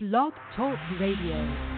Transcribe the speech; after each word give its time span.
Blog 0.00 0.32
Talk 0.54 0.78
Radio. 1.00 1.77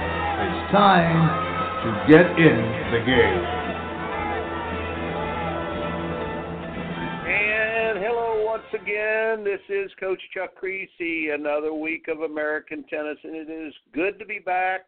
time 0.71 1.27
to 1.83 1.91
get 2.07 2.25
in 2.39 2.55
the 2.91 2.99
game. 3.05 3.43
And 7.27 7.99
hello 7.99 8.45
once 8.45 8.63
again. 8.73 9.43
This 9.43 9.59
is 9.67 9.91
Coach 9.99 10.21
Chuck 10.33 10.51
Kriese. 10.61 11.33
Another 11.33 11.73
week 11.73 12.07
of 12.07 12.21
American 12.21 12.85
tennis, 12.85 13.17
and 13.23 13.35
it 13.35 13.49
is 13.49 13.73
good 13.93 14.17
to 14.19 14.25
be 14.25 14.39
back 14.39 14.81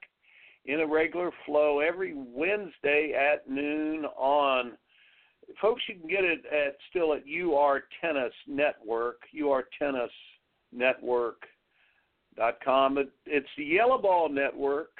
in 0.66 0.80
a 0.80 0.88
regular 0.88 1.32
flow 1.46 1.82
every 1.82 2.14
Wednesday 2.16 3.12
at 3.14 3.50
noon 3.50 4.06
on. 4.18 4.78
Folks, 5.62 5.82
you 5.90 5.96
can 6.00 6.08
get 6.08 6.24
it 6.24 6.46
at 6.46 6.78
still 6.90 7.14
at 7.14 7.24
UR 7.28 7.84
Tennis 8.00 8.32
Network, 8.48 9.18
UR 9.38 9.66
Network 10.72 11.42
dot 12.38 12.58
com. 12.64 12.98
It, 12.98 13.10
it's 13.26 13.50
the 13.58 13.70
YellaBall 13.78 14.32
Network, 14.32 14.92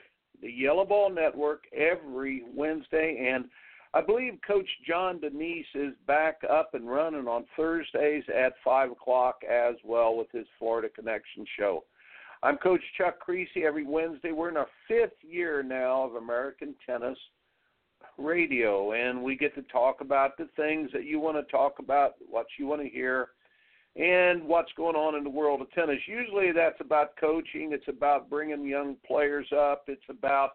the 0.44 0.50
YellaBall 0.50 1.16
Network 1.16 1.64
every 1.74 2.44
Wednesday, 2.54 3.32
and 3.34 3.46
I 3.94 4.02
believe 4.02 4.34
Coach 4.46 4.68
John 4.86 5.22
Denise 5.22 5.66
is 5.74 5.94
back 6.06 6.42
up 6.52 6.74
and 6.74 6.90
running 6.90 7.28
on 7.28 7.46
Thursdays 7.56 8.26
at 8.28 8.54
five 8.64 8.92
o'clock 8.92 9.38
as 9.50 9.76
well 9.86 10.18
with 10.18 10.28
his 10.34 10.46
Florida 10.60 10.90
Connection 10.90 11.46
show. 11.58 11.86
I'm 12.42 12.58
Coach 12.58 12.82
Chuck 12.98 13.16
Kriese. 13.26 13.48
Every 13.56 13.86
Wednesday, 13.86 14.34
we're 14.34 14.50
in 14.50 14.58
our 14.58 14.68
fifth 14.86 15.14
year 15.22 15.64
now 15.64 16.04
of 16.04 16.16
American 16.16 16.76
Tennis 16.86 17.18
Radio, 18.18 18.92
and 18.92 19.24
we 19.24 19.38
get 19.38 19.56
to 19.56 19.62
talk 19.64 20.02
about 20.02 20.38
the 20.38 20.50
things 20.58 20.90
that 20.92 21.06
you 21.06 21.22
want 21.22 21.38
to 21.38 21.50
talk 21.50 21.80
about, 21.80 22.16
what 22.30 22.48
you 22.60 22.68
want 22.68 22.82
to 22.82 22.90
hear 22.90 23.30
and 23.96 24.44
what's 24.44 24.72
going 24.76 24.96
on 24.96 25.16
in 25.16 25.24
the 25.24 25.30
world 25.30 25.62
of 25.62 25.72
tennis. 25.72 26.00
Usually 26.08 26.52
that's 26.52 26.80
about 26.80 27.16
coaching, 27.20 27.72
it's 27.74 27.88
about 27.88 28.30
bringing 28.30 28.66
young 28.66 28.96
players 29.06 29.48
up, 29.56 29.84
it's 29.88 30.02
about 30.10 30.54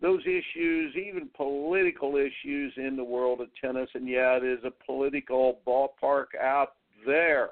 those 0.00 0.22
issues, 0.22 0.94
even 0.96 1.30
political 1.34 2.16
issues 2.16 2.72
in 2.76 2.96
the 2.96 3.04
world 3.04 3.40
of 3.40 3.48
tennis. 3.60 3.88
And 3.94 4.08
yeah, 4.08 4.36
it 4.36 4.44
is 4.44 4.58
a 4.64 4.84
political 4.84 5.60
ballpark 5.66 6.38
out 6.40 6.74
there. 7.06 7.50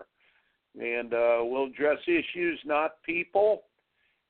And 0.78 1.14
uh, 1.14 1.38
we'll 1.40 1.66
address 1.66 1.98
issues, 2.06 2.58
not 2.64 3.02
people. 3.04 3.62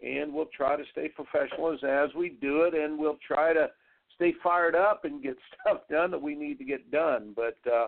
And 0.05 0.33
we'll 0.33 0.51
try 0.57 0.77
to 0.77 0.83
stay 0.91 1.09
professional 1.09 1.73
as, 1.73 1.81
as 1.83 2.15
we 2.15 2.31
do 2.41 2.63
it. 2.63 2.75
And 2.75 2.99
we'll 2.99 3.19
try 3.27 3.53
to 3.53 3.71
stay 4.15 4.35
fired 4.43 4.75
up 4.75 5.05
and 5.05 5.23
get 5.23 5.37
stuff 5.61 5.83
done 5.91 6.11
that 6.11 6.21
we 6.21 6.35
need 6.35 6.59
to 6.59 6.65
get 6.65 6.91
done. 6.91 7.35
But 7.35 7.59
uh, 7.71 7.87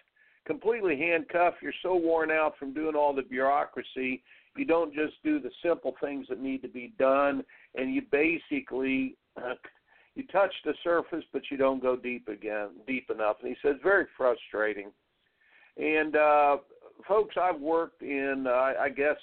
completely 0.45 0.99
handcuffed, 0.99 1.63
you're 1.63 1.73
so 1.83 1.95
worn 1.95 2.31
out 2.31 2.55
from 2.59 2.75
doing 2.75 2.97
all 2.97 3.15
the 3.15 3.23
bureaucracy 3.23 4.23
you 4.57 4.65
don't 4.65 4.95
just 4.95 5.15
do 5.25 5.41
the 5.41 5.51
simple 5.63 5.95
things 6.01 6.27
that 6.29 6.41
need 6.41 6.63
to 6.63 6.69
be 6.69 6.93
done 6.99 7.43
and 7.75 7.95
you 7.95 8.03
basically 8.11 9.17
uh, 9.37 9.55
you 10.15 10.25
touch 10.27 10.53
the 10.65 10.75
surface 10.85 11.25
but 11.33 11.43
you 11.51 11.57
don't 11.57 11.83
go 11.83 11.97
deep 11.97 12.29
again 12.29 12.69
deep 12.87 13.11
enough. 13.11 13.37
And 13.43 13.49
he 13.49 13.57
says 13.67 13.77
very 13.83 14.07
frustrating. 14.17 14.91
And 15.77 16.17
uh 16.17 16.57
folks 17.09 17.35
i've 17.41 17.61
worked 17.61 18.03
in 18.03 18.45
uh, 18.47 18.75
i 18.81 18.89
guess 18.89 19.17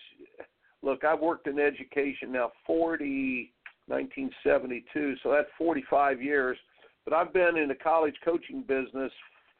look 0.82 1.04
i've 1.04 1.20
worked 1.22 1.48
in 1.48 1.60
education 1.60 2.32
now 2.32 2.52
40 2.66 3.54
1972 3.88 5.16
so 5.24 5.32
that's 5.32 5.50
45 5.58 6.22
years. 6.22 6.58
But 7.06 7.14
i've 7.14 7.34
been 7.34 7.58
in 7.58 7.68
the 7.68 7.76
college 7.76 8.16
coaching 8.26 8.64
business 8.68 9.12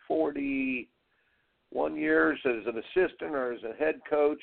41 0.08 1.96
years 1.96 2.40
as 2.46 2.66
an 2.66 2.78
assistant 2.80 3.36
or 3.36 3.54
as 3.54 3.62
a 3.64 3.76
head 3.78 4.02
coach 4.10 4.42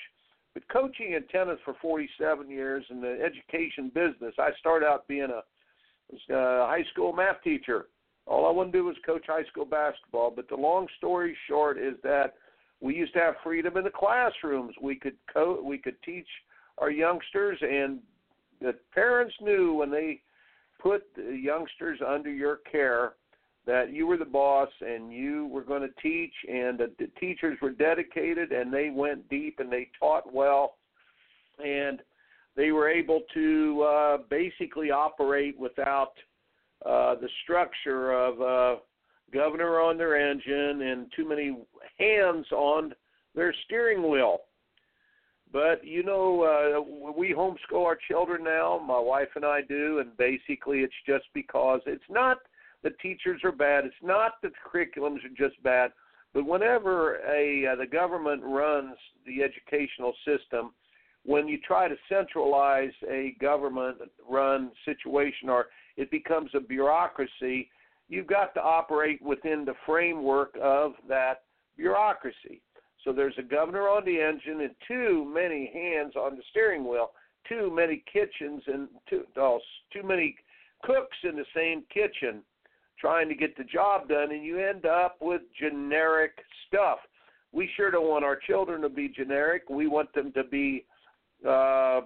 but 0.57 0.67
coaching 0.69 1.13
in 1.13 1.23
tennis 1.25 1.59
for 1.67 1.75
47 1.83 2.49
years 2.49 2.83
in 2.89 3.03
the 3.03 3.19
education 3.23 3.91
business, 3.95 4.33
I 4.39 4.53
started 4.59 4.87
out 4.87 5.07
being 5.07 5.29
a, 5.29 6.33
a 6.33 6.67
high 6.67 6.85
school 6.95 7.13
math 7.13 7.43
teacher. 7.45 7.89
All 8.25 8.47
I 8.47 8.51
wanted 8.51 8.73
to 8.73 8.79
do 8.79 8.85
was 8.87 8.97
coach 9.05 9.25
high 9.27 9.45
school 9.51 9.67
basketball. 9.67 10.33
But 10.35 10.49
the 10.49 10.55
long 10.55 10.87
story 10.97 11.37
short 11.47 11.77
is 11.77 11.97
that 12.05 12.37
We 12.81 12.95
used 12.95 13.13
to 13.15 13.21
have 13.21 13.35
freedom 13.45 13.77
in 13.77 13.85
the 13.85 13.91
classrooms. 13.91 14.75
We 14.81 14.97
could 14.97 15.17
co- 15.31 15.63
we 15.63 15.77
could 15.77 16.01
teach 16.03 16.29
our 16.79 16.91
youngsters, 16.91 17.59
and 17.61 18.01
the 18.63 18.75
parents 18.95 19.35
knew 19.43 19.75
when 19.75 19.91
they 19.91 20.23
put 20.79 21.03
the 21.15 21.37
youngsters 21.37 22.01
under 22.07 22.31
your 22.31 22.61
care 22.71 23.15
that 23.67 23.93
you 23.93 24.07
were 24.07 24.17
the 24.17 24.25
boss 24.25 24.69
and 24.81 25.13
you 25.13 25.47
were 25.49 25.63
going 25.63 25.83
to 25.83 26.01
teach, 26.01 26.33
and 26.49 26.79
the, 26.79 26.91
the 26.99 27.09
teachers 27.19 27.59
were 27.61 27.71
dedicated 27.71 28.53
and 28.53 28.73
they 28.73 28.91
went 28.91 29.29
deep 29.29 29.59
and 29.59 29.71
they 29.71 29.89
taught 29.99 30.33
well, 30.33 30.77
and 31.65 32.01
they 32.57 32.71
were 32.71 32.89
able 32.89 33.23
to 33.35 33.83
uh, 33.83 34.19
basically 34.31 34.91
operate 34.91 35.59
without 35.59 36.13
uh, 36.85 37.17
the 37.17 37.29
structure 37.43 38.13
of 38.13 38.41
a 38.41 38.77
governor 39.33 39.81
on 39.81 39.99
their 39.99 40.17
engine 40.17 40.83
and 40.83 41.07
too 41.15 41.29
many 41.29 41.59
hands 41.99 42.47
on 42.53 42.95
their 43.35 43.55
steering 43.65 44.09
wheel. 44.09 44.39
But 45.53 45.85
you 45.85 46.03
know, 46.03 46.43
uh, 46.43 47.13
we 47.13 47.33
homeschool 47.33 47.85
our 47.85 47.99
children 48.09 48.45
now. 48.45 48.79
My 48.85 48.99
wife 48.99 49.29
and 49.37 49.45
I 49.45 49.61
do, 49.63 50.01
and 50.01 50.17
basically, 50.17 50.81
it's 50.81 50.93
just 51.07 51.25
because 51.35 51.81
it's 51.87 52.03
not 52.11 52.39
the 52.87 52.93
teachers 53.03 53.41
are 53.43 53.51
bad. 53.51 53.85
It's 53.85 53.95
not 54.01 54.35
that 54.43 54.53
the 54.53 54.79
curriculums 54.79 55.19
are 55.25 55.37
just 55.37 55.61
bad. 55.65 55.91
But 56.33 56.47
whenever 56.47 57.17
a 57.29 57.67
uh, 57.67 57.75
the 57.75 57.87
government 57.87 58.43
runs 58.45 58.95
the 59.27 59.43
educational 59.43 60.15
system, 60.25 60.71
when 61.25 61.49
you 61.49 61.59
try 61.67 61.89
to 61.89 61.97
centralize 62.09 62.93
a 63.11 63.35
government-run 63.41 64.71
situation 64.85 65.49
or 65.49 65.67
it 65.97 66.13
becomes 66.13 66.51
a 66.55 66.61
bureaucracy, 66.61 67.69
you've 68.09 68.29
got 68.29 68.55
to 68.55 68.63
operate 68.63 69.21
within 69.21 69.65
the 69.65 69.75
framework 69.85 70.55
of 70.63 70.93
that 71.09 71.43
bureaucracy. 71.77 72.63
So 73.03 73.13
there's 73.13 73.35
a 73.39 73.43
governor 73.43 73.89
on 73.89 74.05
the 74.05 74.21
engine 74.21 74.61
and 74.61 74.77
too 74.87 75.29
many 75.35 75.73
hands 75.75 76.15
on 76.15 76.37
the 76.37 76.43
steering 76.51 76.89
wheel, 76.89 77.11
too 77.49 77.69
many 77.75 78.05
kitchens 78.13 78.63
and 78.69 78.89
too, 79.11 79.25
oh, 79.37 79.59
too 79.93 80.05
many 80.05 80.37
cooks 80.85 81.17
in 81.25 81.35
the 81.35 81.47
same 81.53 81.83
kitchen 81.93 82.43
trying 83.01 83.29
to 83.29 83.35
get 83.35 83.57
the 83.57 83.65
job 83.65 84.09
done, 84.09 84.33
and 84.33 84.45
you 84.45 84.59
end 84.59 84.87
up 84.87 85.17
with 85.21 85.43
generic 85.59 86.33
stuff. 86.67 86.99
We 87.53 87.69
sure 87.77 87.91
don't 87.91 88.09
want 88.09 88.25
our 88.25 88.37
children 88.37 88.83
to 88.83 88.89
be 88.89 89.09
generic. 89.09 89.65
We 89.71 89.87
want 89.87 90.13
them 90.15 90.33
to 90.33 90.45
be 90.45 90.85
uh, 91.47 92.03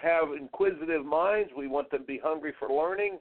have 0.00 0.28
inquisitive 0.38 1.04
minds. 1.04 1.50
We 1.56 1.68
want 1.68 1.90
them 1.90 2.00
to 2.00 2.06
be 2.06 2.20
hungry 2.22 2.52
for 2.58 2.68
learning. 2.68 3.18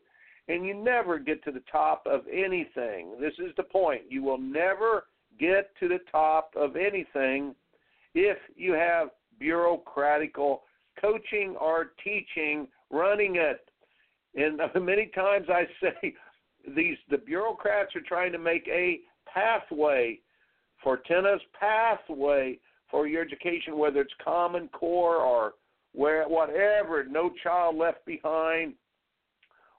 And 0.48 0.66
you 0.66 0.74
never 0.74 1.18
get 1.18 1.44
to 1.46 1.52
the 1.52 1.64
top 1.72 2.06
of 2.06 2.22
anything. 2.32 3.16
This 3.20 3.34
is 3.40 3.52
the 3.58 3.64
point. 3.64 4.02
You 4.10 4.24
will 4.24 4.38
never 4.38 5.06
get 5.40 5.72
to 5.80 5.88
the 5.88 6.00
top 6.12 6.52
of 6.56 6.76
anything 6.76 7.56
if 8.14 8.38
you 8.56 8.74
have 8.74 9.10
bureaucratical 9.42 10.60
coaching 11.00 11.56
or 11.60 11.92
teaching 12.04 12.68
running 12.92 13.36
it. 13.36 13.68
And 14.36 14.60
many 14.86 15.08
times 15.08 15.48
I 15.50 15.64
say 15.82 16.14
these 16.76 16.98
the 17.10 17.18
bureaucrats 17.18 17.96
are 17.96 18.02
trying 18.02 18.32
to 18.32 18.38
make 18.38 18.68
a 18.68 19.00
pathway 19.32 20.20
for 20.84 20.98
tennis 20.98 21.42
pathway 21.60 22.60
for 22.90 23.08
your 23.08 23.22
education, 23.22 23.78
whether 23.78 24.02
it's 24.02 24.14
Common 24.24 24.68
Core 24.70 25.18
or 25.18 25.54
where 25.94 26.28
whatever, 26.28 27.04
no 27.06 27.32
child 27.42 27.78
left 27.78 28.06
behind, 28.06 28.74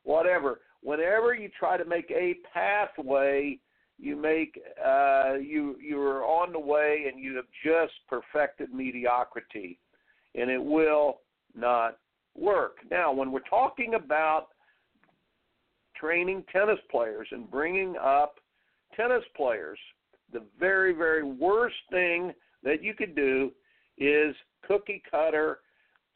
whatever. 0.05 0.61
Whenever 0.83 1.35
you 1.35 1.49
try 1.59 1.77
to 1.77 1.85
make 1.85 2.11
a 2.11 2.37
pathway, 2.53 3.59
you 3.99 4.17
make 4.17 4.61
uh, 4.85 5.35
you 5.35 5.77
you're 5.81 6.25
on 6.25 6.53
the 6.53 6.59
way 6.59 7.07
and 7.11 7.23
you 7.23 7.37
have 7.37 7.47
just 7.65 7.95
perfected 8.09 8.73
mediocrity, 8.73 9.79
and 10.35 10.51
it 10.51 10.63
will 10.63 11.21
not 11.55 11.99
work. 12.35 12.77
Now, 12.91 13.13
when 13.13 13.33
we're 13.33 13.41
talking 13.41 13.95
about 13.95 14.49
training 15.99 16.45
tennis 16.53 16.79
players 16.91 17.29
and 17.31 17.51
bringing 17.51 17.97
up 17.97 18.37
tennis 18.97 19.25
players, 19.37 19.79
the 20.33 20.43
very 20.59 20.93
very 20.93 21.23
worst 21.23 21.77
thing 21.91 22.33
that 22.63 22.83
you 22.83 22.95
could 22.95 23.15
do 23.15 23.51
is 23.99 24.35
cookie 24.67 25.03
cutter 25.11 25.59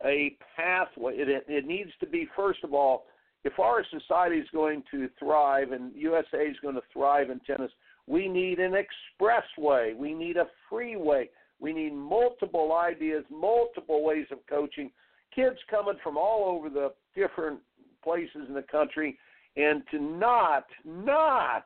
a 0.05 0.37
pathway. 0.56 1.17
It, 1.17 1.44
it 1.49 1.67
needs 1.67 1.91
to 2.00 2.06
be, 2.06 2.29
first 2.37 2.65
of 2.65 2.73
all, 2.73 3.05
if 3.44 3.59
our 3.59 3.85
society 3.91 4.37
is 4.37 4.49
going 4.53 4.82
to 4.91 5.09
thrive 5.19 5.73
and 5.73 5.94
USA 5.94 6.38
is 6.38 6.56
going 6.62 6.75
to 6.75 6.83
thrive 6.93 7.31
in 7.31 7.41
tennis, 7.41 7.71
we 8.06 8.29
need 8.29 8.59
an 8.59 8.73
expressway. 8.73 9.97
We 9.97 10.15
need 10.15 10.37
a 10.37 10.47
freeway. 10.69 11.31
We 11.59 11.73
need 11.73 11.94
multiple 11.94 12.73
ideas, 12.73 13.25
multiple 13.31 14.05
ways 14.05 14.26
of 14.31 14.38
coaching. 14.49 14.91
Kids 15.35 15.56
coming 15.71 15.97
from 16.03 16.17
all 16.17 16.44
over 16.47 16.69
the 16.69 16.93
different 17.15 17.61
places 18.03 18.47
in 18.49 18.55
the 18.55 18.62
country, 18.62 19.19
and 19.61 19.83
to 19.91 20.01
not, 20.01 20.67
not 20.85 21.65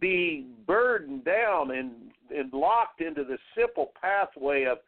be 0.00 0.46
burdened 0.66 1.24
down 1.24 1.72
and, 1.72 1.92
and 2.34 2.52
locked 2.52 3.00
into 3.00 3.24
the 3.24 3.38
simple 3.56 3.92
pathway 4.00 4.64
of 4.64 4.78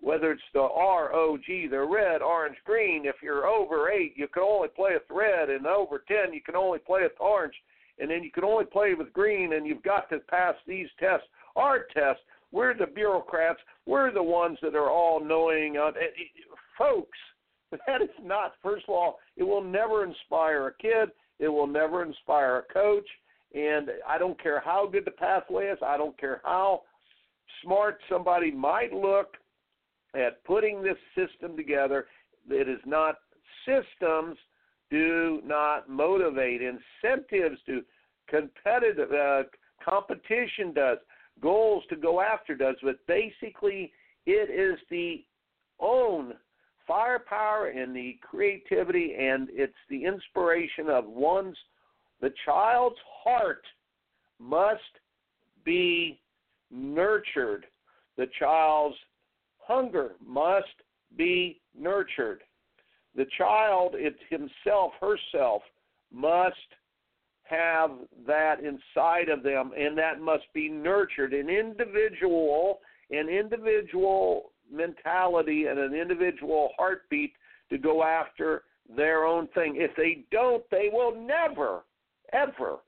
whether 0.00 0.30
it's 0.30 0.42
the 0.54 0.60
ROG, 0.60 1.40
the 1.46 1.88
red, 1.90 2.22
orange, 2.22 2.56
green. 2.64 3.04
If 3.04 3.16
you're 3.22 3.46
over 3.46 3.90
eight, 3.90 4.12
you 4.16 4.28
can 4.28 4.44
only 4.44 4.68
play 4.68 4.92
with 4.92 5.02
red, 5.10 5.50
and 5.50 5.66
over 5.66 6.04
ten, 6.06 6.32
you 6.32 6.40
can 6.40 6.54
only 6.54 6.78
play 6.78 7.02
with 7.02 7.12
orange, 7.18 7.54
and 7.98 8.08
then 8.10 8.22
you 8.22 8.30
can 8.30 8.44
only 8.44 8.64
play 8.64 8.94
with 8.94 9.12
green, 9.12 9.54
and 9.54 9.66
you've 9.66 9.82
got 9.82 10.08
to 10.10 10.20
pass 10.20 10.54
these 10.66 10.86
tests. 11.00 11.26
Our 11.56 11.86
tests, 11.92 12.22
we're 12.52 12.76
the 12.76 12.86
bureaucrats. 12.86 13.58
We're 13.86 14.12
the 14.12 14.22
ones 14.22 14.58
that 14.62 14.76
are 14.76 14.90
all 14.90 15.22
knowing. 15.22 15.76
Uh, 15.76 15.90
folks, 16.78 17.18
that 17.86 18.02
is 18.02 18.08
not. 18.22 18.54
First 18.62 18.84
of 18.88 18.94
all, 18.94 19.18
it 19.36 19.42
will 19.42 19.62
never 19.62 20.04
inspire 20.04 20.68
a 20.68 20.74
kid. 20.74 21.10
It 21.38 21.48
will 21.48 21.66
never 21.66 22.02
inspire 22.02 22.58
a 22.58 22.72
coach. 22.72 23.06
And 23.54 23.90
I 24.06 24.18
don't 24.18 24.40
care 24.42 24.60
how 24.60 24.88
good 24.90 25.04
the 25.04 25.12
pathway 25.12 25.66
is. 25.66 25.78
I 25.84 25.96
don't 25.96 26.18
care 26.18 26.40
how 26.44 26.82
smart 27.62 27.98
somebody 28.08 28.50
might 28.50 28.92
look 28.92 29.36
at 30.14 30.42
putting 30.44 30.82
this 30.82 30.96
system 31.14 31.56
together. 31.56 32.06
It 32.50 32.68
is 32.68 32.80
not 32.86 33.16
systems 33.66 34.36
do 34.90 35.40
not 35.44 35.88
motivate. 35.88 36.60
Incentives 36.62 37.60
do. 37.66 37.82
Competitive 38.28 39.10
uh, 39.12 39.42
competition 39.84 40.72
does. 40.74 40.98
Goals 41.40 41.84
to 41.90 41.96
go 41.96 42.20
after 42.20 42.54
does. 42.54 42.76
But 42.82 42.98
basically, 43.06 43.92
it 44.26 44.50
is 44.50 44.78
the 44.90 45.24
own 45.80 46.34
firepower 46.88 47.68
and 47.68 47.94
the 47.94 48.18
creativity 48.28 49.14
and 49.16 49.48
it's 49.52 49.72
the 49.88 50.04
inspiration 50.04 50.88
of 50.88 51.04
one's 51.06 51.56
the 52.20 52.32
child's 52.44 52.98
heart 53.22 53.62
must 54.40 54.80
be 55.64 56.18
nurtured. 56.70 57.66
The 58.16 58.26
child's 58.38 58.96
hunger 59.58 60.12
must 60.24 60.66
be 61.16 61.60
nurtured. 61.78 62.42
The 63.14 63.26
child 63.36 63.94
it 63.94 64.16
himself, 64.30 64.92
herself, 65.00 65.62
must 66.12 66.56
have 67.44 67.90
that 68.26 68.56
inside 68.60 69.28
of 69.28 69.42
them, 69.42 69.70
and 69.76 69.96
that 69.96 70.20
must 70.20 70.44
be 70.52 70.68
nurtured. 70.68 71.32
An 71.32 71.48
individual, 71.48 72.80
an 73.10 73.28
individual 73.28 74.52
mentality, 74.72 75.66
and 75.66 75.78
an 75.78 75.94
individual 75.94 76.70
heartbeat 76.78 77.32
to 77.70 77.78
go 77.78 78.02
after 78.02 78.62
their 78.94 79.24
own 79.24 79.48
thing. 79.48 79.74
If 79.76 79.94
they 79.96 80.24
don't, 80.30 80.64
they 80.70 80.88
will 80.92 81.14
never, 81.14 81.82
ever 82.32 82.78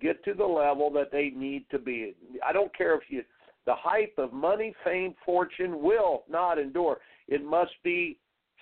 get 0.00 0.24
to 0.24 0.34
the 0.34 0.44
level 0.44 0.90
that 0.92 1.10
they 1.12 1.30
need 1.30 1.66
to 1.70 1.78
be. 1.78 2.14
I 2.46 2.52
don't 2.52 2.76
care 2.76 2.94
if 2.94 3.02
you 3.08 3.22
the 3.64 3.74
hype 3.76 4.14
of 4.18 4.32
money, 4.32 4.74
fame, 4.84 5.14
fortune 5.24 5.82
will 5.82 6.24
not 6.28 6.58
endure. 6.58 6.98
It 7.28 7.44
must 7.44 7.72
be 7.84 8.18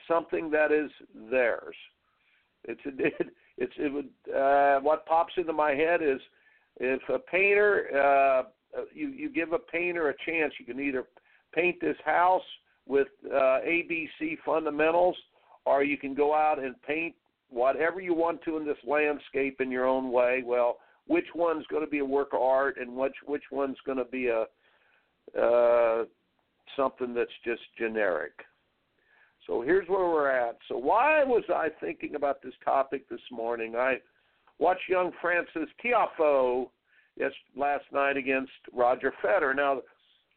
something 0.07 0.51
that 0.51 0.73
is 0.73 0.91
theirs. 1.31 1.75
It's 2.65 2.81
it, 2.85 3.29
it's 3.57 3.73
it 3.79 3.93
would 3.93 4.35
uh, 4.35 4.81
what 4.81 5.07
pops 5.07 5.33
into 5.37 5.53
my 5.53 5.73
head 5.73 6.03
is 6.03 6.21
if 6.77 7.01
a 7.09 7.19
painter 7.19 7.87
uh, 7.95 8.43
you 8.93 9.09
you 9.09 9.31
give 9.31 9.53
a 9.53 9.59
painter 9.59 10.11
a 10.11 10.15
chance, 10.27 10.53
you 10.59 10.67
can 10.67 10.81
either 10.81 11.07
paint 11.55 11.81
this 11.81 11.97
house 12.05 12.43
with 12.87 13.09
uh, 13.27 13.61
ABC 13.67 14.39
fundamentals, 14.45 15.17
or 15.65 15.85
you 15.85 15.97
can 15.97 16.15
go 16.15 16.35
out 16.35 16.59
and 16.59 16.81
paint 16.83 17.15
whatever 17.51 18.01
you 18.01 18.15
want 18.15 18.43
to 18.45 18.57
in 18.57 18.67
this 18.67 18.79
landscape 18.87 19.61
in 19.61 19.71
your 19.71 19.87
own 19.87 20.11
way. 20.11 20.43
Well, 20.45 20.79
which 21.07 21.27
one's 21.35 21.67
going 21.67 21.85
to 21.85 21.91
be 21.91 21.99
a 21.99 22.05
work 22.05 22.33
of 22.33 22.41
art, 22.41 22.77
and 22.81 22.97
which 22.97 23.15
which 23.27 23.45
one's 23.51 23.79
going 23.85 23.99
to 23.99 24.05
be 24.05 24.29
a 24.29 24.47
uh, 25.41 26.05
something 26.77 27.15
that's 27.15 27.31
just 27.45 27.63
generic. 27.79 28.33
So 29.47 29.63
here's 29.63 29.89
where 29.89 30.07
we're 30.07 30.31
at. 30.31 30.59
So 30.69 30.77
why 30.77 31.25
was 31.25 31.43
I 31.49 31.69
thinking 31.81 32.15
about 32.15 32.43
this 32.43 32.55
topic 32.65 33.09
this 33.09 33.21
morning? 33.33 33.75
I 33.75 33.97
watched 34.59 34.89
young 34.89 35.13
Frances 35.21 35.69
Tiafoe 35.85 36.69
yes 37.17 37.33
last 37.57 37.85
night 37.93 38.17
against 38.17 38.53
Roger 38.73 39.13
Federer. 39.25 39.57
Now 39.57 39.81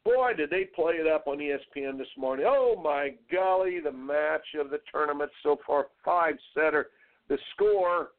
Boy, 0.05 0.33
did 0.35 0.49
they 0.49 0.65
play 0.75 0.95
it 0.95 1.07
up 1.07 1.27
on 1.27 1.37
ESPN 1.37 1.97
this 1.97 2.07
morning. 2.17 2.45
Oh 2.47 2.79
my 2.81 3.11
golly, 3.31 3.79
the 3.79 3.91
match 3.91 4.45
of 4.59 4.69
the 4.69 4.79
tournament 4.91 5.31
so 5.41 5.57
far, 5.65 5.87
five 6.03 6.35
setter. 6.53 6.87
The 7.29 7.37
score 7.53 8.09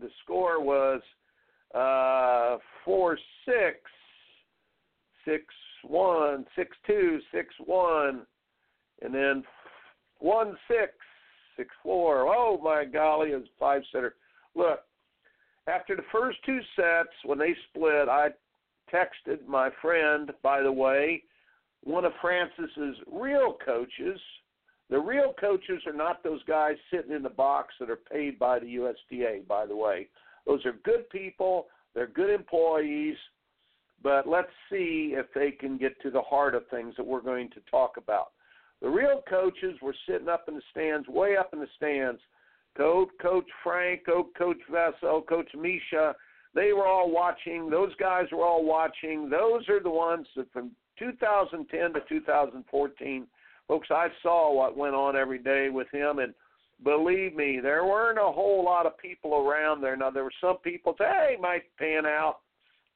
the 0.00 0.10
score 0.22 0.62
was 0.62 1.00
uh 1.74 2.58
four 2.84 3.18
six 3.44 3.78
six 5.24 5.44
one, 5.82 6.44
six 6.54 6.76
two, 6.86 7.20
six 7.32 7.48
one, 7.64 8.26
and 9.02 9.14
then 9.14 9.42
one 10.18 10.56
six, 10.68 10.92
six 11.56 11.70
four. 11.82 12.28
Oh 12.28 12.60
my 12.62 12.84
golly, 12.84 13.30
it's 13.30 13.48
five 13.58 13.82
setter. 13.92 14.16
Look, 14.54 14.80
after 15.66 15.96
the 15.96 16.02
first 16.12 16.38
two 16.44 16.60
sets, 16.76 17.14
when 17.24 17.38
they 17.38 17.54
split, 17.70 18.08
I 18.08 18.28
texted 18.92 19.46
my 19.46 19.70
friend, 19.80 20.32
by 20.42 20.62
the 20.62 20.72
way, 20.72 21.22
one 21.84 22.04
of 22.04 22.12
Frances's 22.20 22.96
real 23.10 23.56
coaches. 23.64 24.20
The 24.90 24.98
real 24.98 25.34
coaches 25.40 25.82
are 25.86 25.92
not 25.92 26.22
those 26.22 26.42
guys 26.44 26.76
sitting 26.92 27.12
in 27.12 27.22
the 27.22 27.30
box 27.30 27.74
that 27.78 27.90
are 27.90 27.96
paid 27.96 28.38
by 28.38 28.58
the 28.58 28.66
USTA, 28.66 29.42
by 29.48 29.66
the 29.66 29.76
way. 29.76 30.08
Those 30.46 30.64
are 30.66 30.72
good 30.84 31.08
people, 31.10 31.66
they're 31.94 32.06
good 32.06 32.30
employees, 32.30 33.16
but 34.02 34.26
let's 34.26 34.50
see 34.70 35.14
if 35.16 35.26
they 35.34 35.50
can 35.50 35.76
get 35.76 36.00
to 36.02 36.10
the 36.10 36.22
heart 36.22 36.54
of 36.54 36.66
things 36.68 36.94
that 36.96 37.06
we're 37.06 37.20
going 37.20 37.50
to 37.50 37.60
talk 37.70 37.96
about. 37.96 38.32
The 38.82 38.88
real 38.88 39.22
coaches 39.28 39.76
were 39.82 39.94
sitting 40.08 40.28
up 40.28 40.46
in 40.48 40.54
the 40.54 40.62
stands, 40.70 41.06
way 41.08 41.36
up 41.36 41.50
in 41.52 41.60
the 41.60 41.68
stands. 41.76 42.20
Coach, 42.76 43.08
Coach 43.20 43.48
Frank, 43.62 44.06
Coach 44.06 44.58
Vesa, 44.70 45.26
Coach 45.26 45.48
Misha, 45.54 46.14
they 46.54 46.72
were 46.72 46.86
all 46.86 47.10
watching. 47.10 47.70
Those 47.70 47.94
guys 47.96 48.26
were 48.32 48.44
all 48.44 48.64
watching. 48.64 49.30
Those 49.30 49.68
are 49.68 49.82
the 49.82 49.90
ones 49.90 50.26
that 50.36 50.52
from 50.52 50.72
2010 50.98 51.92
to 51.94 52.00
2014, 52.08 53.26
folks, 53.68 53.88
I 53.90 54.08
saw 54.22 54.52
what 54.52 54.76
went 54.76 54.94
on 54.94 55.16
every 55.16 55.38
day 55.38 55.68
with 55.70 55.88
him, 55.92 56.18
and 56.18 56.34
believe 56.82 57.34
me, 57.34 57.60
there 57.62 57.84
weren't 57.84 58.18
a 58.18 58.32
whole 58.32 58.64
lot 58.64 58.86
of 58.86 58.98
people 58.98 59.34
around 59.34 59.80
there. 59.80 59.96
Now 59.96 60.10
there 60.10 60.24
were 60.24 60.32
some 60.40 60.58
people 60.58 60.94
say, 60.98 61.04
"Hey, 61.04 61.36
might 61.40 61.64
pan 61.76 62.04
out," 62.04 62.40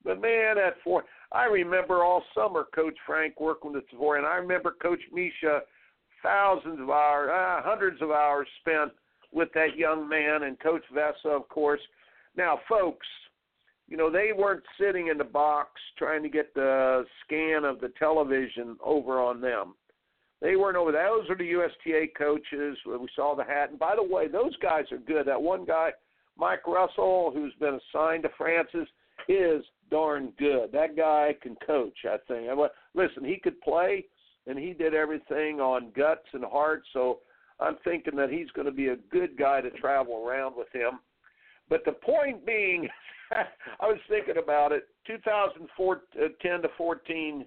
but 0.02 0.20
man, 0.20 0.58
at 0.58 0.80
four, 0.82 1.04
I 1.32 1.44
remember 1.44 2.02
all 2.04 2.24
summer 2.34 2.64
Coach 2.74 2.96
Frank 3.06 3.40
working 3.40 3.72
with 3.72 3.88
four, 3.90 4.16
and 4.16 4.26
I 4.26 4.36
remember 4.36 4.72
Coach 4.72 5.02
Misha, 5.12 5.62
thousands 6.22 6.80
of 6.80 6.90
hours, 6.90 7.30
uh, 7.30 7.62
hundreds 7.62 8.02
of 8.02 8.10
hours 8.10 8.48
spent 8.60 8.92
with 9.32 9.52
that 9.52 9.76
young 9.76 10.08
man, 10.08 10.44
and 10.44 10.58
Coach 10.60 10.84
Vesa, 10.92 11.26
of 11.26 11.48
course. 11.48 11.80
Now, 12.36 12.60
folks, 12.68 13.06
you 13.88 13.96
know, 13.96 14.10
they 14.10 14.30
weren't 14.36 14.64
sitting 14.80 15.08
in 15.08 15.18
the 15.18 15.24
box 15.24 15.80
trying 15.98 16.22
to 16.22 16.28
get 16.28 16.54
the 16.54 17.04
scan 17.24 17.64
of 17.64 17.80
the 17.80 17.92
television 17.98 18.76
over 18.84 19.20
on 19.20 19.40
them. 19.40 19.74
They 20.40 20.56
weren't 20.56 20.76
over. 20.76 20.92
Those 20.92 21.28
are 21.30 21.36
the 21.36 21.44
USTA 21.44 22.08
coaches. 22.18 22.76
We 22.86 23.08
saw 23.16 23.34
the 23.34 23.44
hat. 23.44 23.70
And 23.70 23.78
by 23.78 23.94
the 23.96 24.02
way, 24.02 24.28
those 24.28 24.56
guys 24.56 24.84
are 24.92 24.98
good. 24.98 25.26
That 25.26 25.40
one 25.40 25.64
guy, 25.64 25.90
Mike 26.36 26.66
Russell, 26.66 27.30
who's 27.34 27.54
been 27.60 27.78
assigned 27.92 28.24
to 28.24 28.28
Frances, 28.36 28.88
is 29.28 29.64
darn 29.90 30.32
good. 30.38 30.70
That 30.72 30.96
guy 30.96 31.34
can 31.40 31.56
coach. 31.66 31.96
I 32.04 32.16
think. 32.28 32.48
Listen, 32.94 33.24
he 33.24 33.38
could 33.42 33.60
play, 33.60 34.04
and 34.46 34.58
he 34.58 34.72
did 34.72 34.94
everything 34.94 35.60
on 35.60 35.92
guts 35.96 36.26
and 36.32 36.44
heart. 36.44 36.82
So 36.92 37.20
I'm 37.60 37.76
thinking 37.84 38.16
that 38.16 38.30
he's 38.30 38.50
going 38.50 38.66
to 38.66 38.72
be 38.72 38.88
a 38.88 38.96
good 39.10 39.38
guy 39.38 39.60
to 39.60 39.70
travel 39.70 40.26
around 40.26 40.56
with 40.56 40.68
him. 40.72 41.00
But 41.68 41.84
the 41.84 41.92
point 41.92 42.44
being, 42.44 42.88
I 43.80 43.86
was 43.86 43.98
thinking 44.08 44.36
about 44.42 44.72
it. 44.72 44.88
2010 45.06 46.52
uh, 46.52 46.58
to 46.58 46.68
14, 46.76 47.44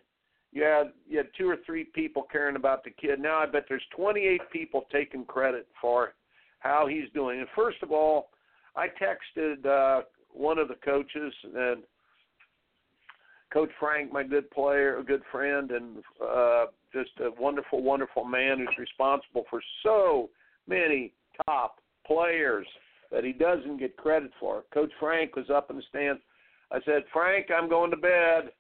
you 0.52 0.64
had 0.64 0.92
you 1.08 1.18
had 1.18 1.28
two 1.38 1.50
or 1.50 1.58
three 1.66 1.84
people 1.84 2.26
caring 2.32 2.56
about 2.56 2.84
the 2.84 2.92
kid. 2.92 3.20
Now 3.20 3.40
I 3.40 3.46
bet 3.46 3.66
there's 3.68 3.84
28 3.96 4.42
people 4.52 4.86
taking 4.92 5.26
credit 5.26 5.68
for 5.80 6.14
how 6.60 6.88
he's 6.88 7.10
doing. 7.14 7.40
And 7.40 7.48
first 7.56 7.78
of 7.84 7.92
all, 7.92 8.30
I 8.76 8.88
texted 8.88 9.66
uh, 9.66 10.04
one 10.32 10.58
of 10.58 10.68
the 10.68 10.76
coaches 10.76 11.34
and 11.56 11.84
Coach 13.52 13.70
Frank, 13.80 14.12
my 14.12 14.24
good 14.24 14.50
player, 14.52 14.98
a 14.98 15.04
good 15.04 15.22
friend, 15.32 15.72
and 15.72 15.98
uh, 16.22 16.66
just 16.94 17.12
a 17.20 17.30
wonderful, 17.42 17.82
wonderful 17.82 18.26
man 18.26 18.60
who's 18.60 18.78
responsible 18.78 19.46
for 19.50 19.62
so 19.84 20.30
many 20.68 21.14
top 21.46 21.78
players 22.06 22.68
that 23.12 23.24
he 23.24 23.34
doesn't 23.34 23.78
get 23.78 23.98
credit 23.98 24.32
for. 24.40 24.64
Coach 24.74 24.92
Frank 25.00 25.36
was 25.36 25.50
up 25.50 25.70
in 25.70 25.78
the 25.78 25.84
stands. 25.90 26.22
I 26.72 26.80
said, 26.86 27.04
Frank, 27.14 27.48
I'm 27.56 27.70
going 27.70 27.92
to 27.92 27.98
bed. 27.98 28.52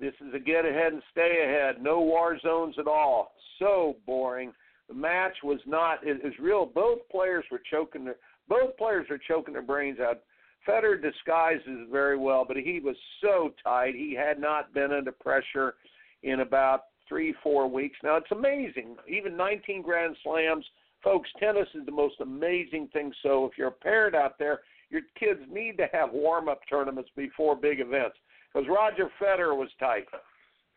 This 0.00 0.14
is 0.20 0.34
a 0.34 0.38
get 0.38 0.64
ahead 0.64 0.92
and 0.92 1.02
stay 1.10 1.44
ahead. 1.44 1.82
No 1.82 2.00
war 2.00 2.38
zones 2.40 2.76
at 2.78 2.86
all. 2.86 3.32
So 3.58 3.96
boring. 4.06 4.52
The 4.88 4.94
match 4.94 5.36
was 5.44 5.60
not. 5.66 6.06
It 6.06 6.22
was 6.24 6.32
real. 6.40 6.66
Both 6.66 7.00
players 7.10 7.44
were 7.50 7.60
choking 7.70 8.04
their. 8.04 8.16
Both 8.48 8.76
players 8.78 9.06
were 9.10 9.18
choking 9.18 9.52
their 9.52 9.62
brains 9.62 9.98
out. 10.00 10.20
Federer 10.66 11.00
disguises 11.00 11.88
very 11.90 12.16
well, 12.16 12.44
but 12.46 12.56
he 12.56 12.80
was 12.80 12.96
so 13.20 13.52
tight. 13.62 13.94
He 13.94 14.14
had 14.14 14.38
not 14.38 14.72
been 14.72 14.92
under 14.92 15.12
pressure 15.12 15.74
in 16.22 16.40
about 16.40 16.84
three, 17.08 17.34
four 17.42 17.68
weeks. 17.68 17.96
Now 18.02 18.16
it's 18.16 18.30
amazing. 18.30 18.96
Even 19.08 19.36
19 19.36 19.82
Grand 19.82 20.16
Slams 20.22 20.64
Folks, 21.02 21.30
tennis 21.38 21.68
is 21.74 21.86
the 21.86 21.92
most 21.92 22.16
amazing 22.20 22.88
thing. 22.92 23.12
So 23.22 23.46
if 23.46 23.52
you're 23.56 23.68
a 23.68 23.72
parent 23.72 24.14
out 24.14 24.38
there, 24.38 24.60
your 24.90 25.02
kids 25.18 25.40
need 25.50 25.76
to 25.78 25.88
have 25.92 26.12
warm 26.12 26.48
up 26.48 26.60
tournaments 26.68 27.10
before 27.16 27.54
big 27.54 27.80
events. 27.80 28.16
Because 28.52 28.68
Roger 28.68 29.10
Federer 29.20 29.56
was 29.56 29.68
tight. 29.78 30.06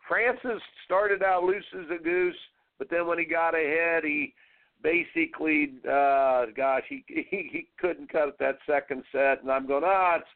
Frances 0.06 0.60
started 0.84 1.22
out 1.22 1.44
loose 1.44 1.64
as 1.74 1.86
a 1.98 2.02
goose, 2.02 2.36
but 2.78 2.90
then 2.90 3.06
when 3.06 3.18
he 3.18 3.24
got 3.24 3.54
ahead, 3.54 4.04
he 4.04 4.34
basically, 4.82 5.74
uh, 5.84 6.46
gosh, 6.56 6.82
he, 6.88 7.04
he 7.08 7.48
he 7.50 7.68
couldn't 7.78 8.10
cut 8.10 8.36
that 8.38 8.58
second 8.66 9.04
set. 9.12 9.42
And 9.42 9.50
I'm 9.50 9.66
going, 9.66 9.84
ah, 9.84 10.16
it's 10.16 10.26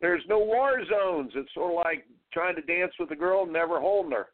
there's 0.00 0.22
no 0.28 0.38
war 0.38 0.82
zones. 0.90 1.32
It's 1.34 1.52
sort 1.54 1.70
of 1.70 1.76
like 1.76 2.06
trying 2.32 2.56
to 2.56 2.62
dance 2.62 2.92
with 2.98 3.10
a 3.12 3.16
girl 3.16 3.44
and 3.44 3.52
never 3.52 3.80
holding 3.80 4.12
her. 4.12 4.26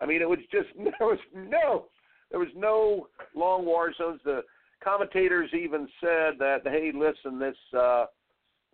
I 0.00 0.06
mean, 0.06 0.20
it 0.20 0.28
was 0.28 0.40
just 0.50 0.68
there 0.76 0.92
was 1.00 1.18
no 1.34 1.86
there 2.34 2.40
was 2.40 2.48
no 2.56 3.06
long 3.36 3.64
war 3.64 3.92
zones. 3.96 4.18
The 4.24 4.42
commentators 4.82 5.48
even 5.54 5.86
said 6.00 6.32
that, 6.40 6.62
hey, 6.64 6.90
listen, 6.92 7.38
this 7.38 7.54
uh, 7.78 8.06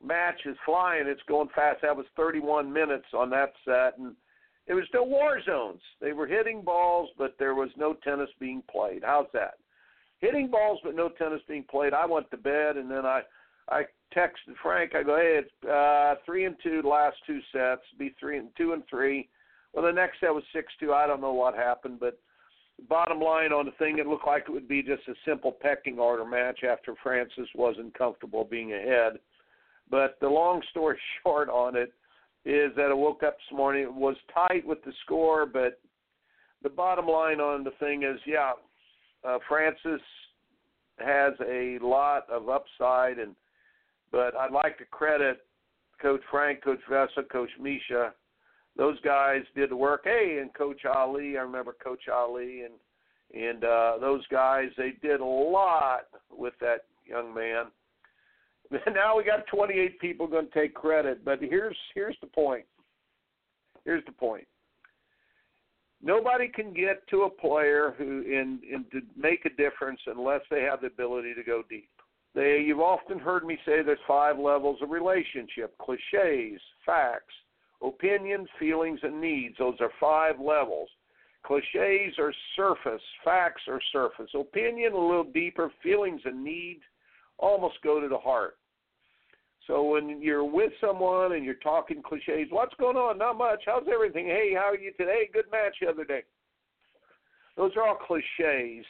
match 0.02 0.40
is 0.46 0.56
flying. 0.64 1.06
It's 1.06 1.20
going 1.28 1.50
fast. 1.54 1.82
That 1.82 1.94
was 1.94 2.06
31 2.16 2.72
minutes 2.72 3.04
on 3.12 3.28
that 3.30 3.52
set, 3.66 3.98
and 3.98 4.16
there 4.66 4.76
was 4.76 4.86
no 4.94 5.04
war 5.04 5.42
zones. 5.44 5.82
They 6.00 6.14
were 6.14 6.26
hitting 6.26 6.62
balls, 6.62 7.10
but 7.18 7.34
there 7.38 7.54
was 7.54 7.68
no 7.76 7.92
tennis 8.02 8.30
being 8.38 8.62
played. 8.72 9.02
How's 9.04 9.26
that? 9.34 9.58
Hitting 10.20 10.50
balls, 10.50 10.78
but 10.82 10.96
no 10.96 11.10
tennis 11.10 11.42
being 11.46 11.64
played. 11.64 11.92
I 11.92 12.06
went 12.06 12.30
to 12.30 12.38
bed, 12.38 12.78
and 12.78 12.90
then 12.90 13.04
I 13.04 13.20
I 13.68 13.82
texted 14.16 14.56
Frank. 14.62 14.94
I 14.94 15.02
go, 15.02 15.16
hey, 15.16 15.42
it's 15.44 15.68
uh, 15.70 16.14
three 16.24 16.46
and 16.46 16.56
two. 16.62 16.80
Last 16.82 17.16
two 17.26 17.40
sets 17.52 17.82
be 17.98 18.14
three 18.18 18.38
and 18.38 18.48
two 18.56 18.72
and 18.72 18.84
three. 18.88 19.28
Well, 19.74 19.84
the 19.84 19.92
next 19.92 20.20
set 20.20 20.32
was 20.32 20.44
six 20.54 20.72
two. 20.80 20.94
I 20.94 21.06
don't 21.06 21.20
know 21.20 21.34
what 21.34 21.54
happened, 21.54 22.00
but 22.00 22.18
bottom 22.88 23.20
line 23.20 23.52
on 23.52 23.66
the 23.66 23.72
thing, 23.72 23.98
it 23.98 24.06
looked 24.06 24.26
like 24.26 24.44
it 24.48 24.52
would 24.52 24.68
be 24.68 24.82
just 24.82 25.06
a 25.08 25.14
simple 25.24 25.52
pecking 25.52 25.98
order 25.98 26.24
match 26.24 26.60
after 26.64 26.94
Frances 27.02 27.48
wasn't 27.54 27.96
comfortable 27.96 28.44
being 28.44 28.72
ahead. 28.72 29.18
But 29.90 30.16
the 30.20 30.28
long 30.28 30.62
story 30.70 30.98
short 31.22 31.48
on 31.48 31.76
it 31.76 31.92
is 32.44 32.72
that 32.76 32.90
I 32.90 32.94
woke 32.94 33.22
up 33.22 33.36
this 33.36 33.56
morning. 33.56 33.82
It 33.82 33.94
was 33.94 34.16
tight 34.32 34.66
with 34.66 34.82
the 34.84 34.92
score, 35.04 35.46
but 35.46 35.80
the 36.62 36.70
bottom 36.70 37.06
line 37.06 37.40
on 37.40 37.64
the 37.64 37.72
thing 37.78 38.02
is, 38.02 38.18
yeah, 38.26 38.52
uh, 39.26 39.38
Frances 39.48 40.00
has 40.98 41.34
a 41.46 41.78
lot 41.82 42.28
of 42.30 42.48
upside, 42.48 43.18
and 43.18 43.34
but 44.12 44.34
I'd 44.36 44.52
like 44.52 44.78
to 44.78 44.84
credit 44.86 45.40
Coach 46.00 46.20
Frank, 46.30 46.64
Coach 46.64 46.80
Vesa, 46.90 47.28
Coach 47.30 47.50
Misha 47.60 48.12
those 48.80 48.98
guys 49.02 49.42
did 49.54 49.70
the 49.70 49.76
work. 49.76 50.00
Hey, 50.04 50.38
and 50.40 50.52
Coach 50.54 50.86
Ali, 50.86 51.36
I 51.36 51.42
remember 51.42 51.76
Coach 51.84 52.08
Ali 52.10 52.62
and 52.62 52.72
and 53.32 53.62
uh, 53.62 53.98
those 54.00 54.26
guys. 54.28 54.70
They 54.78 54.94
did 55.02 55.20
a 55.20 55.24
lot 55.24 56.06
with 56.30 56.54
that 56.62 56.86
young 57.04 57.34
man. 57.34 57.66
now 58.94 59.18
we 59.18 59.22
got 59.22 59.46
28 59.48 60.00
people 60.00 60.26
going 60.26 60.46
to 60.46 60.54
take 60.58 60.72
credit, 60.72 61.26
but 61.26 61.40
here's 61.40 61.76
here's 61.94 62.16
the 62.22 62.26
point. 62.26 62.64
Here's 63.84 64.04
the 64.06 64.12
point. 64.12 64.46
Nobody 66.02 66.48
can 66.48 66.72
get 66.72 67.06
to 67.08 67.24
a 67.24 67.30
player 67.30 67.94
who 67.98 68.22
in, 68.22 68.60
in 68.66 68.86
to 68.92 69.02
make 69.14 69.44
a 69.44 69.50
difference 69.50 70.00
unless 70.06 70.40
they 70.50 70.62
have 70.62 70.80
the 70.80 70.86
ability 70.86 71.34
to 71.34 71.42
go 71.42 71.62
deep. 71.68 71.90
They 72.34 72.64
you've 72.66 72.80
often 72.80 73.18
heard 73.18 73.44
me 73.44 73.58
say 73.66 73.82
there's 73.82 73.98
five 74.08 74.38
levels 74.38 74.78
of 74.80 74.88
relationship, 74.88 75.76
cliches, 75.76 76.62
facts, 76.86 77.34
opinions, 77.82 78.48
feelings, 78.58 79.00
and 79.02 79.20
needs. 79.20 79.56
Those 79.58 79.76
are 79.80 79.90
five 80.00 80.40
levels. 80.40 80.88
Cliches 81.42 82.18
are 82.18 82.34
surface, 82.54 83.02
facts 83.24 83.62
are 83.66 83.80
surface. 83.92 84.30
Opinion 84.34 84.92
a 84.92 84.98
little 84.98 85.24
deeper, 85.24 85.72
feelings 85.82 86.20
and 86.24 86.44
needs 86.44 86.82
almost 87.38 87.76
go 87.82 88.00
to 88.00 88.08
the 88.08 88.18
heart. 88.18 88.58
So 89.66 89.84
when 89.84 90.20
you're 90.20 90.44
with 90.44 90.72
someone 90.80 91.32
and 91.32 91.44
you're 91.44 91.54
talking 91.54 92.02
cliches, 92.02 92.48
what's 92.50 92.74
going 92.74 92.96
on? 92.96 93.18
Not 93.18 93.38
much. 93.38 93.62
How's 93.66 93.86
everything? 93.92 94.26
Hey, 94.26 94.52
how 94.54 94.70
are 94.70 94.76
you 94.76 94.92
today? 94.92 95.30
Good 95.32 95.50
match 95.50 95.76
the 95.80 95.88
other 95.88 96.04
day. 96.04 96.22
Those 97.56 97.72
are 97.76 97.86
all 97.86 97.96
cliches. 97.96 98.84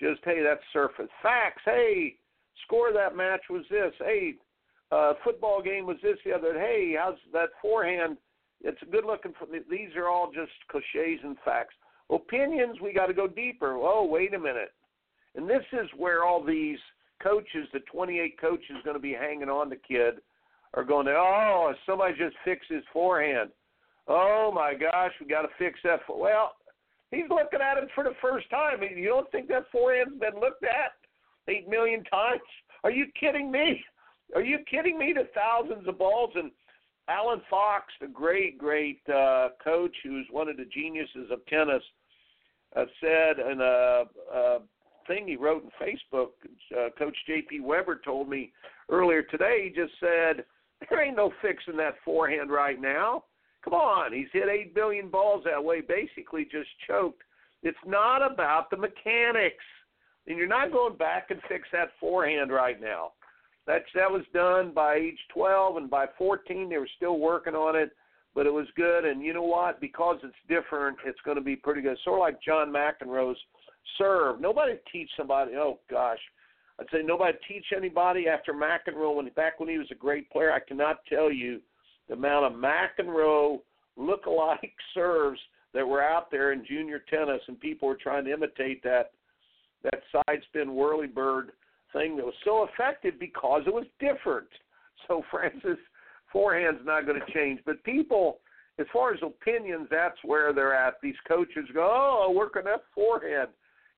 Just 0.00 0.20
hey, 0.24 0.42
that's 0.42 0.62
surface 0.72 1.10
facts. 1.22 1.62
Hey, 1.64 2.16
score 2.64 2.92
that 2.92 3.16
match 3.16 3.42
was 3.50 3.64
this. 3.70 3.92
Hey, 3.98 4.34
uh, 4.90 5.14
football 5.22 5.62
game 5.62 5.86
was 5.86 5.96
this 6.02 6.18
the 6.24 6.32
other. 6.32 6.58
Hey, 6.58 6.96
how's 6.98 7.18
that 7.32 7.50
forehand? 7.60 8.16
It's 8.64 8.80
good 8.90 9.04
looking. 9.04 9.32
For, 9.38 9.46
these 9.70 9.90
are 9.96 10.08
all 10.08 10.30
just 10.32 10.52
cliches 10.70 11.20
and 11.22 11.36
facts. 11.44 11.74
Opinions, 12.10 12.80
we 12.82 12.92
got 12.92 13.06
to 13.06 13.14
go 13.14 13.28
deeper. 13.28 13.76
Oh, 13.76 14.06
wait 14.10 14.34
a 14.34 14.38
minute. 14.38 14.72
And 15.36 15.48
this 15.48 15.64
is 15.72 15.88
where 15.96 16.24
all 16.24 16.42
these 16.42 16.78
coaches, 17.22 17.68
the 17.72 17.80
28 17.80 18.40
coaches 18.40 18.76
going 18.84 18.96
to 18.96 19.00
be 19.00 19.12
hanging 19.12 19.48
on 19.48 19.68
the 19.68 19.76
kid, 19.76 20.14
are 20.74 20.84
going 20.84 21.06
to, 21.06 21.12
oh, 21.12 21.72
somebody 21.86 22.14
just 22.18 22.36
fix 22.44 22.66
his 22.68 22.82
forehand. 22.92 23.50
Oh 24.08 24.50
my 24.54 24.74
gosh, 24.74 25.12
we 25.20 25.26
got 25.26 25.42
to 25.42 25.48
fix 25.58 25.78
that. 25.84 26.00
Well, 26.08 26.52
he's 27.10 27.28
looking 27.30 27.60
at 27.60 27.82
it 27.82 27.88
for 27.94 28.04
the 28.04 28.14
first 28.20 28.50
time. 28.50 28.80
You 28.82 29.08
don't 29.08 29.30
think 29.30 29.48
that 29.48 29.70
forehand's 29.72 30.18
been 30.18 30.40
looked 30.40 30.64
at 30.64 30.92
eight 31.48 31.68
million 31.68 32.04
times? 32.04 32.40
Are 32.82 32.90
you 32.90 33.06
kidding 33.18 33.50
me? 33.50 33.82
Are 34.34 34.42
you 34.42 34.58
kidding 34.70 34.98
me? 34.98 35.14
To 35.14 35.24
thousands 35.34 35.88
of 35.88 35.98
balls 35.98 36.30
and 36.34 36.50
Allen 37.08 37.42
Fox, 37.50 37.92
the 38.00 38.06
great, 38.06 38.58
great 38.58 39.00
uh, 39.08 39.48
coach 39.62 39.94
who's 40.02 40.26
one 40.30 40.48
of 40.48 40.56
the 40.56 40.64
geniuses 40.64 41.30
of 41.30 41.44
tennis, 41.46 41.82
uh, 42.76 42.84
said 43.00 43.38
in 43.38 43.60
a, 43.60 44.04
a 44.32 44.58
thing 45.06 45.26
he 45.26 45.36
wrote 45.36 45.64
in 45.64 45.86
Facebook, 45.86 46.30
uh, 46.76 46.88
Coach 46.98 47.16
J.P. 47.26 47.60
Weber 47.60 48.00
told 48.04 48.28
me 48.28 48.52
earlier 48.90 49.22
today. 49.22 49.64
He 49.64 49.80
just 49.80 49.92
said 50.00 50.44
there 50.88 51.02
ain't 51.02 51.16
no 51.16 51.32
fixing 51.42 51.76
that 51.76 51.94
forehand 52.04 52.50
right 52.50 52.80
now. 52.80 53.24
Come 53.64 53.74
on, 53.74 54.12
he's 54.12 54.28
hit 54.32 54.48
eight 54.48 54.74
billion 54.74 55.08
balls 55.08 55.42
that 55.44 55.62
way, 55.62 55.80
basically 55.80 56.44
just 56.44 56.68
choked. 56.86 57.22
It's 57.62 57.78
not 57.86 58.18
about 58.18 58.68
the 58.70 58.76
mechanics, 58.76 59.64
and 60.26 60.36
you're 60.36 60.46
not 60.46 60.70
going 60.70 60.96
back 60.96 61.30
and 61.30 61.40
fix 61.48 61.66
that 61.72 61.88
forehand 61.98 62.52
right 62.52 62.80
now. 62.80 63.12
That's 63.66 63.84
that 63.94 64.10
was 64.10 64.22
done 64.34 64.72
by 64.74 64.96
age 64.96 65.18
12, 65.32 65.76
and 65.78 65.90
by 65.90 66.06
14 66.18 66.68
they 66.68 66.78
were 66.78 66.88
still 66.96 67.18
working 67.18 67.54
on 67.54 67.76
it, 67.76 67.90
but 68.34 68.46
it 68.46 68.52
was 68.52 68.66
good. 68.76 69.04
And 69.04 69.22
you 69.22 69.32
know 69.32 69.42
what? 69.42 69.80
Because 69.80 70.18
it's 70.22 70.34
different, 70.48 70.98
it's 71.06 71.20
going 71.24 71.36
to 71.38 71.42
be 71.42 71.56
pretty 71.56 71.80
good. 71.80 71.96
Sort 72.04 72.18
of 72.18 72.20
like 72.20 72.42
John 72.42 72.70
McEnroe's 72.70 73.38
serve. 73.96 74.40
Nobody 74.40 74.74
teach 74.92 75.08
somebody. 75.16 75.52
Oh 75.56 75.78
gosh, 75.90 76.18
I'd 76.78 76.86
say 76.92 77.02
nobody 77.02 77.36
teach 77.48 77.66
anybody 77.74 78.28
after 78.28 78.52
McEnroe 78.52 79.16
when 79.16 79.28
back 79.30 79.60
when 79.60 79.68
he 79.68 79.78
was 79.78 79.88
a 79.90 79.96
great 79.96 80.30
player. 80.30 80.52
I 80.52 80.60
cannot 80.60 80.98
tell 81.08 81.32
you 81.32 81.60
the 82.08 82.14
amount 82.14 82.46
of 82.46 82.60
McEnroe 82.60 83.60
look-alike 83.96 84.74
serves 84.94 85.40
that 85.72 85.86
were 85.86 86.02
out 86.02 86.30
there 86.30 86.52
in 86.52 86.66
junior 86.66 87.02
tennis, 87.10 87.40
and 87.48 87.58
people 87.58 87.88
were 87.88 87.98
trying 88.00 88.24
to 88.24 88.32
imitate 88.32 88.82
that 88.82 89.12
that 89.82 90.02
side 90.12 90.40
spin 90.48 90.74
whirly 90.74 91.06
bird 91.06 91.52
thing 91.94 92.16
that 92.16 92.24
was 92.24 92.34
so 92.44 92.68
effective 92.70 93.14
because 93.18 93.62
it 93.66 93.72
was 93.72 93.86
different. 93.98 94.48
So 95.08 95.22
Frances 95.30 95.78
forehand's 96.32 96.80
not 96.84 97.06
going 97.06 97.20
to 97.20 97.32
change, 97.32 97.60
but 97.64 97.82
people 97.84 98.40
as 98.78 98.86
far 98.92 99.14
as 99.14 99.20
opinions, 99.22 99.86
that's 99.90 100.18
where 100.24 100.52
they're 100.52 100.74
at. 100.74 100.94
These 101.00 101.14
coaches 101.28 101.64
go, 101.72 101.88
"Oh, 102.28 102.32
work 102.32 102.56
on 102.56 102.64
that 102.64 102.82
forehand," 102.92 103.50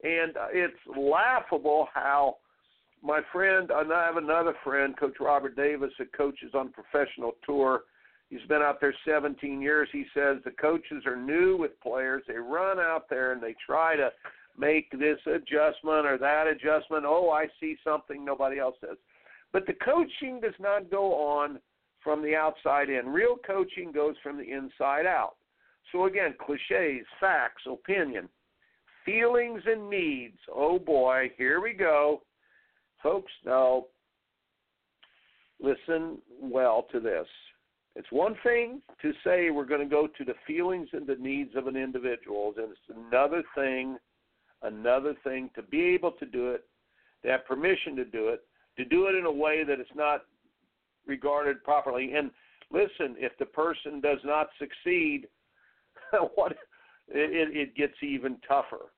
and 0.02 0.36
uh, 0.36 0.48
it's 0.52 0.76
laughable 0.94 1.88
how 1.94 2.36
my 3.02 3.20
friend, 3.32 3.70
and 3.70 3.92
I 3.92 4.04
have 4.06 4.16
another 4.16 4.54
friend, 4.64 4.96
Coach 4.98 5.16
Robert 5.20 5.56
Davis, 5.56 5.92
that 5.98 6.12
coaches 6.12 6.52
on 6.54 6.72
professional 6.72 7.32
tour. 7.44 7.82
He's 8.28 8.46
been 8.48 8.60
out 8.60 8.80
there 8.80 8.94
17 9.06 9.62
years. 9.62 9.88
He 9.92 10.04
says 10.12 10.38
the 10.44 10.50
coaches 10.50 11.04
are 11.06 11.16
new 11.16 11.56
with 11.56 11.80
players. 11.80 12.24
They 12.26 12.34
run 12.34 12.80
out 12.80 13.04
there 13.08 13.32
and 13.32 13.40
they 13.40 13.54
try 13.64 13.94
to 13.94 14.10
make 14.58 14.90
this 14.92 15.18
adjustment 15.26 16.06
or 16.06 16.18
that 16.18 16.46
adjustment. 16.46 17.04
Oh, 17.06 17.30
I 17.30 17.46
see 17.60 17.76
something 17.84 18.24
nobody 18.24 18.58
else 18.58 18.76
does. 18.80 18.96
But 19.52 19.66
the 19.66 19.74
coaching 19.74 20.40
does 20.40 20.54
not 20.58 20.90
go 20.90 21.14
on 21.14 21.60
from 22.02 22.22
the 22.22 22.34
outside 22.34 22.88
in. 22.88 23.08
Real 23.08 23.36
coaching 23.46 23.92
goes 23.92 24.14
from 24.22 24.38
the 24.38 24.50
inside 24.50 25.06
out. 25.06 25.34
So 25.92 26.06
again, 26.06 26.34
cliches, 26.44 27.06
facts, 27.20 27.62
opinion, 27.70 28.28
feelings 29.04 29.62
and 29.66 29.88
needs. 29.88 30.38
Oh 30.52 30.78
boy, 30.78 31.30
here 31.36 31.60
we 31.60 31.72
go. 31.72 32.22
Folks, 33.02 33.32
now 33.44 33.84
listen 35.60 36.18
well 36.40 36.86
to 36.92 37.00
this. 37.00 37.26
It's 37.94 38.10
one 38.10 38.36
thing 38.42 38.82
to 39.00 39.12
say 39.24 39.50
we're 39.50 39.64
going 39.64 39.80
to 39.80 39.86
go 39.86 40.06
to 40.06 40.24
the 40.24 40.34
feelings 40.46 40.88
and 40.92 41.06
the 41.06 41.14
needs 41.14 41.56
of 41.56 41.66
an 41.66 41.76
individual, 41.76 42.52
and 42.58 42.70
it's 42.70 42.98
another 43.08 43.42
thing, 43.54 43.96
another 44.66 45.14
thing 45.24 45.50
to 45.54 45.62
be 45.62 45.82
able 45.82 46.12
to 46.12 46.26
do 46.26 46.50
it, 46.50 46.64
to 47.24 47.30
have 47.30 47.46
permission 47.46 47.96
to 47.96 48.04
do 48.04 48.28
it, 48.28 48.42
to 48.76 48.84
do 48.84 49.06
it 49.06 49.14
in 49.14 49.24
a 49.24 49.32
way 49.32 49.64
that 49.64 49.80
it's 49.80 49.88
not 49.94 50.22
regarded 51.06 51.62
properly. 51.64 52.12
And 52.14 52.30
listen, 52.70 53.16
if 53.18 53.32
the 53.38 53.46
person 53.46 54.00
does 54.00 54.18
not 54.24 54.48
succeed, 54.58 55.26
what 56.34 56.52
it, 57.08 57.56
it 57.56 57.76
gets 57.76 57.94
even 58.02 58.36
tougher 58.46 58.92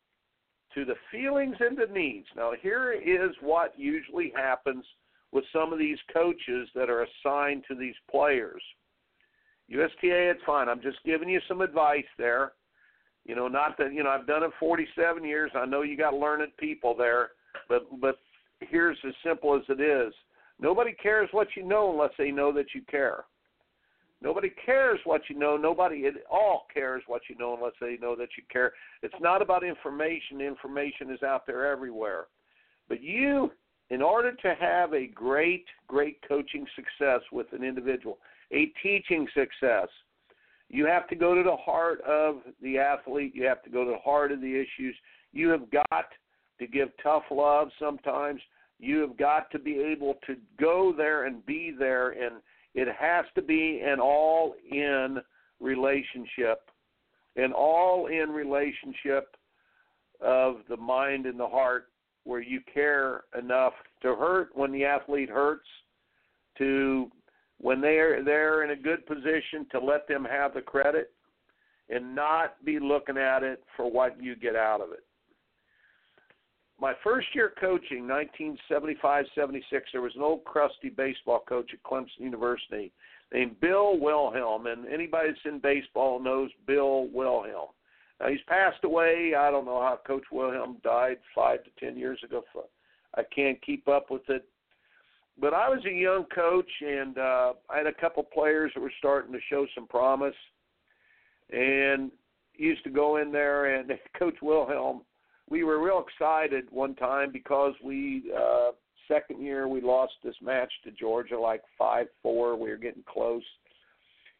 to 0.75 0.85
the 0.85 0.95
feelings 1.11 1.57
and 1.61 1.77
the 1.77 1.93
needs. 1.93 2.27
Now, 2.37 2.53
here 2.61 2.93
is 2.93 3.31
what 3.41 3.73
usually 3.79 4.33
happens 4.37 4.85
with 5.33 5.45
some 5.53 5.73
of 5.73 5.79
these 5.79 5.99
coaches 6.13 6.69
that 6.75 6.91
are 6.91 7.05
assigned 7.05 7.65
to 7.69 7.75
these 7.75 7.95
players. 8.11 8.63
USTA, 9.69 10.31
it's 10.31 10.41
fine. 10.47 10.69
I'm 10.69 10.81
just 10.81 10.99
giving 11.05 11.29
you 11.29 11.41
some 11.47 11.61
advice 11.61 12.07
there. 12.17 12.53
You 13.29 13.37
know, 13.37 13.47
not 13.47 13.77
that 13.79 13.93
you 13.93 14.03
know 14.03 14.09
I've 14.09 14.27
done 14.27 14.43
it 14.43 14.51
47 14.59 15.23
years. 15.23 15.53
I 15.55 15.67
know 15.67 15.83
you 15.83 15.97
got 15.97 16.15
learned 16.15 16.51
people 16.57 16.97
there, 16.97 17.31
but 17.69 17.83
but 18.01 18.19
here's 18.61 18.99
as 19.07 19.13
simple 19.25 19.55
as 19.55 19.63
it 19.69 19.81
is. 19.81 20.13
Nobody 20.59 20.93
cares 20.93 21.29
what 21.31 21.49
you 21.55 21.63
know 21.63 21.93
unless 21.93 22.11
they 22.19 22.31
know 22.31 22.53
that 22.53 22.75
you 22.75 22.81
care. 22.91 23.25
Nobody 24.23 24.51
cares 24.65 24.99
what 25.05 25.21
you 25.29 25.39
know. 25.39 25.59
Nobody 25.59 26.07
at 26.07 26.15
all 26.31 26.67
cares 26.73 27.03
what 27.07 27.23
you 27.29 27.37
know 27.37 27.55
unless 27.55 27.75
they 27.81 27.99
know 28.01 28.17
that 28.17 28.31
you 28.37 28.43
care. 28.51 28.73
It's 29.03 29.15
not 29.21 29.43
about 29.43 29.63
information. 29.63 30.41
Information 30.41 31.11
is 31.13 31.23
out 31.23 31.47
there 31.47 31.71
everywhere. 31.71 32.27
But 32.89 33.03
you, 33.03 33.53
in 33.91 34.01
order 34.01 34.33
to 34.33 34.55
have 34.59 34.95
a 34.95 35.07
great, 35.07 35.67
great 35.87 36.19
coaching 36.27 36.67
success 36.75 37.21
with 37.31 37.47
an 37.53 37.63
individual, 37.63 38.19
a 38.51 38.73
teaching 38.83 39.29
success, 39.35 39.89
you 40.69 40.87
have 40.87 41.09
to 41.09 41.17
go 41.17 41.35
to 41.35 41.43
the 41.43 41.57
heart 41.57 42.01
of 42.03 42.37
the 42.63 42.79
athlete. 42.79 43.33
You 43.35 43.45
have 43.45 43.63
to 43.63 43.71
go 43.71 43.85
to 43.85 43.91
the 43.91 43.99
heart 43.99 44.33
of 44.33 44.41
the 44.41 44.55
issues. 44.55 44.95
You 45.33 45.49
have 45.49 45.71
got 45.71 46.07
to 46.59 46.67
give 46.67 46.89
tough 47.03 47.25
love 47.31 47.69
sometimes. 47.79 48.41
You 48.79 49.01
have 49.01 49.17
got 49.17 49.51
to 49.53 49.59
be 49.59 49.79
able 49.79 50.15
to 50.27 50.37
go 50.61 50.93
there 50.97 51.25
and 51.25 51.45
be 51.47 51.75
there 51.77 52.11
and 52.11 52.37
it 52.75 52.89
has 52.99 53.25
to 53.35 53.43
be 53.43 53.81
an 53.85 53.99
all 53.99 54.55
in 54.71 55.19
relationship, 55.59 56.61
an 57.37 57.53
all 57.53 58.07
in 58.07 58.31
relationship 58.31 59.35
of 60.21 60.59
the 60.69 60.77
mind 60.77 61.27
and 61.27 61.41
the 61.41 61.47
heart 61.47 61.89
where 62.25 62.41
you 62.41 62.61
care 62.73 63.25
enough 63.37 63.73
to 64.03 64.15
hurt 64.15 64.51
when 64.55 64.71
the 64.71 64.85
athlete 64.85 65.31
hurts, 65.31 65.67
to 66.59 67.11
when 67.61 67.81
they're 67.81 68.25
they're 68.25 68.65
in 68.65 68.71
a 68.71 68.77
good 68.77 69.07
position 69.07 69.67
to 69.71 69.79
let 69.79 70.07
them 70.09 70.25
have 70.25 70.55
the 70.55 70.61
credit 70.61 71.13
and 71.91 72.15
not 72.15 72.63
be 72.65 72.79
looking 72.79 73.17
at 73.17 73.43
it 73.43 73.63
for 73.77 73.91
what 73.91 74.23
you 74.23 74.37
get 74.37 74.55
out 74.55 74.81
of 74.81 74.93
it 74.93 75.05
my 76.81 76.95
first 77.03 77.29
year 77.35 77.53
coaching, 77.61 78.07
1975 78.07 79.27
76, 79.35 79.89
there 79.93 80.01
was 80.01 80.15
an 80.15 80.23
old 80.23 80.45
crusty 80.45 80.89
baseball 80.89 81.43
coach 81.49 81.71
at 81.73 81.83
Clemson 81.83 82.21
University 82.21 82.93
named 83.33 83.61
Bill 83.61 83.99
Wilhelm. 83.99 84.67
And 84.67 84.87
anybody 84.87 85.31
that's 85.31 85.41
in 85.45 85.59
baseball 85.59 86.21
knows 86.23 86.51
Bill 86.67 87.09
Wilhelm. 87.13 87.71
Now, 88.21 88.29
he's 88.29 88.41
passed 88.47 88.85
away. 88.85 89.35
I 89.37 89.51
don't 89.51 89.65
know 89.65 89.81
how 89.81 90.01
Coach 90.07 90.25
Wilhelm 90.33 90.79
died 90.83 91.19
five 91.35 91.61
to 91.65 91.71
ten 91.79 91.97
years 91.97 92.19
ago. 92.25 92.45
I 93.15 93.23
can't 93.35 93.61
keep 93.63 93.89
up 93.89 94.11
with 94.11 94.29
it. 94.29 94.45
But 95.41 95.55
I 95.55 95.69
was 95.69 95.85
a 95.87 95.93
young 95.93 96.25
coach, 96.35 96.71
and 96.81 97.17
uh, 97.17 97.53
I 97.71 97.79
had 97.79 97.87
a 97.87 97.93
couple 97.93 98.23
players 98.25 98.73
that 98.75 98.81
were 98.81 98.93
starting 98.99 99.33
to 99.33 99.39
show 99.49 99.67
some 99.75 99.87
promise. 99.87 100.35
And 101.51 102.11
used 102.55 102.85
to 102.85 102.91
go 102.91 103.19
in 103.19 103.31
there, 103.31 103.77
and 103.77 103.91
Coach 104.19 104.37
Wilhelm 104.43 105.03
we 105.51 105.65
were 105.65 105.83
real 105.83 106.05
excited 106.07 106.67
one 106.71 106.95
time 106.95 107.31
because 107.33 107.75
we 107.83 108.31
uh 108.37 108.71
second 109.07 109.43
year 109.43 109.67
we 109.67 109.81
lost 109.81 110.13
this 110.23 110.35
match 110.43 110.73
to 110.85 110.91
Georgia 110.91 111.39
like 111.39 111.63
five 111.79 112.07
four. 112.23 112.57
We 112.57 112.71
were 112.71 112.77
getting 112.77 113.05
close. 113.11 113.43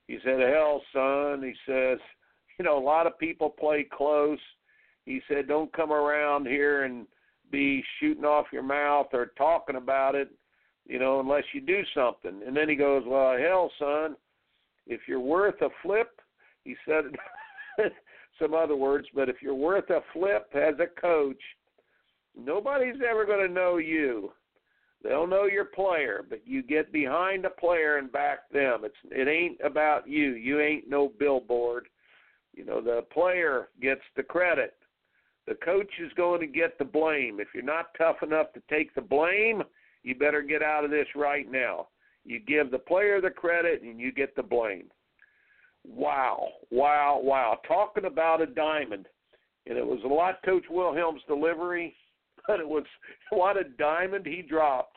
He 0.07 0.19
said, 0.25 0.41
Hell 0.41 0.83
son, 0.93 1.43
he 1.43 1.55
says, 1.67 1.99
you 2.59 2.65
know, 2.65 2.79
a 2.79 2.85
lot 2.85 3.07
of 3.07 3.19
people 3.19 3.51
play 3.51 3.87
close. 3.91 4.39
He 5.07 5.21
said, 5.29 5.49
Don't 5.49 5.73
come 5.73 5.93
around 5.93 6.47
here 6.47 6.85
and 6.85 7.07
be 7.51 7.83
shooting 7.99 8.25
off 8.25 8.47
your 8.53 8.63
mouth 8.63 9.09
or 9.13 9.33
talking 9.39 9.77
about 9.77 10.15
it. 10.15 10.31
You 10.89 10.99
know, 10.99 11.21
unless 11.21 11.45
you 11.53 11.61
do 11.61 11.83
something. 11.95 12.41
And 12.47 12.57
then 12.57 12.69
he 12.69 12.75
goes, 12.75 13.05
well, 13.07 13.37
hell, 13.39 13.71
son, 13.79 14.17
if 14.87 15.03
you're 15.07 15.21
worth 15.21 15.61
a 15.61 15.69
flip, 15.83 16.21
he 16.65 16.75
said 16.87 17.05
some 18.41 18.55
other 18.55 18.75
words, 18.75 19.07
but 19.15 19.29
if 19.29 19.37
you're 19.43 19.55
worth 19.55 19.91
a 19.91 20.01
flip 20.13 20.49
as 20.55 20.75
a 20.81 21.01
coach, 21.01 21.41
nobody's 22.37 22.97
ever 23.09 23.27
going 23.27 23.47
to 23.47 23.53
know 23.53 23.77
you. 23.77 24.33
They'll 25.05 25.29
know 25.29 25.45
your 25.45 25.67
player, 25.67 26.25
but 26.29 26.41
you 26.45 26.63
get 26.63 26.93
behind 26.93 27.45
a 27.45 27.51
player 27.51 27.99
and 27.99 28.11
back 28.11 28.51
them. 28.51 28.81
It's 28.83 28.97
it 29.13 29.29
ain't 29.29 29.59
about 29.63 30.09
you. 30.09 30.33
You 30.33 30.61
ain't 30.61 30.89
no 30.89 31.13
billboard. 31.21 31.87
You 32.53 32.65
know, 32.65 32.81
the 32.81 33.03
player 33.13 33.69
gets 33.81 34.01
the 34.17 34.25
credit. 34.25 34.75
The 35.47 35.55
coach 35.55 35.91
is 36.01 36.11
going 36.17 36.41
to 36.41 36.49
get 36.49 36.79
the 36.79 36.85
blame. 36.85 37.39
If 37.39 37.49
you're 37.55 37.63
not 37.63 37.95
tough 37.97 38.17
enough 38.23 38.53
to 38.55 38.63
take 38.69 38.93
the 38.95 39.01
blame, 39.01 39.63
you 40.09 40.15
better 40.15 40.41
get 40.41 40.63
out 40.63 40.85
of 40.85 40.91
this 40.91 41.07
right 41.15 41.51
now. 41.51 41.89
You 42.25 42.41
give 42.41 42.71
the 42.71 42.79
player 42.79 43.21
the 43.21 43.29
credit 43.29 43.83
and 43.83 44.01
you 44.01 44.11
get 44.11 44.35
the 44.35 44.43
blame. 44.43 44.87
Wow, 45.87 46.49
wow, 46.71 47.21
wow. 47.23 47.59
Talking 47.69 48.07
about 48.07 48.41
a 48.41 48.47
diamond. 48.47 49.07
And 49.67 49.77
it 49.77 49.87
was 49.87 50.01
a 50.05 50.09
lot 50.09 50.43
Coach 50.47 50.65
Wilhelm's 50.71 51.21
delivery, 51.29 51.95
but 52.47 52.59
it 52.59 52.67
was 52.67 52.85
what 53.31 53.59
a 53.59 53.65
diamond 53.79 54.25
he 54.25 54.41
dropped. 54.41 54.97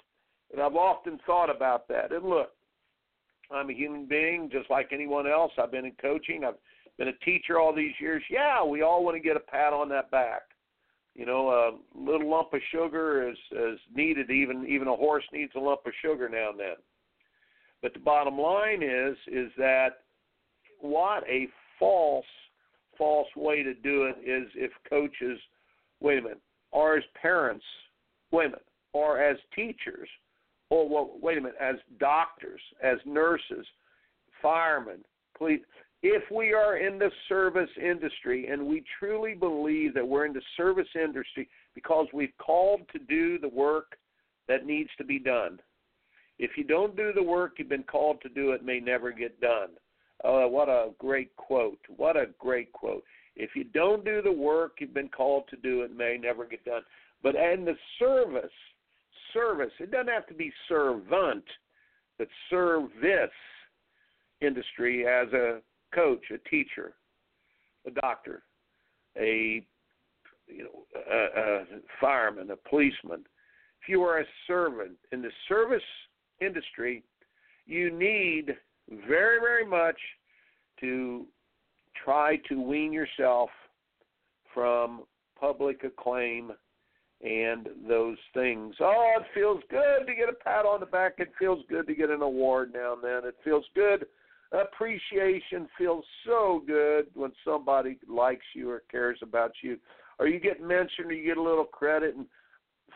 And 0.54 0.62
I've 0.62 0.76
often 0.76 1.20
thought 1.26 1.54
about 1.54 1.90
that. 1.90 2.14
And 2.14 2.24
look, 2.24 2.52
I'm 3.52 3.70
a 3.70 3.74
human 3.74 4.06
being 4.06 4.50
just 4.50 4.70
like 4.70 4.92
anyone 4.94 5.28
else. 5.28 5.52
I've 5.62 5.72
been 5.74 5.86
in 5.86 5.94
coaching. 6.02 6.46
I've 6.46 6.56
been 6.98 7.10
a 7.10 7.26
teacher 7.26 7.60
all 7.60 7.76
these 7.76 7.94
years. 8.00 8.24
Yeah, 8.30 8.64
we 8.64 8.82
all 8.82 9.04
want 9.04 9.18
to 9.18 9.22
get 9.22 9.36
a 9.36 9.42
pat 9.42 9.74
on 9.74 9.90
that 9.90 10.10
back. 10.10 10.44
You 11.16 11.26
know, 11.26 11.50
a 11.50 11.72
little 11.98 12.30
lump 12.30 12.54
of 12.54 12.62
sugar 12.72 13.30
is 13.30 13.38
is 13.52 13.80
needed. 13.94 14.30
Even 14.30 14.66
even 14.68 14.88
a 14.88 14.96
horse 14.96 15.24
needs 15.34 15.52
a 15.56 15.60
lump 15.60 15.82
of 15.86 15.94
sugar 16.02 16.30
now 16.30 16.52
and 16.52 16.60
then. 16.60 16.76
But 17.82 17.94
the 17.94 18.00
bottom 18.00 18.38
line 18.38 18.82
is 18.82 19.18
is 19.28 19.52
that 19.58 20.00
what 20.80 21.24
a 21.28 21.48
false 21.80 22.26
false 22.98 23.28
way 23.36 23.64
to 23.64 23.74
do 23.74 24.04
it 24.06 24.18
is 24.24 24.48
if 24.56 24.72
coaches 24.90 25.40
wait 26.00 26.20
a 26.20 26.22
minute 26.22 26.42
or 26.72 26.98
as 26.98 27.04
parents 27.20 27.66
wait 28.32 28.46
a 28.46 28.50
minute 28.50 28.66
or 28.94 29.22
as 29.22 29.38
teachers 29.56 30.10
or 30.70 30.88
well, 30.88 31.12
wait 31.22 31.38
a 31.38 31.42
minute 31.42 31.58
as 31.60 31.76
doctors 32.00 32.62
as 32.84 32.98
nurses 33.06 33.66
firemen 34.42 35.00
police 35.38 35.62
if 36.04 36.24
we 36.32 36.54
are 36.54 36.78
in 36.78 36.98
the 36.98 37.12
service 37.30 37.70
industry 37.82 38.48
and 38.48 38.66
we 38.66 38.84
truly 39.00 39.36
believe 39.36 39.94
that 39.94 40.08
we're 40.08 40.26
in 40.26 40.34
the 40.34 40.42
service 40.58 40.88
industry 40.96 41.48
because 41.76 42.08
we've 42.14 42.34
called 42.40 42.82
to 42.92 43.00
do 43.00 43.38
the 43.38 43.50
work 43.50 43.98
that 44.48 44.66
needs 44.66 44.90
to 44.98 45.04
be 45.04 45.20
done. 45.20 45.60
If 46.40 46.52
you 46.58 46.64
don't 46.64 46.96
do 46.96 47.14
the 47.14 47.22
work 47.22 47.54
you've 47.58 47.70
been 47.70 47.84
called 47.84 48.20
to 48.22 48.30
do, 48.30 48.52
it 48.52 48.66
may 48.66 48.80
never 48.80 49.12
get 49.12 49.40
done. 49.40 49.70
Oh, 50.24 50.48
what 50.48 50.70
a 50.70 50.90
great 50.98 51.36
quote. 51.36 51.80
What 51.96 52.18
a 52.18 52.28
great 52.40 52.72
quote. 52.74 53.04
If 53.36 53.52
you 53.56 53.64
don't 53.64 54.04
do 54.04 54.22
the 54.22 54.32
work 54.32 54.74
you've 54.80 54.94
been 54.94 55.10
called 55.10 55.44
to 55.50 55.56
do, 55.58 55.82
it 55.82 55.96
may 55.96 56.18
never 56.20 56.46
get 56.46 56.66
done. 56.66 56.82
But 57.22 57.36
in 57.36 57.64
the 57.64 57.76
service, 58.00 58.52
service, 59.34 59.72
it 59.80 59.92
doesn't 59.92 60.12
have 60.12 60.28
to 60.28 60.34
be 60.34 60.52
servant, 60.68 61.44
but 62.18 62.28
service 62.50 63.30
industry 64.42 65.08
as 65.08 65.32
a 65.34 65.60
coach, 65.94 66.24
a 66.32 66.50
teacher, 66.50 66.94
a 67.86 67.92
doctor, 67.92 68.44
a 69.18 69.66
you 70.48 70.64
know 70.64 70.86
a, 71.10 71.42
a 71.42 71.66
fireman, 72.00 72.52
a 72.52 72.56
policeman. 72.56 73.24
If 73.82 73.90
you 73.90 74.02
are 74.04 74.20
a 74.20 74.26
servant 74.48 74.92
in 75.12 75.22
the 75.22 75.32
service 75.48 75.82
industry, 76.40 77.04
you 77.66 77.92
need 77.92 78.56
very 79.08 79.40
very 79.40 79.66
much 79.66 79.98
to 80.82 81.26
try 82.04 82.38
to 82.50 82.62
wean 82.62 82.92
yourself 82.92 83.50
from 84.54 85.04
public 85.40 85.84
acclaim 85.84 86.52
and 87.24 87.70
those 87.88 88.18
things. 88.34 88.76
Oh, 88.80 89.14
it 89.20 89.26
feels 89.34 89.62
good 89.70 90.08
to 90.08 90.16
get 90.16 90.30
a 90.30 90.34
pat 90.34 90.66
on 90.66 90.80
the 90.80 90.86
back. 90.86 91.14
It 91.20 91.32
feels 91.38 91.64
good 91.70 91.86
to 91.88 91.96
get 91.96 92.10
an 92.10 92.22
award 92.22 92.74
now 92.74 92.94
and 92.94 93.04
then. 93.04 93.28
It 93.28 93.36
feels 93.44 93.66
good 93.76 94.06
appreciation 94.52 95.68
feels 95.78 96.04
so 96.26 96.62
good 96.66 97.06
when 97.14 97.32
somebody 97.46 97.98
likes 98.08 98.46
you 98.54 98.70
or 98.70 98.84
cares 98.92 99.20
about 99.22 99.52
you 99.62 99.78
or 100.20 100.28
you 100.28 100.40
get 100.40 100.62
mentioned 100.62 101.10
or 101.10 101.14
you 101.14 101.26
get 101.26 101.38
a 101.38 101.42
little 101.42 101.66
credit. 101.66 102.16
And 102.16 102.26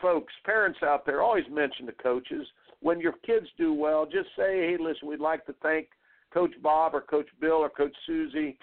folks 0.00 0.32
parents 0.44 0.80
out 0.82 1.06
there 1.06 1.22
always 1.22 1.44
mention 1.50 1.86
the 1.86 1.92
coaches. 1.92 2.46
When 2.80 3.00
your 3.00 3.14
kids 3.24 3.46
do 3.56 3.72
well 3.72 4.04
just 4.04 4.28
say 4.36 4.68
hey 4.68 4.76
listen 4.78 5.08
we'd 5.08 5.20
like 5.20 5.46
to 5.46 5.54
thank 5.62 5.88
coach 6.32 6.52
bob 6.62 6.94
or 6.94 7.00
coach 7.00 7.28
bill 7.40 7.52
or 7.56 7.70
coach 7.70 7.94
susie. 8.06 8.58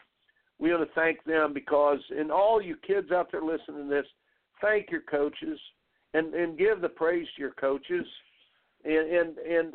We 0.59 0.71
want 0.71 0.87
to 0.87 0.93
thank 0.93 1.23
them 1.23 1.53
because 1.53 1.99
and 2.11 2.31
all 2.31 2.61
you 2.61 2.75
kids 2.85 3.11
out 3.11 3.31
there 3.31 3.43
listening 3.43 3.89
to 3.89 3.89
this 3.89 4.05
thank 4.61 4.91
your 4.91 5.01
coaches 5.01 5.59
and 6.13 6.33
and 6.35 6.57
give 6.57 6.79
the 6.79 6.89
praise 6.89 7.27
to 7.35 7.41
your 7.41 7.53
coaches 7.53 8.05
and 8.85 9.09
and 9.09 9.37
and 9.37 9.73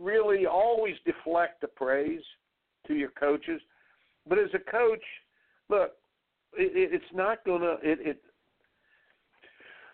really 0.00 0.46
always 0.46 0.94
deflect 1.04 1.60
the 1.60 1.68
praise 1.68 2.22
to 2.86 2.94
your 2.94 3.10
coaches. 3.10 3.60
But 4.28 4.38
as 4.38 4.48
a 4.54 4.70
coach, 4.70 5.02
look, 5.68 5.92
it, 6.54 6.92
it's 6.92 7.04
not 7.14 7.44
gonna. 7.44 7.76
It, 7.82 7.98
it 8.00 8.22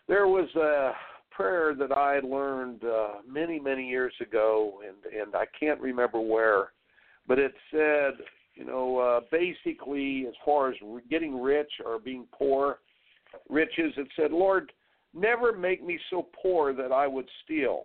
there 0.06 0.26
was 0.26 0.48
a 0.56 0.92
prayer 1.30 1.74
that 1.74 1.92
I 1.92 2.20
learned 2.20 2.84
uh, 2.84 3.08
many 3.28 3.58
many 3.58 3.86
years 3.88 4.14
ago, 4.20 4.80
and 4.86 5.20
and 5.20 5.34
I 5.34 5.44
can't 5.58 5.80
remember 5.80 6.20
where, 6.20 6.72
but 7.26 7.38
it 7.38 7.54
said, 7.70 8.24
you 8.54 8.64
know, 8.64 8.98
uh, 8.98 9.20
basically 9.30 10.26
as 10.28 10.34
far 10.44 10.70
as 10.70 10.76
getting 11.10 11.40
rich 11.40 11.70
or 11.84 11.98
being 11.98 12.26
poor, 12.32 12.78
riches, 13.48 13.92
it 13.96 14.08
said, 14.16 14.30
Lord, 14.30 14.72
never 15.14 15.52
make 15.52 15.84
me 15.84 15.98
so 16.10 16.28
poor 16.42 16.72
that 16.74 16.92
I 16.92 17.06
would 17.06 17.28
steal 17.44 17.84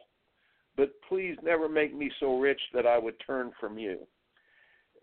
but 0.75 0.91
please 1.07 1.35
never 1.43 1.69
make 1.69 1.95
me 1.95 2.11
so 2.19 2.39
rich 2.39 2.61
that 2.73 2.87
I 2.87 2.97
would 2.97 3.15
turn 3.25 3.51
from 3.59 3.77
you. 3.77 3.99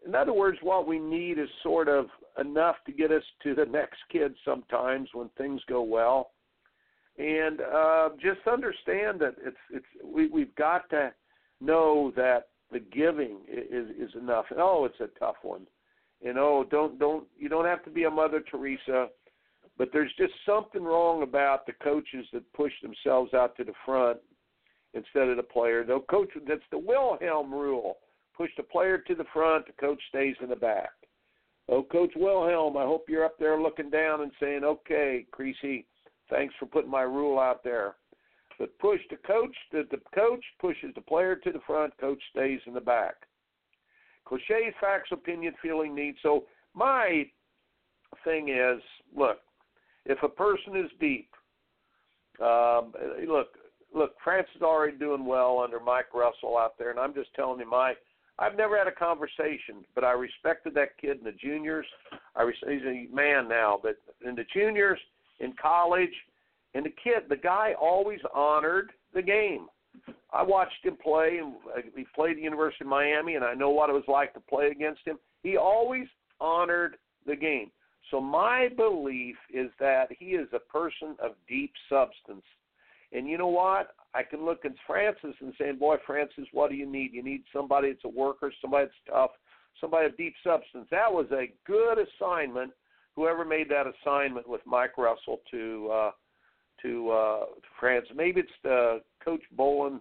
In 0.06 0.14
other 0.14 0.32
words, 0.32 0.58
what 0.62 0.86
we 0.86 0.98
need 0.98 1.38
is 1.38 1.48
sort 1.62 1.88
of 1.88 2.06
enough 2.38 2.76
to 2.86 2.92
get 2.92 3.10
us 3.10 3.22
to 3.42 3.54
the 3.54 3.66
next 3.66 3.98
kid 4.10 4.34
sometimes 4.44 5.08
when 5.12 5.28
things 5.36 5.60
go 5.68 5.82
well. 5.82 6.30
And 7.18 7.60
uh, 7.60 8.10
just 8.20 8.40
understand 8.50 9.20
that 9.20 9.34
it's 9.44 9.56
it's 9.70 9.86
we 10.02 10.28
we've 10.28 10.54
got 10.54 10.88
to 10.90 11.12
know 11.60 12.12
that 12.16 12.48
the 12.72 12.80
giving 12.80 13.40
is 13.46 13.90
is 13.90 14.14
enough. 14.14 14.46
And, 14.50 14.58
Oh, 14.60 14.86
it's 14.86 15.00
a 15.00 15.18
tough 15.18 15.36
one. 15.42 15.66
You 16.22 16.32
know, 16.32 16.64
don't 16.70 16.98
don't 16.98 17.24
you 17.38 17.50
don't 17.50 17.66
have 17.66 17.84
to 17.84 17.90
be 17.90 18.04
a 18.04 18.10
Mother 18.10 18.42
Teresa, 18.50 19.08
but 19.76 19.90
there's 19.92 20.12
just 20.16 20.32
something 20.46 20.82
wrong 20.82 21.22
about 21.22 21.66
the 21.66 21.72
coaches 21.82 22.26
that 22.32 22.50
push 22.54 22.72
themselves 22.82 23.34
out 23.34 23.54
to 23.56 23.64
the 23.64 23.74
front 23.84 24.18
instead 24.94 25.28
of 25.28 25.36
the 25.36 25.42
player. 25.42 25.84
Though 25.84 26.00
coach, 26.00 26.30
that's 26.46 26.60
the 26.70 26.78
Wilhelm 26.78 27.52
rule. 27.52 27.98
Push 28.36 28.50
the 28.56 28.62
player 28.62 28.98
to 28.98 29.14
the 29.14 29.24
front, 29.32 29.66
the 29.66 29.72
coach 29.72 30.00
stays 30.08 30.36
in 30.42 30.48
the 30.48 30.56
back. 30.56 30.90
Oh, 31.68 31.84
Coach 31.84 32.12
Wilhelm, 32.16 32.76
I 32.76 32.82
hope 32.82 33.04
you're 33.08 33.24
up 33.24 33.38
there 33.38 33.60
looking 33.60 33.90
down 33.90 34.22
and 34.22 34.32
saying, 34.40 34.64
"Okay, 34.64 35.26
Kriese, 35.32 35.84
thanks 36.28 36.54
for 36.58 36.66
putting 36.66 36.90
my 36.90 37.02
rule 37.02 37.38
out 37.38 37.62
there." 37.62 37.96
But 38.58 38.76
push 38.78 39.00
the 39.08 39.16
coach. 39.16 39.56
The, 39.70 39.86
the 39.90 40.00
coach 40.14 40.44
pushes 40.60 40.92
the 40.94 41.00
player 41.00 41.36
to 41.36 41.52
the 41.52 41.60
front. 41.66 41.96
Coach 41.98 42.22
stays 42.30 42.60
in 42.66 42.74
the 42.74 42.80
back. 42.80 43.14
Cliche, 44.24 44.74
facts, 44.80 45.10
opinion, 45.12 45.54
feeling, 45.62 45.94
need. 45.94 46.16
So 46.22 46.44
my 46.74 47.26
thing 48.24 48.48
is, 48.48 48.82
look, 49.16 49.38
if 50.04 50.22
a 50.22 50.28
person 50.28 50.76
is 50.76 50.90
deep, 51.00 51.30
um, 52.40 52.92
look, 53.26 53.48
look, 53.94 54.14
France 54.22 54.48
is 54.56 54.62
already 54.62 54.96
doing 54.96 55.24
well 55.24 55.60
under 55.62 55.80
Mike 55.80 56.14
Russell 56.14 56.56
out 56.58 56.78
there, 56.78 56.90
and 56.90 56.98
I'm 56.98 57.14
just 57.14 57.32
telling 57.34 57.60
you, 57.60 57.68
my 57.68 57.94
I've 58.38 58.56
never 58.56 58.78
had 58.78 58.86
a 58.86 58.92
conversation, 58.92 59.84
but 59.94 60.02
I 60.02 60.12
respected 60.12 60.74
that 60.74 60.96
kid 60.98 61.18
in 61.18 61.24
the 61.24 61.32
juniors. 61.32 61.84
I 62.34 62.42
res- 62.42 62.56
he's 62.66 62.80
a 62.82 63.14
man 63.14 63.48
now, 63.48 63.78
but 63.82 63.96
in 64.26 64.34
the 64.34 64.46
juniors, 64.54 64.98
in 65.40 65.52
college, 65.60 66.14
and 66.74 66.86
the 66.86 66.90
kid, 66.90 67.24
the 67.28 67.36
guy 67.36 67.74
always 67.78 68.20
honored 68.34 68.92
the 69.14 69.20
game. 69.20 69.66
I 70.32 70.42
watched 70.42 70.82
him 70.84 70.96
play, 71.02 71.38
and 71.42 71.54
uh, 71.76 71.82
he 71.94 72.06
played 72.14 72.38
the 72.38 72.42
University 72.42 72.84
of 72.84 72.88
Miami, 72.88 73.34
and 73.34 73.44
I 73.44 73.52
know 73.52 73.70
what 73.70 73.90
it 73.90 73.94
was 73.94 74.04
like 74.08 74.32
to 74.34 74.40
play 74.40 74.68
against 74.68 75.00
him. 75.04 75.18
He 75.42 75.58
always 75.58 76.06
honored 76.40 76.96
the 77.26 77.36
game. 77.36 77.70
So 78.10 78.20
my 78.20 78.68
belief 78.74 79.36
is 79.52 79.70
that 79.80 80.08
he 80.18 80.26
is 80.26 80.48
a 80.54 80.58
person 80.58 81.16
of 81.22 81.32
deep 81.46 81.72
substance 81.88 82.44
and 83.12 83.28
you 83.28 83.38
know 83.38 83.48
what? 83.48 83.94
I 84.14 84.22
can 84.22 84.44
look 84.44 84.64
at 84.64 84.72
Frances 84.86 85.34
and 85.40 85.54
saying, 85.58 85.76
"Boy, 85.76 85.96
Frances, 86.06 86.46
what 86.52 86.70
do 86.70 86.76
you 86.76 86.86
need? 86.86 87.12
You 87.12 87.22
need 87.22 87.44
somebody 87.52 87.92
that's 87.92 88.04
a 88.04 88.08
worker, 88.08 88.52
somebody 88.60 88.86
that's 88.86 88.96
tough, 89.08 89.30
somebody 89.80 90.06
of 90.06 90.16
deep 90.16 90.34
substance." 90.44 90.88
That 90.90 91.12
was 91.12 91.26
a 91.32 91.52
good 91.66 91.98
assignment. 91.98 92.72
Whoever 93.16 93.44
made 93.44 93.68
that 93.70 93.86
assignment 93.86 94.48
with 94.48 94.60
Mike 94.66 94.96
Russell 94.98 95.40
to 95.50 95.90
uh, 95.92 96.10
to 96.82 97.10
uh, 97.10 97.44
France, 97.78 98.06
maybe 98.14 98.40
it's 98.40 98.64
uh, 98.64 98.98
Coach 99.24 99.42
Boland 99.52 100.00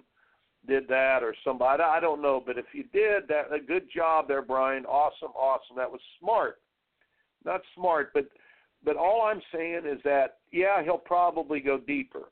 did 0.67 0.87
that 0.87 1.23
or 1.23 1.35
somebody. 1.43 1.83
I 1.83 1.99
don't 1.99 2.21
know, 2.21 2.41
but 2.45 2.57
if 2.57 2.65
you 2.73 2.83
did 2.91 3.27
that, 3.29 3.53
a 3.53 3.59
good 3.59 3.87
job 3.93 4.27
there, 4.27 4.41
Brian. 4.41 4.85
Awesome, 4.85 5.31
awesome. 5.31 5.77
That 5.77 5.91
was 5.91 6.01
smart. 6.19 6.59
Not 7.45 7.61
smart, 7.75 8.11
but 8.13 8.25
but 8.83 8.95
all 8.95 9.23
I'm 9.23 9.41
saying 9.53 9.83
is 9.85 9.99
that 10.03 10.37
yeah, 10.51 10.83
he'll 10.83 10.97
probably 10.97 11.59
go 11.59 11.77
deeper. 11.77 12.29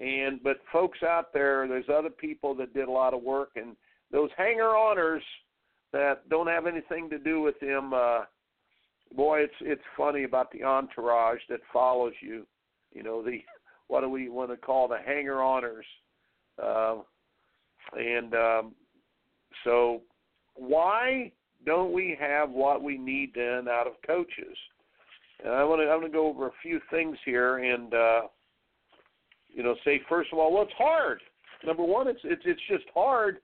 And 0.00 0.42
but 0.42 0.58
folks 0.72 0.98
out 1.02 1.32
there, 1.34 1.68
there's 1.68 1.90
other 1.92 2.08
people 2.08 2.54
that 2.54 2.72
did 2.72 2.88
a 2.88 2.90
lot 2.90 3.12
of 3.12 3.22
work, 3.22 3.50
and 3.56 3.76
those 4.10 4.30
hanger 4.36 4.72
oners 4.74 5.20
that 5.92 6.28
don't 6.30 6.46
have 6.46 6.66
anything 6.66 7.10
to 7.10 7.18
do 7.18 7.42
with 7.42 7.58
them. 7.60 7.92
Uh, 7.92 8.20
boy, 9.14 9.40
it's 9.40 9.54
it's 9.60 9.82
funny 9.96 10.24
about 10.24 10.50
the 10.52 10.64
entourage 10.64 11.40
that 11.50 11.60
follows 11.70 12.14
you. 12.22 12.46
You 12.92 13.02
know 13.02 13.22
the 13.22 13.40
what 13.88 14.00
do 14.00 14.08
we 14.08 14.30
want 14.30 14.50
to 14.50 14.56
call 14.56 14.88
the 14.88 14.98
hanger 15.04 15.36
oners, 15.36 15.84
uh, 16.62 17.02
and 17.94 18.34
um, 18.34 18.74
so 19.64 20.00
why 20.54 21.30
don't 21.66 21.92
we 21.92 22.16
have 22.18 22.50
what 22.50 22.82
we 22.82 22.96
need 22.96 23.32
then 23.34 23.68
out 23.68 23.86
of 23.86 23.92
coaches? 24.06 24.56
And 25.44 25.52
I 25.52 25.62
want 25.64 25.82
to 25.82 25.88
I 25.88 25.94
want 25.94 26.06
to 26.06 26.12
go 26.12 26.26
over 26.26 26.46
a 26.46 26.62
few 26.62 26.80
things 26.90 27.18
here 27.26 27.58
and 27.58 27.92
uh, 27.92 28.20
you 29.52 29.62
know 29.62 29.74
say 29.84 30.00
first 30.08 30.32
of 30.32 30.38
all, 30.38 30.52
well, 30.52 30.62
it's 30.62 30.72
hard. 30.76 31.20
Number 31.64 31.84
one, 31.84 32.08
it's 32.08 32.20
it's 32.24 32.42
it's 32.44 32.60
just 32.68 32.84
hard 32.94 33.38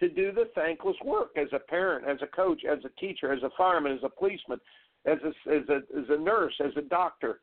to 0.00 0.08
do 0.08 0.32
the 0.32 0.48
thankless 0.54 0.96
work 1.04 1.30
as 1.36 1.48
a 1.52 1.58
parent, 1.58 2.06
as 2.06 2.18
a 2.22 2.26
coach, 2.26 2.62
as 2.70 2.78
a 2.84 3.00
teacher, 3.00 3.32
as 3.32 3.42
a 3.42 3.50
fireman, 3.56 3.92
as 3.92 4.02
a 4.02 4.08
policeman, 4.08 4.60
as 5.06 5.18
a 5.24 5.50
as 5.50 5.68
a 5.68 5.76
as 5.98 6.06
a 6.08 6.18
nurse, 6.18 6.54
as 6.64 6.72
a 6.76 6.82
doctor. 6.82 7.40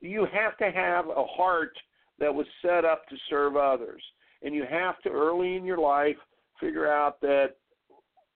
You 0.00 0.26
have 0.32 0.56
to 0.58 0.70
have 0.70 1.06
a 1.08 1.24
heart 1.24 1.76
that 2.18 2.34
was 2.34 2.46
set 2.62 2.84
up 2.84 3.08
to 3.08 3.16
serve 3.28 3.56
others, 3.56 4.02
and 4.42 4.54
you 4.54 4.64
have 4.68 5.00
to 5.02 5.10
early 5.10 5.56
in 5.56 5.64
your 5.64 5.78
life 5.78 6.16
figure 6.60 6.90
out 6.90 7.20
that 7.20 7.56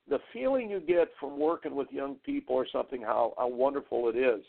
the 0.08 0.18
feeling 0.32 0.68
you 0.68 0.80
get 0.80 1.08
from 1.18 1.38
working 1.38 1.74
with 1.74 1.88
young 1.90 2.16
people 2.16 2.54
or 2.56 2.66
something 2.70 3.00
how 3.00 3.32
how 3.38 3.48
wonderful 3.48 4.08
it 4.08 4.16
is 4.16 4.42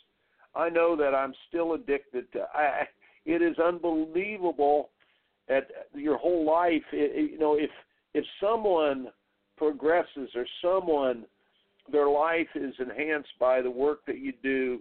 I 0.55 0.69
know 0.69 0.95
that 0.97 1.15
I'm 1.15 1.33
still 1.47 1.73
addicted 1.73 2.31
to. 2.33 2.45
I, 2.53 2.87
it 3.25 3.41
is 3.41 3.57
unbelievable 3.59 4.89
at 5.49 5.67
your 5.93 6.17
whole 6.17 6.45
life. 6.45 6.83
It, 6.91 7.31
you 7.31 7.39
know, 7.39 7.55
if 7.55 7.69
if 8.13 8.25
someone 8.39 9.07
progresses 9.57 10.29
or 10.35 10.45
someone 10.61 11.25
their 11.91 12.09
life 12.09 12.47
is 12.55 12.73
enhanced 12.79 13.33
by 13.39 13.61
the 13.61 13.71
work 13.71 14.05
that 14.05 14.19
you 14.19 14.33
do. 14.43 14.79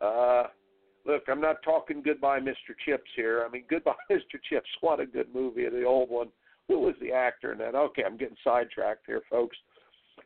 Uh, 0.00 0.44
look, 1.04 1.22
I'm 1.28 1.40
not 1.40 1.62
talking 1.62 2.02
Goodbye, 2.02 2.40
Mr. 2.40 2.74
Chips 2.84 3.10
here. 3.14 3.44
I 3.46 3.50
mean, 3.50 3.64
Goodbye, 3.70 3.94
Mr. 4.10 4.38
Chips. 4.48 4.68
What 4.80 5.00
a 5.00 5.06
good 5.06 5.34
movie, 5.34 5.68
the 5.68 5.84
old 5.84 6.10
one. 6.10 6.28
Who 6.68 6.80
was 6.80 6.94
the 7.00 7.12
actor 7.12 7.52
in 7.52 7.58
that? 7.58 7.74
Okay, 7.74 8.02
I'm 8.04 8.16
getting 8.16 8.36
sidetracked 8.42 9.06
here, 9.06 9.22
folks. 9.30 9.56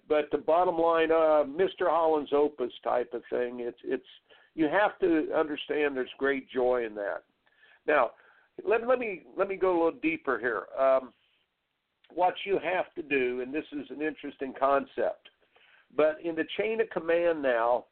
But 0.09 0.29
the 0.33 0.39
bottom 0.39 0.79
line, 0.79 1.13
uh, 1.13 1.45
Mr. 1.45 1.89
Holland's 1.89 2.33
Opus 2.33 2.73
type 2.83 3.13
of 3.13 3.23
thing. 3.31 3.61
It's 3.61 3.79
it's 3.85 4.07
you 4.55 4.67
have 4.67 4.99
to 5.01 5.29
understand 5.37 5.97
there's 5.97 6.09
great 6.19 6.49
joy 6.51 6.87
in 6.87 6.95
that. 6.95 7.23
Now, 7.91 8.13
let, 8.65 8.87
let 8.87 9.01
me 9.01 9.25
let 9.37 9.49
me 9.49 9.57
go 9.57 9.71
a 9.71 9.79
little 9.85 10.01
deeper 10.01 10.39
here. 10.39 10.67
Um, 10.79 11.13
what 12.15 12.35
you 12.45 12.61
have 12.63 12.93
to 12.95 13.03
do, 13.03 13.41
and 13.41 13.53
this 13.53 13.65
is 13.73 13.87
an 13.91 14.01
interesting 14.01 14.53
concept, 14.59 15.29
but 15.97 16.19
in 16.25 16.37
the 16.37 16.45
chain 16.57 16.81
of 16.81 16.89
command 16.91 17.43
now, 17.43 17.87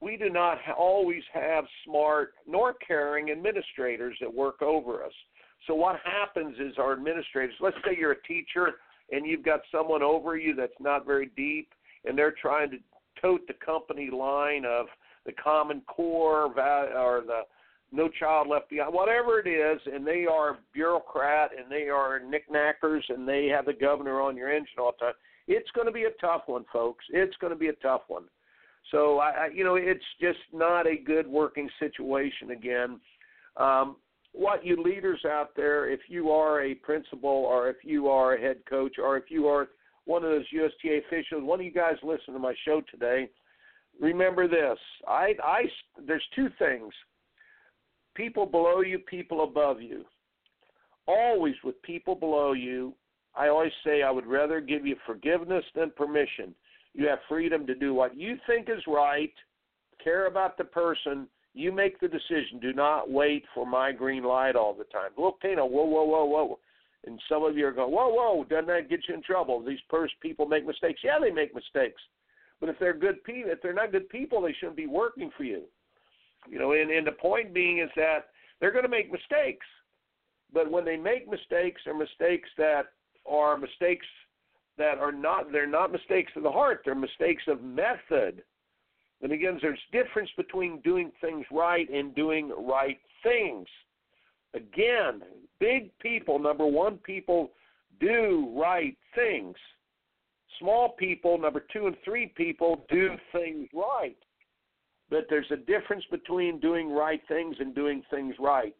we 0.00 0.16
do 0.16 0.28
not 0.28 0.58
always 0.76 1.22
have 1.32 1.64
smart 1.84 2.32
nor 2.48 2.74
caring 2.74 3.30
administrators 3.30 4.16
that 4.20 4.32
work 4.32 4.60
over 4.60 5.04
us. 5.04 5.12
So 5.68 5.74
what 5.74 6.00
happens 6.04 6.56
is 6.58 6.74
our 6.78 6.92
administrators, 6.92 7.54
let's 7.60 7.76
say 7.84 7.96
you're 7.96 8.12
a 8.12 8.22
teacher 8.22 8.74
and 9.12 9.24
you've 9.24 9.44
got 9.44 9.60
someone 9.70 10.02
over 10.02 10.36
you 10.36 10.54
that's 10.54 10.72
not 10.80 11.06
very 11.06 11.30
deep, 11.36 11.68
and 12.04 12.18
they're 12.18 12.34
trying 12.40 12.70
to 12.70 12.76
tote 13.20 13.46
the 13.46 13.54
company 13.54 14.10
line 14.10 14.64
of 14.64 14.86
the 15.26 15.32
Common 15.32 15.80
Core 15.82 16.44
or 16.44 17.22
the 17.26 17.42
No 17.90 18.08
Child 18.08 18.48
Left 18.48 18.68
Behind, 18.68 18.92
whatever 18.92 19.40
it 19.40 19.48
is, 19.48 19.80
and 19.92 20.06
they 20.06 20.26
are 20.26 20.58
bureaucrat 20.74 21.50
and 21.58 21.70
they 21.70 21.88
are 21.88 22.20
knickknackers 22.20 23.04
and 23.08 23.26
they 23.26 23.46
have 23.46 23.64
the 23.64 23.72
governor 23.72 24.20
on 24.20 24.36
your 24.36 24.52
engine 24.52 24.78
all 24.78 24.92
the 24.98 25.06
time. 25.06 25.14
It's 25.46 25.70
going 25.70 25.86
to 25.86 25.92
be 25.92 26.04
a 26.04 26.10
tough 26.20 26.42
one, 26.46 26.66
folks. 26.70 27.04
It's 27.10 27.36
going 27.40 27.52
to 27.52 27.58
be 27.58 27.68
a 27.68 27.74
tough 27.74 28.02
one. 28.08 28.24
So 28.90 29.18
I, 29.18 29.30
I 29.30 29.48
you 29.54 29.64
know, 29.64 29.76
it's 29.76 30.04
just 30.20 30.38
not 30.52 30.86
a 30.86 30.96
good 30.96 31.26
working 31.26 31.68
situation 31.78 32.50
again. 32.50 33.00
Um, 33.56 33.96
what 34.32 34.64
you 34.64 34.82
leaders 34.82 35.24
out 35.26 35.56
there, 35.56 35.90
if 35.90 36.00
you 36.08 36.30
are 36.30 36.62
a 36.62 36.74
principal 36.74 37.30
or 37.30 37.68
if 37.70 37.76
you 37.82 38.08
are 38.08 38.34
a 38.34 38.40
head 38.40 38.58
coach 38.68 38.96
or 39.02 39.16
if 39.16 39.24
you 39.30 39.46
are 39.46 39.68
one 40.04 40.22
of 40.24 40.30
those 40.30 40.44
USTA 40.52 41.00
officials, 41.06 41.42
one 41.42 41.60
of 41.60 41.66
you 41.66 41.72
guys 41.72 41.96
listen 42.02 42.34
to 42.34 42.38
my 42.38 42.54
show 42.64 42.82
today, 42.90 43.30
remember 44.00 44.46
this. 44.46 44.78
I, 45.06 45.34
I, 45.42 45.62
there's 46.06 46.24
two 46.34 46.48
things 46.58 46.92
people 48.18 48.44
below 48.44 48.80
you, 48.80 48.98
people 48.98 49.44
above 49.44 49.80
you. 49.80 50.04
Always 51.06 51.54
with 51.62 51.80
people 51.82 52.16
below 52.16 52.52
you, 52.52 52.92
I 53.34 53.46
always 53.48 53.72
say 53.86 54.02
I 54.02 54.10
would 54.10 54.26
rather 54.26 54.60
give 54.60 54.84
you 54.84 54.96
forgiveness 55.06 55.64
than 55.76 55.92
permission. 55.96 56.52
You 56.94 57.06
have 57.06 57.20
freedom 57.28 57.64
to 57.68 57.76
do 57.76 57.94
what 57.94 58.16
you 58.16 58.36
think 58.46 58.68
is 58.68 58.82
right, 58.88 59.32
care 60.02 60.26
about 60.26 60.58
the 60.58 60.64
person, 60.64 61.28
you 61.54 61.70
make 61.70 62.00
the 62.00 62.08
decision. 62.08 62.58
Do 62.60 62.72
not 62.72 63.10
wait 63.10 63.44
for 63.54 63.64
my 63.64 63.92
green 63.92 64.24
light 64.24 64.56
all 64.56 64.74
the 64.74 64.84
time. 64.84 65.10
Look, 65.16 65.40
Tino, 65.40 65.64
whoa, 65.64 65.84
whoa, 65.84 66.04
whoa, 66.04 66.24
whoa. 66.24 66.58
And 67.06 67.20
some 67.28 67.44
of 67.44 67.56
you 67.56 67.66
are 67.68 67.72
going, 67.72 67.92
whoa, 67.92 68.08
whoa, 68.08 68.44
doesn't 68.44 68.66
that 68.66 68.90
get 68.90 69.00
you 69.08 69.14
in 69.14 69.22
trouble? 69.22 69.64
These 69.64 69.78
first 69.88 70.14
people 70.20 70.46
make 70.46 70.66
mistakes. 70.66 71.00
Yeah, 71.04 71.18
they 71.20 71.30
make 71.30 71.54
mistakes. 71.54 72.02
But 72.60 72.68
if 72.68 72.78
they're 72.80 72.92
good 72.92 73.22
people, 73.22 73.52
if 73.52 73.62
they're 73.62 73.72
not 73.72 73.92
good 73.92 74.08
people, 74.08 74.42
they 74.42 74.52
shouldn't 74.58 74.76
be 74.76 74.88
working 74.88 75.30
for 75.36 75.44
you. 75.44 75.62
You 76.50 76.58
know, 76.58 76.72
and, 76.72 76.90
and 76.90 77.06
the 77.06 77.12
point 77.12 77.52
being 77.52 77.78
is 77.78 77.90
that 77.96 78.28
they're 78.60 78.72
going 78.72 78.84
to 78.84 78.88
make 78.88 79.12
mistakes. 79.12 79.66
But 80.52 80.70
when 80.70 80.84
they 80.84 80.96
make 80.96 81.28
mistakes, 81.28 81.80
they're 81.84 81.96
mistakes 81.96 82.48
that 82.56 82.86
are 83.26 83.58
mistakes 83.58 84.06
that 84.78 84.98
are 84.98 85.12
not 85.12 85.52
they're 85.52 85.66
not 85.66 85.92
mistakes 85.92 86.32
of 86.36 86.42
the 86.42 86.50
heart, 86.50 86.82
they're 86.84 86.94
mistakes 86.94 87.42
of 87.48 87.62
method. 87.62 88.42
And 89.20 89.32
again, 89.32 89.58
there's 89.60 89.80
difference 89.92 90.30
between 90.36 90.80
doing 90.82 91.10
things 91.20 91.44
right 91.50 91.88
and 91.90 92.14
doing 92.14 92.52
right 92.56 92.98
things. 93.22 93.66
Again, 94.54 95.22
big 95.58 95.90
people, 95.98 96.38
number 96.38 96.66
one, 96.66 96.98
people 96.98 97.50
do 98.00 98.54
right 98.56 98.96
things. 99.14 99.56
Small 100.60 100.90
people, 100.90 101.36
number 101.36 101.64
two 101.72 101.88
and 101.88 101.96
three 102.04 102.28
people, 102.36 102.84
do 102.88 103.10
things 103.32 103.68
right. 103.74 104.16
But 105.10 105.26
there's 105.30 105.50
a 105.50 105.56
difference 105.56 106.04
between 106.10 106.60
doing 106.60 106.90
right 106.90 107.20
things 107.28 107.56
and 107.60 107.74
doing 107.74 108.02
things 108.10 108.34
right. 108.38 108.74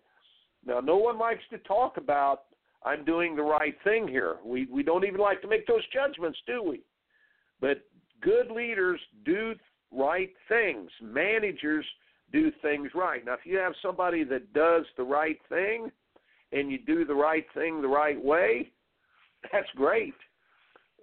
Now, 0.66 0.80
no 0.80 0.96
one 0.96 1.18
likes 1.18 1.42
to 1.50 1.58
talk 1.58 1.96
about 1.96 2.42
I'm 2.84 3.04
doing 3.04 3.34
the 3.34 3.42
right 3.42 3.74
thing 3.82 4.06
here. 4.06 4.36
We 4.44 4.66
we 4.70 4.82
don't 4.82 5.04
even 5.04 5.20
like 5.20 5.40
to 5.42 5.48
make 5.48 5.66
those 5.66 5.82
judgments, 5.92 6.38
do 6.46 6.62
we? 6.62 6.82
But 7.60 7.82
good 8.20 8.50
leaders 8.50 9.00
do 9.24 9.54
right 9.90 10.30
things. 10.48 10.90
Managers 11.02 11.84
do 12.32 12.52
things 12.62 12.90
right. 12.94 13.24
Now, 13.24 13.34
if 13.34 13.40
you 13.44 13.56
have 13.58 13.72
somebody 13.82 14.22
that 14.24 14.52
does 14.52 14.84
the 14.96 15.02
right 15.02 15.38
thing 15.48 15.90
and 16.52 16.70
you 16.70 16.78
do 16.78 17.04
the 17.04 17.14
right 17.14 17.46
thing 17.54 17.82
the 17.82 17.88
right 17.88 18.22
way, 18.22 18.70
that's 19.52 19.68
great 19.74 20.14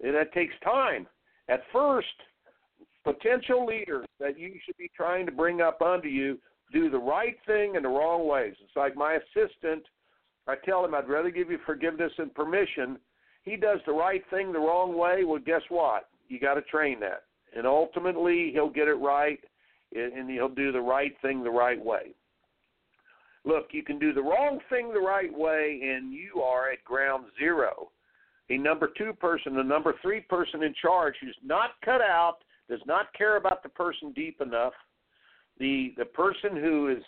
and 0.03 0.15
that 0.15 0.33
takes 0.33 0.53
time. 0.63 1.07
At 1.47 1.61
first, 1.71 2.07
potential 3.05 3.65
leaders 3.65 4.05
that 4.19 4.37
you 4.37 4.53
should 4.65 4.77
be 4.77 4.89
trying 4.95 5.25
to 5.25 5.31
bring 5.31 5.61
up 5.61 5.81
under 5.81 6.09
you 6.09 6.37
do 6.73 6.89
the 6.89 6.97
right 6.97 7.37
thing 7.45 7.75
in 7.75 7.83
the 7.83 7.89
wrong 7.89 8.27
ways. 8.27 8.55
It's 8.61 8.75
like 8.75 8.95
my 8.97 9.13
assistant. 9.13 9.83
I 10.47 10.55
tell 10.65 10.83
him 10.83 10.93
I'd 10.93 11.07
rather 11.07 11.29
give 11.29 11.49
you 11.49 11.59
forgiveness 11.65 12.11
and 12.17 12.33
permission. 12.33 12.97
He 13.43 13.55
does 13.55 13.79
the 13.85 13.93
right 13.93 14.23
thing 14.29 14.51
the 14.51 14.59
wrong 14.59 14.97
way. 14.97 15.23
Well, 15.23 15.39
guess 15.39 15.61
what? 15.69 16.09
You 16.27 16.39
got 16.39 16.55
to 16.55 16.61
train 16.63 16.99
that, 17.01 17.23
and 17.55 17.67
ultimately 17.67 18.49
he'll 18.51 18.69
get 18.69 18.87
it 18.87 18.95
right, 18.95 19.39
and 19.95 20.29
he'll 20.29 20.49
do 20.49 20.71
the 20.71 20.81
right 20.81 21.13
thing 21.21 21.43
the 21.43 21.51
right 21.51 21.83
way. 21.83 22.15
Look, 23.45 23.67
you 23.71 23.83
can 23.83 23.99
do 23.99 24.11
the 24.11 24.23
wrong 24.23 24.59
thing 24.71 24.91
the 24.91 24.99
right 24.99 25.31
way, 25.31 25.79
and 25.83 26.11
you 26.11 26.41
are 26.41 26.71
at 26.71 26.83
ground 26.83 27.25
zero 27.39 27.91
a 28.49 28.57
number 28.57 28.91
two 28.97 29.13
person, 29.13 29.57
a 29.57 29.63
number 29.63 29.95
three 30.01 30.21
person 30.21 30.63
in 30.63 30.73
charge 30.81 31.15
who's 31.21 31.37
not 31.43 31.71
cut 31.83 32.01
out, 32.01 32.37
does 32.69 32.81
not 32.85 33.13
care 33.13 33.37
about 33.37 33.63
the 33.63 33.69
person 33.69 34.11
deep 34.13 34.41
enough. 34.41 34.73
The 35.59 35.93
the 35.97 36.05
person 36.05 36.55
who 36.55 36.89
is 36.89 37.03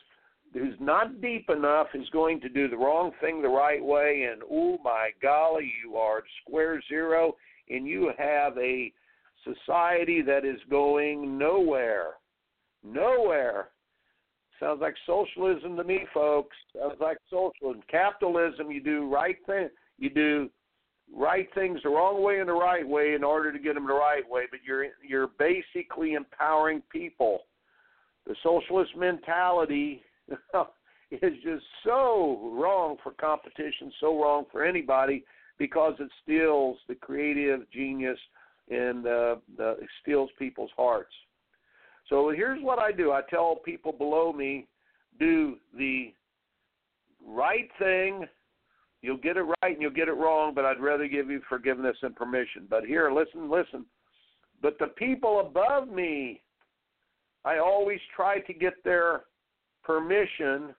who's 0.54 0.76
not 0.80 1.22
deep 1.22 1.50
enough 1.50 1.88
is 1.93 2.08
going 2.10 2.39
to 2.41 2.50
do 2.50 2.67
the 2.67 2.78
wrong 2.78 3.12
thing 3.22 3.41
the 3.41 3.50
right 3.50 3.84
way, 3.84 4.30
and 4.32 4.41
oh 4.50 4.78
my 4.84 5.12
golly, 5.22 5.72
you 5.84 5.98
are 5.98 6.24
square 6.41 6.82
zero, 6.88 7.36
and 7.70 7.86
you 7.86 8.12
have 8.17 8.58
a 8.58 8.91
society 9.43 10.22
that 10.22 10.46
is 10.46 10.60
going 10.70 11.38
nowhere, 11.38 12.13
nowhere. 12.84 13.70
Sounds 14.60 14.82
like 14.82 14.96
socialism 15.06 15.76
to 15.78 15.84
me, 15.84 16.06
folks. 16.13 16.56
Sounds 16.76 16.98
like 17.00 17.17
socialism. 17.30 17.84
Capitalism, 17.89 18.72
you 18.72 18.82
do 18.82 19.08
right 19.08 19.38
thing, 19.46 19.70
you 20.00 20.10
do 20.10 20.50
right 21.15 21.48
things 21.56 21.80
the 21.84 21.89
wrong 21.89 22.24
way 22.24 22.39
and 22.39 22.50
the 22.50 22.54
right 22.54 22.88
way 22.88 23.13
in 23.13 23.24
order 23.24 23.52
to 23.52 23.60
get 23.60 23.76
them 23.76 23.88
the 23.88 23.93
right 23.93 24.28
way, 24.30 24.43
but 24.50 24.60
you're 24.65 24.86
you're 25.08 25.30
basically 25.39 26.13
empowering 26.13 26.82
people. 26.91 27.43
The 28.26 28.36
socialist 28.43 28.91
mentality 28.96 30.04
is 31.12 31.34
just 31.43 31.63
so 31.86 32.52
wrong 32.54 32.98
for 33.02 33.13
competition, 33.13 33.91
so 34.00 34.22
wrong 34.22 34.46
for 34.52 34.65
anybody 34.65 35.24
because 35.58 35.93
it 36.00 36.10
steals 36.24 36.78
the 36.88 36.96
creative 36.96 37.70
genius 37.72 38.20
and 38.70 39.08
uh, 39.08 39.36
the, 39.58 39.72
it 39.82 39.88
steals 40.02 40.30
people's 40.38 40.72
hearts. 40.76 41.13
So 42.10 42.32
here's 42.36 42.62
what 42.62 42.80
I 42.80 42.91
do: 42.91 43.12
I 43.12 43.22
tell 43.30 43.56
people 43.56 43.91
below 43.91 44.34
me, 44.34 44.67
do 45.20 45.56
the 45.78 46.13
right 47.26 47.70
thing. 47.80 48.26
You'll 49.02 49.18
get 49.18 49.38
it 49.38 49.44
right 49.44 49.74
and 49.74 49.82
you'll 49.82 49.92
get 49.92 50.08
it 50.08 50.14
wrong, 50.14 50.54
but 50.54 50.66
I'd 50.66 50.80
rather 50.80 51.08
give 51.08 51.30
you 51.30 51.42
forgiveness 51.48 51.98
and 52.02 52.16
permission. 52.16 52.66
But 52.70 52.86
here, 52.86 53.12
listen, 53.12 53.50
listen. 53.50 53.86
But 54.62 54.80
the 54.80 54.88
people 54.88 55.40
above 55.40 55.88
me, 55.88 56.42
I 57.46 57.60
always 57.60 58.00
try 58.16 58.40
to 58.40 58.54
get 58.54 58.84
their 58.84 59.24
permission 59.84 60.74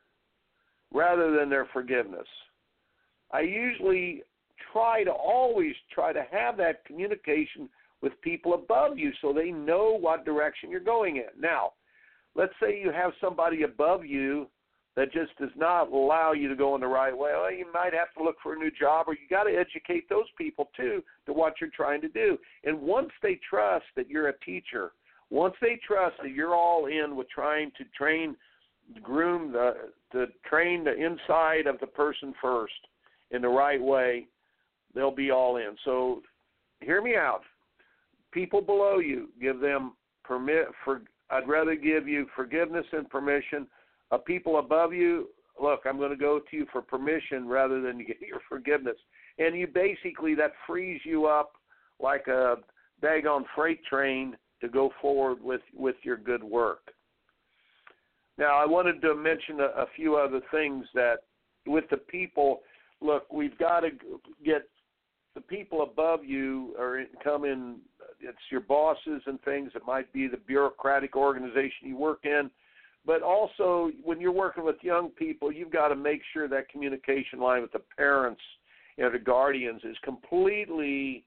rather 0.92 1.37
than 1.37 1.48
their 1.48 1.66
forgiveness. 1.72 2.26
I 3.31 3.40
usually 3.40 4.22
try 4.72 5.04
to 5.04 5.12
always 5.12 5.74
try 5.94 6.12
to 6.12 6.24
have 6.31 6.57
that 6.57 6.85
communication 6.85 7.68
with 8.00 8.20
people 8.22 8.54
above 8.54 8.98
you 8.98 9.12
so 9.20 9.33
they 9.33 9.50
know 9.50 9.96
what 9.98 10.24
direction 10.24 10.70
you're 10.70 10.81
going 10.81 11.16
in. 11.16 11.40
Now, 11.40 11.72
let's 12.35 12.52
say 12.61 12.81
you 12.81 12.90
have 12.92 13.12
somebody 13.20 13.62
above 13.62 14.04
you 14.04 14.48
that 14.98 15.12
just 15.12 15.30
does 15.38 15.50
not 15.56 15.92
allow 15.92 16.32
you 16.32 16.48
to 16.48 16.56
go 16.56 16.74
in 16.74 16.80
the 16.80 16.87
right 16.88 17.16
way. 17.16 17.30
Well, 17.32 17.52
you 17.52 17.66
might 17.72 17.94
have 17.94 18.12
to 18.16 18.24
look 18.24 18.34
for 18.42 18.54
a 18.54 18.58
new 18.58 18.72
job, 18.72 19.06
or 19.06 19.12
you 19.12 19.28
got 19.30 19.44
to 19.44 19.54
educate 19.56 20.08
those 20.08 20.24
people 20.37 20.70
too 20.76 21.04
to 21.26 21.32
what 21.32 21.54
you're 21.61 21.70
trying 21.70 22.00
to 22.00 22.08
do. 22.08 22.37
And 22.64 22.80
once 22.80 23.11
they 23.22 23.38
trust 23.48 23.84
that 23.94 24.11
you're 24.11 24.30
a 24.30 24.38
teacher, 24.40 24.90
once 25.30 25.54
they 25.62 25.78
trust 25.87 26.16
that 26.20 26.32
you're 26.32 26.56
all 26.56 26.87
in 26.87 27.14
with 27.14 27.30
trying 27.30 27.70
to 27.78 27.84
train, 27.96 28.34
groom 29.00 29.52
the 29.52 29.74
to 30.11 30.26
train 30.44 30.82
the 30.82 30.94
inside 30.94 31.68
of 31.68 31.78
the 31.78 31.87
person 31.87 32.34
first 32.42 32.72
in 33.30 33.42
the 33.42 33.48
right 33.48 33.80
way, 33.80 34.26
they'll 34.96 35.14
be 35.14 35.30
all 35.30 35.58
in. 35.58 35.76
So, 35.84 36.22
hear 36.80 37.00
me 37.00 37.14
out. 37.14 37.42
People 38.32 38.61
below 38.61 38.98
you, 38.98 39.28
give 39.40 39.61
them 39.61 39.92
permit 40.24 40.66
for. 40.84 41.02
I'd 41.30 41.46
rather 41.46 41.76
give 41.76 42.08
you 42.08 42.26
forgiveness 42.34 42.87
and 42.90 43.08
permission 43.08 43.68
people 44.16 44.58
above 44.58 44.94
you, 44.94 45.28
look, 45.60 45.80
I'm 45.84 45.98
going 45.98 46.10
to 46.10 46.16
go 46.16 46.38
to 46.38 46.56
you 46.56 46.66
for 46.72 46.80
permission 46.80 47.46
rather 47.46 47.80
than 47.80 47.98
get 47.98 48.16
your 48.26 48.40
forgiveness. 48.48 48.96
And 49.38 49.56
you 49.56 49.66
basically, 49.66 50.34
that 50.36 50.52
frees 50.66 51.00
you 51.04 51.26
up 51.26 51.52
like 52.00 52.26
a 52.28 52.56
daggone 53.02 53.44
freight 53.54 53.84
train 53.84 54.36
to 54.60 54.68
go 54.68 54.90
forward 55.00 55.42
with, 55.42 55.60
with 55.74 55.96
your 56.02 56.16
good 56.16 56.42
work. 56.42 56.92
Now, 58.38 58.56
I 58.56 58.66
wanted 58.66 59.02
to 59.02 59.14
mention 59.14 59.60
a, 59.60 59.82
a 59.82 59.86
few 59.96 60.16
other 60.16 60.40
things 60.50 60.86
that 60.94 61.18
with 61.66 61.84
the 61.90 61.96
people, 61.96 62.60
look, 63.00 63.32
we've 63.32 63.56
got 63.58 63.80
to 63.80 63.90
get 64.44 64.62
the 65.34 65.40
people 65.40 65.82
above 65.82 66.24
you 66.24 66.74
or 66.78 67.04
come 67.22 67.44
in 67.44 67.76
it's 68.20 68.38
your 68.50 68.60
bosses 68.60 69.22
and 69.26 69.40
things 69.42 69.70
it 69.76 69.82
might 69.86 70.12
be 70.12 70.26
the 70.26 70.36
bureaucratic 70.36 71.14
organization 71.14 71.86
you 71.86 71.96
work 71.96 72.20
in 72.24 72.50
but 73.06 73.22
also 73.22 73.90
when 74.04 74.20
you're 74.20 74.32
working 74.32 74.64
with 74.64 74.76
young 74.82 75.11
people, 75.11 75.50
you've 75.52 75.72
got 75.72 75.88
to 75.88 75.96
make 75.96 76.20
sure 76.32 76.48
that 76.48 76.68
communication 76.68 77.40
line 77.40 77.62
with 77.62 77.72
the 77.72 77.82
parents 77.96 78.40
and 78.98 79.14
the 79.14 79.18
guardians 79.18 79.82
is 79.84 79.96
completely. 80.04 81.24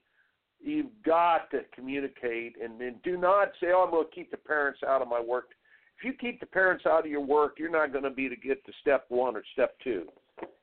You've 0.60 0.92
got 1.04 1.50
to 1.50 1.62
communicate 1.74 2.54
and, 2.62 2.80
and 2.80 3.02
do 3.02 3.16
not 3.16 3.48
say, 3.60 3.68
"Oh, 3.74 3.84
I'm 3.84 3.90
going 3.90 4.06
to 4.06 4.14
keep 4.14 4.30
the 4.30 4.36
parents 4.36 4.80
out 4.86 5.02
of 5.02 5.08
my 5.08 5.20
work." 5.20 5.50
If 5.98 6.04
you 6.04 6.12
keep 6.12 6.40
the 6.40 6.46
parents 6.46 6.84
out 6.86 7.04
of 7.04 7.10
your 7.10 7.20
work, 7.20 7.58
you're 7.58 7.70
not 7.70 7.92
going 7.92 8.04
to 8.04 8.10
be 8.10 8.28
to 8.28 8.36
get 8.36 8.64
to 8.66 8.72
step 8.80 9.04
one 9.08 9.36
or 9.36 9.42
step 9.52 9.76
two. 9.82 10.06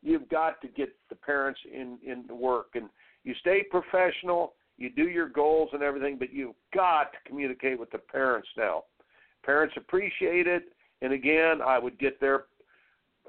You've 0.01 0.27
got 0.29 0.61
to 0.61 0.67
get 0.67 0.95
the 1.09 1.15
parents 1.15 1.59
in 1.71 1.97
in 2.05 2.25
the 2.27 2.35
work, 2.35 2.67
and 2.75 2.89
you 3.23 3.33
stay 3.41 3.63
professional. 3.63 4.53
You 4.77 4.89
do 4.89 5.09
your 5.09 5.27
goals 5.27 5.69
and 5.73 5.83
everything, 5.83 6.17
but 6.17 6.31
you've 6.31 6.55
got 6.73 7.11
to 7.11 7.17
communicate 7.27 7.77
with 7.77 7.91
the 7.91 7.97
parents 7.97 8.47
now. 8.55 8.83
Parents 9.43 9.75
appreciate 9.77 10.47
it 10.47 10.71
and 11.01 11.13
again, 11.13 11.61
I 11.61 11.79
would 11.79 11.97
get 11.99 12.19
their 12.19 12.45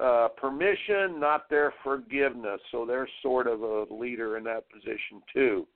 uh, 0.03 0.29
permission, 0.37 1.21
not 1.21 1.49
their 1.51 1.75
forgiveness. 1.85 2.61
So 2.73 2.87
they're 2.87 3.09
sort 3.23 3.47
of 3.47 3.63
a 3.63 3.85
leader 3.91 4.37
in 4.37 4.45
that 4.45 4.65
position 4.71 5.23
too. 5.33 5.67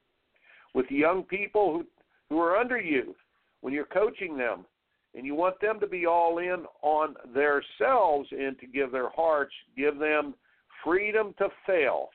With 0.75 0.91
young 0.91 1.23
people 1.23 1.73
who 1.73 1.87
who 2.31 2.41
are 2.41 2.57
under 2.57 2.81
you, 2.81 3.15
when 3.61 3.73
you're 3.73 3.85
coaching 3.85 4.37
them, 4.37 4.65
and 5.15 5.25
you 5.25 5.35
want 5.35 5.61
them 5.61 5.79
to 5.79 5.87
be 5.87 6.07
all 6.07 6.39
in 6.39 6.65
on 6.83 7.15
themselves 7.33 8.29
and 8.33 8.59
to 8.59 8.67
give 8.67 8.91
their 8.91 9.11
hearts, 9.11 9.53
give 9.77 9.99
them 9.99 10.35
freedom 10.83 11.35
to 11.39 11.49
fail. 11.67 12.09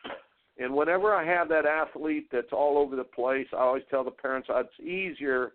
And 0.58 0.74
whenever 0.74 1.16
I 1.16 1.26
have 1.26 1.48
that 1.50 1.66
athlete 1.66 2.28
that's 2.32 2.52
all 2.52 2.78
over 2.78 2.96
the 2.96 3.04
place, 3.04 3.48
I 3.54 3.58
always 3.58 3.84
tell 3.90 4.04
the 4.04 4.12
parents 4.12 4.50
it's 4.52 4.80
easier 4.82 5.54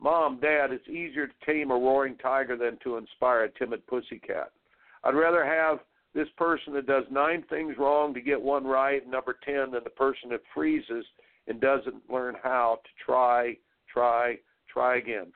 Mom, 0.00 0.38
Dad, 0.40 0.72
it's 0.72 0.88
easier 0.88 1.26
to 1.26 1.32
tame 1.44 1.70
a 1.70 1.74
roaring 1.74 2.16
tiger 2.16 2.56
than 2.56 2.78
to 2.82 2.96
inspire 2.96 3.44
a 3.44 3.50
timid 3.50 3.86
pussycat. 3.86 4.50
I'd 5.04 5.14
rather 5.14 5.44
have 5.44 5.78
this 6.14 6.28
person 6.36 6.72
that 6.74 6.86
does 6.86 7.04
nine 7.10 7.44
things 7.48 7.76
wrong 7.78 8.14
to 8.14 8.20
get 8.20 8.40
one 8.40 8.66
right, 8.66 9.06
number 9.08 9.36
10, 9.44 9.72
than 9.72 9.84
the 9.84 9.90
person 9.90 10.30
that 10.30 10.40
freezes 10.54 11.04
and 11.46 11.60
doesn't 11.60 12.10
learn 12.10 12.34
how 12.42 12.80
to 12.82 13.04
try, 13.04 13.56
try, 13.92 14.36
try 14.72 14.96
again. 14.96 15.32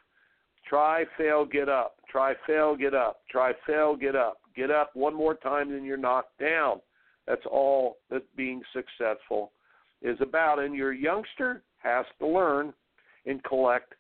Try, 0.69 1.05
fail, 1.17 1.45
get 1.45 1.69
up. 1.69 1.97
Try, 2.11 2.35
fail, 2.47 2.77
get 2.77 2.95
up. 2.95 3.21
Try, 3.31 3.53
fail, 3.67 3.97
get 3.97 4.17
up. 4.17 4.39
Get 4.57 4.71
up 4.71 4.91
one 4.95 5.15
more 5.15 5.35
time, 5.35 5.71
then 5.73 5.85
you're 5.85 5.97
knocked 5.97 6.39
down. 6.39 6.81
That's 7.27 7.45
all 7.51 7.99
that 8.11 8.25
being 8.37 8.63
successful 8.73 9.53
is 10.03 10.17
about. 10.21 10.59
And 10.59 10.75
your 10.75 10.93
youngster 10.93 11.63
has 11.79 12.05
to 12.19 12.27
learn 12.27 12.73
and 13.27 13.43
collect 13.45 13.95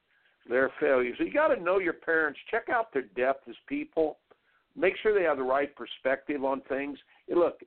their 0.48 0.70
failures. 0.80 1.16
So 1.18 1.24
you 1.24 1.32
got 1.32 1.48
to 1.48 1.62
know 1.62 1.78
your 1.78 1.92
parents. 1.92 2.38
Check 2.50 2.68
out 2.68 2.92
their 2.92 3.02
depth 3.16 3.48
as 3.48 3.54
people. 3.68 4.18
Make 4.76 4.94
sure 5.02 5.14
they 5.14 5.24
have 5.24 5.36
the 5.36 5.42
right 5.42 5.74
perspective 5.74 6.44
on 6.44 6.62
things. 6.68 6.98
Look, 7.28 7.60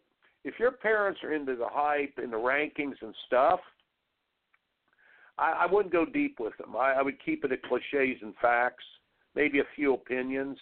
if 0.44 0.56
your 0.60 0.72
parents 0.72 1.20
are 1.24 1.34
into 1.34 1.56
the 1.56 1.68
hype 1.70 2.14
and 2.18 2.32
the 2.32 2.38
rankings 2.38 2.96
and 3.02 3.14
stuff, 3.28 3.60
I, 5.38 5.66
I 5.68 5.72
wouldn't 5.72 5.94
go 5.94 6.06
deep 6.06 6.40
with 6.40 6.56
them. 6.58 6.76
I, 6.76 6.94
I 6.94 7.02
would 7.02 7.24
keep 7.24 7.44
it 7.44 7.52
at 7.52 7.64
cliches 7.64 8.18
and 8.22 8.34
facts, 8.42 8.84
maybe 9.36 9.60
a 9.60 9.64
few 9.76 9.94
opinions. 9.94 10.58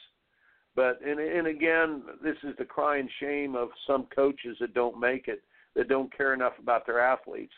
But 0.76 1.02
and 1.06 1.20
and 1.20 1.48
again, 1.48 2.04
this 2.24 2.38
is 2.44 2.56
the 2.58 2.66
crying 2.66 3.10
shame 3.20 3.56
of 3.56 3.70
some 3.86 4.08
coaches 4.16 4.56
that 4.62 4.74
don't 4.74 5.00
make 5.00 5.28
it, 5.28 5.44
that 5.76 5.90
don't 5.90 6.16
care 6.16 6.34
enough 6.34 6.54
about 6.62 6.86
their 6.86 7.02
athletes. 7.02 7.54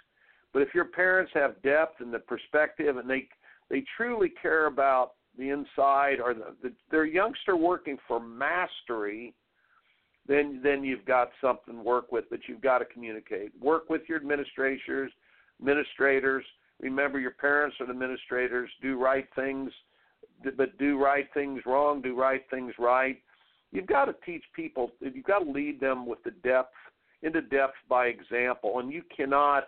But 0.52 0.64
if 0.64 0.74
your 0.74 0.86
parents 0.86 1.32
have 1.36 1.62
depth 1.62 2.00
and 2.00 2.14
the 2.14 2.20
perspective, 2.20 2.98
and 2.98 3.10
they 3.10 3.28
they 3.70 3.84
truly 3.98 4.32
care 4.42 4.68
about 4.68 5.12
the 5.38 5.50
inside 5.50 6.20
or 6.24 6.34
the, 6.34 6.56
the 6.62 6.72
their 6.92 7.06
youngster 7.06 7.56
working 7.56 7.98
for 8.08 8.20
mastery, 8.20 9.34
then 10.28 10.60
then 10.64 10.84
you've 10.84 11.06
got 11.06 11.30
something 11.42 11.76
to 11.76 11.82
work 11.82 12.12
with. 12.12 12.26
But 12.30 12.42
you've 12.48 12.62
got 12.62 12.80
to 12.80 12.86
communicate. 12.86 13.52
Work 13.62 13.90
with 13.90 14.04
your 14.08 14.18
administrators, 14.18 15.12
administrators. 15.62 16.46
Remember, 16.82 17.20
your 17.20 17.32
parents 17.32 17.78
are 17.80 17.86
the 17.86 17.94
administrators. 17.94 18.70
Do 18.82 19.00
right 19.00 19.28
things, 19.36 19.72
but 20.58 20.78
do 20.78 21.02
right 21.02 21.28
things 21.34 21.62
wrong. 21.66 22.02
Do 22.02 22.16
right 22.16 22.42
things 22.50 22.74
right. 22.78 23.18
You've 23.72 23.88
got 23.88 24.06
to 24.06 24.16
teach 24.26 24.44
people. 24.56 24.92
You've 25.00 25.26
got 25.26 25.40
to 25.40 25.52
lead 25.52 25.80
them 25.80 26.06
with 26.06 26.24
the 26.24 26.32
depth 26.44 26.76
into 27.24 27.42
depth 27.42 27.76
by 27.90 28.08
example, 28.08 28.80
and 28.80 28.92
you 28.92 29.02
cannot 29.16 29.64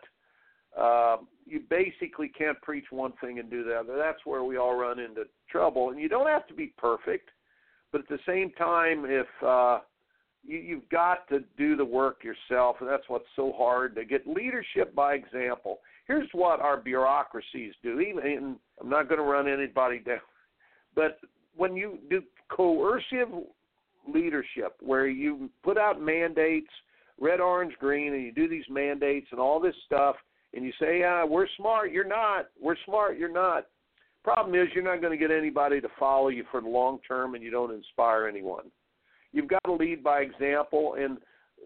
uh, 0.78 1.18
you 1.46 1.62
basically 1.70 2.28
can't 2.28 2.60
preach 2.62 2.86
one 2.90 3.14
thing 3.22 3.40
and 3.40 3.50
do 3.50 3.64
the 3.64 3.74
other. 3.74 3.96
That's 3.98 4.26
where 4.26 4.44
we 4.44 4.58
all 4.58 4.76
run 4.76 5.00
into 5.00 5.24
trouble. 5.50 5.92
And 5.92 6.00
you 6.00 6.10
don't 6.10 6.28
have 6.28 6.48
to 6.48 6.54
be 6.54 6.74
perfect, 6.78 7.30
but 7.92 8.02
at 8.02 8.08
the 8.08 8.20
same 8.28 8.52
time, 8.52 9.06
if 9.06 9.28
uh, 9.46 9.80
you, 10.44 10.58
you've 10.58 10.90
got 10.90 11.28
to 11.30 11.44
do 11.58 11.76
the 11.76 11.86
work 11.86 12.24
yourself, 12.24 12.78
and 12.80 12.90
that's 12.90 13.08
what's 13.08 13.26
so 13.36 13.54
hard 13.56 13.96
to 13.96 14.06
get 14.06 14.28
leadership 14.28 14.94
by 14.96 15.14
example. 15.14 15.80
Here's 16.08 16.30
what 16.34 16.60
our 16.60 16.78
bureaucracies 16.78 17.74
do. 17.82 18.00
Even 18.00 18.58
I'm 18.82 18.90
not 18.90 19.08
going 19.08 19.20
to 19.20 19.26
run 19.26 19.48
anybody 19.48 20.00
down, 20.06 20.20
but 20.96 21.20
when 21.56 21.76
you 21.76 22.00
do 22.10 22.22
coercive 22.50 23.30
leadership, 24.12 24.76
where 24.82 25.08
you 25.08 25.50
put 25.64 25.78
out 25.78 26.02
mandates, 26.02 26.70
red, 27.20 27.40
orange, 27.40 27.74
green, 27.80 28.14
and 28.14 28.24
you 28.24 28.32
do 28.32 28.48
these 28.48 28.66
mandates 28.70 29.28
and 29.32 29.40
all 29.40 29.60
this 29.60 29.76
stuff 29.86 30.16
and 30.56 30.66
you 30.66 30.72
say, 30.80 31.00
"Yeah, 31.00 31.24
we're 31.24 31.48
smart," 31.58 31.92
you're 31.92 32.08
not. 32.08 32.48
We're 32.60 32.78
smart, 32.86 33.18
you're 33.18 33.30
not. 33.32 33.68
Problem 34.24 34.56
is, 34.56 34.68
you're 34.74 34.84
not 34.84 35.02
going 35.02 35.12
to 35.12 35.18
get 35.18 35.36
anybody 35.36 35.80
to 35.82 35.90
follow 36.00 36.30
you 36.30 36.46
for 36.50 36.60
the 36.60 36.68
long 36.68 37.00
term, 37.08 37.36
and 37.36 37.44
you 37.44 37.52
don't 37.52 37.72
inspire 37.72 38.26
anyone. 38.26 38.72
You've 39.32 39.48
got 39.48 39.64
to 39.66 39.74
lead 39.74 40.04
by 40.04 40.22
example, 40.22 40.96
and 40.98 41.20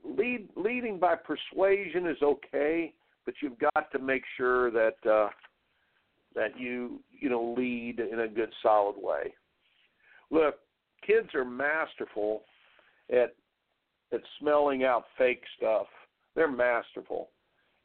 lead 0.04 0.50
leading 0.56 1.00
by 1.00 1.16
persuasion 1.16 2.08
is 2.08 2.18
okay, 2.22 2.94
but 3.26 3.36
you've 3.42 3.60
got 3.60 3.92
to 3.92 4.00
make 4.00 4.24
sure 4.36 4.72
that 4.72 5.10
uh, 5.10 5.30
that 6.36 6.60
you 6.60 7.00
you 7.12 7.30
know 7.30 7.54
lead 7.58 8.00
in 8.00 8.22
a 8.22 8.28
good 8.28 8.52
solid 8.62 8.96
way. 8.98 9.34
Look, 10.32 10.56
kids 11.06 11.30
are 11.34 11.46
masterful 11.46 12.44
at 13.12 13.36
at 14.12 14.22
smelling 14.40 14.84
out 14.84 15.06
fake 15.18 15.44
stuff. 15.58 15.88
They're 16.36 16.52
masterful, 16.52 17.30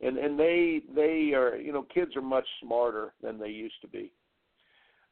and 0.00 0.18
and 0.18 0.38
they 0.38 0.82
they 0.94 1.32
are 1.34 1.56
you 1.56 1.72
know 1.72 1.82
kids 1.82 2.16
are 2.16 2.22
much 2.22 2.46
smarter 2.62 3.12
than 3.22 3.38
they 3.38 3.48
used 3.48 3.80
to 3.80 3.88
be. 3.88 4.12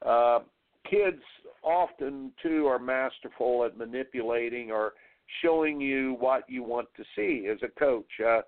Uh, 0.05 0.41
kids 0.89 1.23
often 1.63 2.33
too 2.43 2.67
are 2.67 2.79
masterful 2.79 3.65
at 3.65 3.79
manipulating 3.79 4.71
or 4.71 4.93
showing 5.43 5.81
you 5.81 6.17
what 6.19 6.43
you 6.49 6.63
want 6.63 6.89
to 6.97 7.05
see 7.15 7.49
as 7.51 7.59
a 7.63 7.79
coach. 7.79 8.11
Uh, 8.25 8.41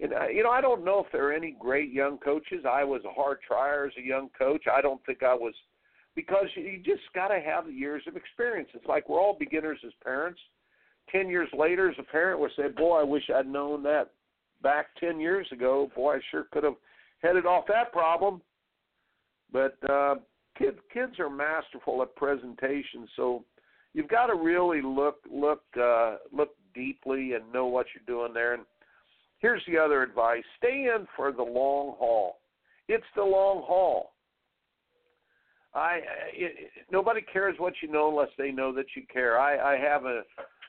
and 0.00 0.12
you 0.34 0.42
know, 0.42 0.50
I 0.50 0.60
don't 0.60 0.84
know 0.84 1.04
if 1.04 1.12
there 1.12 1.28
are 1.28 1.32
any 1.32 1.56
great 1.58 1.92
young 1.92 2.18
coaches. 2.18 2.64
I 2.68 2.82
was 2.84 3.02
a 3.04 3.12
hard 3.12 3.38
trier 3.46 3.86
as 3.86 3.92
a 3.98 4.06
young 4.06 4.28
coach. 4.36 4.64
I 4.72 4.80
don't 4.80 5.04
think 5.06 5.22
I 5.22 5.34
was 5.34 5.54
because 6.16 6.46
you 6.56 6.78
just 6.84 7.02
got 7.14 7.28
to 7.28 7.40
have 7.40 7.70
years 7.72 8.02
of 8.08 8.16
experience. 8.16 8.68
It's 8.74 8.86
like 8.86 9.08
we're 9.08 9.20
all 9.20 9.36
beginners 9.38 9.78
as 9.86 9.92
parents. 10.02 10.40
Ten 11.12 11.28
years 11.28 11.48
later, 11.56 11.90
as 11.90 11.96
a 11.98 12.02
parent, 12.02 12.40
we 12.40 12.48
say, 12.56 12.68
"Boy, 12.68 13.00
I 13.00 13.04
wish 13.04 13.28
I'd 13.32 13.46
known 13.46 13.82
that 13.84 14.10
back 14.64 14.86
ten 14.98 15.20
years 15.20 15.46
ago. 15.52 15.88
Boy, 15.94 16.16
I 16.16 16.20
sure 16.32 16.46
could 16.50 16.64
have 16.64 16.74
headed 17.22 17.46
off 17.46 17.66
that 17.68 17.92
problem." 17.92 18.42
But 19.52 19.76
uh, 19.88 20.16
kids 20.58 20.78
kids 20.92 21.20
are 21.20 21.30
masterful 21.30 22.02
at 22.02 22.16
presentation, 22.16 23.06
so 23.14 23.44
you've 23.92 24.08
got 24.08 24.26
to 24.26 24.34
really 24.34 24.82
look 24.82 25.18
look 25.30 25.62
uh, 25.80 26.16
look 26.32 26.50
deeply 26.74 27.34
and 27.34 27.52
know 27.52 27.66
what 27.66 27.86
you're 27.94 28.16
doing 28.16 28.34
there. 28.34 28.54
And 28.54 28.64
here's 29.38 29.62
the 29.68 29.78
other 29.78 30.02
advice: 30.02 30.42
stay 30.58 30.90
in 30.92 31.06
for 31.14 31.30
the 31.30 31.42
long 31.42 31.94
haul. 31.98 32.40
It's 32.88 33.04
the 33.14 33.22
long 33.22 33.62
haul. 33.64 34.14
I 35.74 36.00
it, 36.32 36.70
nobody 36.90 37.20
cares 37.20 37.56
what 37.58 37.74
you 37.82 37.90
know 37.90 38.08
unless 38.08 38.30
they 38.38 38.50
know 38.50 38.72
that 38.74 38.86
you 38.96 39.02
care. 39.12 39.38
I, 39.38 39.74
I 39.74 39.78
have 39.78 40.04
a, 40.04 40.22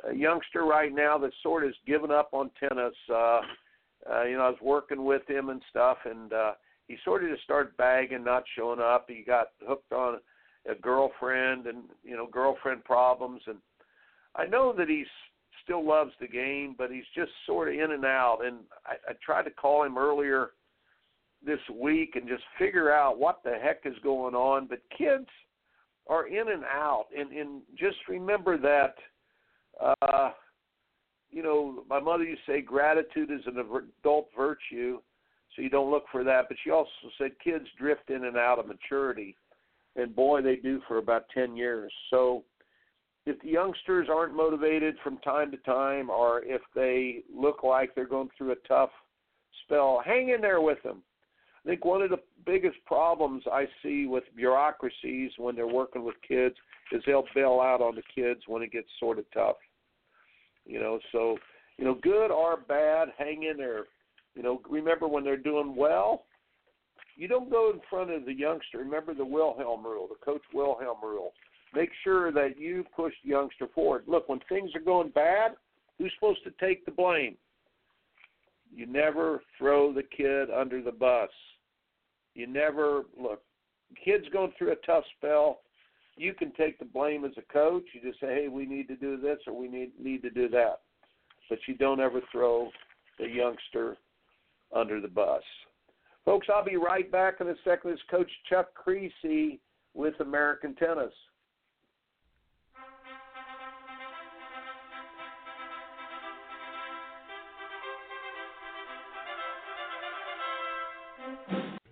a 0.09 0.13
youngster 0.13 0.63
right 0.65 0.93
now 0.93 1.17
that 1.19 1.31
sort 1.43 1.63
of 1.63 1.69
has 1.69 1.75
given 1.85 2.11
up 2.11 2.29
on 2.33 2.49
tennis. 2.59 2.93
Uh, 3.13 3.41
uh, 4.11 4.23
you 4.23 4.37
know, 4.37 4.43
I 4.43 4.49
was 4.49 4.59
working 4.61 5.03
with 5.03 5.27
him 5.27 5.49
and 5.49 5.61
stuff, 5.69 5.97
and 6.05 6.31
uh, 6.31 6.51
he 6.87 6.97
sort 7.03 7.23
of 7.23 7.31
just 7.31 7.43
started 7.43 7.75
bagging, 7.77 8.23
not 8.23 8.43
showing 8.55 8.79
up. 8.79 9.05
He 9.07 9.23
got 9.25 9.47
hooked 9.67 9.91
on 9.91 10.19
a 10.69 10.75
girlfriend 10.75 11.67
and 11.67 11.83
you 12.03 12.15
know 12.15 12.27
girlfriend 12.27 12.83
problems, 12.83 13.41
and 13.47 13.57
I 14.35 14.45
know 14.45 14.73
that 14.77 14.89
he's 14.89 15.07
still 15.63 15.85
loves 15.85 16.11
the 16.19 16.27
game, 16.27 16.75
but 16.77 16.91
he's 16.91 17.03
just 17.15 17.31
sort 17.45 17.69
of 17.69 17.73
in 17.73 17.91
and 17.91 18.05
out. 18.05 18.39
And 18.43 18.57
I, 18.85 18.93
I 19.09 19.13
tried 19.23 19.43
to 19.43 19.51
call 19.51 19.83
him 19.83 19.97
earlier 19.97 20.49
this 21.43 21.59
week 21.73 22.15
and 22.15 22.27
just 22.27 22.43
figure 22.59 22.91
out 22.91 23.19
what 23.19 23.41
the 23.43 23.57
heck 23.61 23.81
is 23.85 23.97
going 24.03 24.35
on. 24.35 24.67
But 24.67 24.79
kids 24.95 25.27
are 26.07 26.27
in 26.27 26.51
and 26.51 26.63
out, 26.63 27.05
and 27.17 27.31
and 27.31 27.61
just 27.77 27.97
remember 28.07 28.57
that. 28.57 28.95
Uh, 30.01 30.29
you 31.35 31.43
know, 31.43 31.83
my 31.89 31.99
mother 31.99 32.23
used 32.23 32.45
to 32.45 32.53
say 32.53 32.61
gratitude 32.61 33.29
is 33.29 33.41
an 33.45 33.59
adult 33.59 34.29
virtue 34.35 34.99
so 35.53 35.61
you 35.61 35.69
don't 35.69 35.91
look 35.91 36.05
for 36.09 36.23
that. 36.23 36.45
But 36.47 36.57
she 36.63 36.71
also 36.71 36.89
said 37.17 37.31
kids 37.43 37.65
drift 37.77 38.09
in 38.09 38.23
and 38.23 38.37
out 38.37 38.57
of 38.57 38.67
maturity, 38.67 39.35
and 39.97 40.15
boy, 40.15 40.41
they 40.41 40.55
do 40.55 40.81
for 40.87 40.97
about 40.97 41.25
10 41.33 41.57
years. 41.57 41.91
So 42.09 42.45
if 43.25 43.39
the 43.41 43.49
youngsters 43.49 44.07
aren't 44.09 44.33
motivated 44.33 44.95
from 45.03 45.17
time 45.17 45.51
to 45.51 45.57
time, 45.57 46.09
or 46.09 46.41
if 46.45 46.61
they 46.73 47.23
look 47.33 47.63
like 47.63 47.93
they're 47.93 48.07
going 48.07 48.29
through 48.37 48.53
a 48.53 48.67
tough 48.67 48.91
spell, 49.65 50.01
hang 50.05 50.29
in 50.29 50.39
there 50.39 50.61
with 50.61 50.81
them. 50.83 51.03
I 51.65 51.69
think 51.69 51.83
one 51.83 52.01
of 52.01 52.11
the 52.11 52.19
biggest 52.45 52.77
problems 52.85 53.43
I 53.51 53.65
see 53.83 54.05
with 54.05 54.23
bureaucracies 54.37 55.31
when 55.37 55.55
they're 55.55 55.67
working 55.67 56.05
with 56.05 56.15
kids 56.25 56.55
is 56.93 57.01
they'll 57.05 57.25
bail 57.33 57.59
out 57.61 57.81
on 57.81 57.95
the 57.95 58.03
kids 58.13 58.41
when 58.47 58.61
it 58.61 58.71
gets 58.71 58.87
sort 58.99 59.19
of 59.19 59.25
tough. 59.33 59.57
You 60.65 60.79
know, 60.79 60.99
so 61.11 61.37
you 61.77 61.85
know, 61.85 61.95
good 62.01 62.31
or 62.31 62.57
bad, 62.57 63.09
hang 63.17 63.43
in 63.43 63.57
there. 63.57 63.85
You 64.35 64.43
know, 64.43 64.61
remember 64.69 65.07
when 65.07 65.23
they're 65.23 65.37
doing 65.37 65.75
well, 65.75 66.25
you 67.15 67.27
don't 67.27 67.49
go 67.49 67.71
in 67.71 67.79
front 67.89 68.11
of 68.11 68.25
the 68.25 68.33
youngster. 68.33 68.79
Remember 68.79 69.13
the 69.13 69.25
Wilhelm 69.25 69.83
rule, 69.83 70.07
the 70.07 70.23
coach 70.23 70.41
Wilhelm 70.53 70.97
rule. 71.01 71.33
Make 71.73 71.89
sure 72.03 72.31
that 72.31 72.57
you 72.57 72.85
push 72.95 73.13
the 73.23 73.29
youngster 73.29 73.67
forward. 73.73 74.03
Look, 74.07 74.29
when 74.29 74.39
things 74.47 74.71
are 74.75 74.81
going 74.81 75.09
bad, 75.09 75.51
who's 75.97 76.11
supposed 76.15 76.43
to 76.43 76.51
take 76.59 76.85
the 76.85 76.91
blame? 76.91 77.35
You 78.73 78.85
never 78.85 79.41
throw 79.57 79.93
the 79.93 80.03
kid 80.03 80.49
under 80.49 80.81
the 80.81 80.91
bus. 80.91 81.29
You 82.33 82.47
never 82.47 83.03
look. 83.17 83.41
Kid's 84.03 84.27
going 84.33 84.51
through 84.57 84.73
a 84.73 84.85
tough 84.85 85.05
spell. 85.17 85.61
You 86.17 86.33
can 86.33 86.51
take 86.53 86.79
the 86.79 86.85
blame 86.85 87.25
as 87.25 87.33
a 87.37 87.41
coach. 87.53 87.83
You 87.93 88.01
just 88.01 88.19
say, 88.19 88.33
"Hey, 88.33 88.47
we 88.47 88.65
need 88.65 88.87
to 88.87 88.95
do 88.95 89.17
this 89.17 89.39
or 89.47 89.53
we 89.53 89.67
need 89.67 89.99
need 89.99 90.21
to 90.21 90.29
do 90.29 90.47
that," 90.49 90.81
but 91.49 91.59
you 91.67 91.75
don't 91.75 91.99
ever 91.99 92.21
throw 92.31 92.71
the 93.17 93.27
youngster 93.27 93.97
under 94.71 95.01
the 95.01 95.07
bus. 95.07 95.43
Folks, 96.23 96.47
I'll 96.49 96.63
be 96.63 96.77
right 96.77 97.09
back 97.11 97.41
in 97.41 97.49
a 97.49 97.55
second. 97.63 97.91
It's 97.91 98.01
Coach 98.03 98.31
Chuck 98.49 98.73
Kriese 98.73 99.59
with 99.93 100.19
American 100.21 100.73
Tennis. 100.75 101.13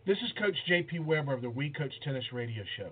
This 0.06 0.18
is 0.22 0.32
Coach 0.34 0.58
JP 0.68 1.06
Weber 1.06 1.34
of 1.34 1.42
the 1.42 1.50
We 1.50 1.70
Coach 1.70 1.94
Tennis 2.04 2.34
radio 2.34 2.64
show. 2.76 2.92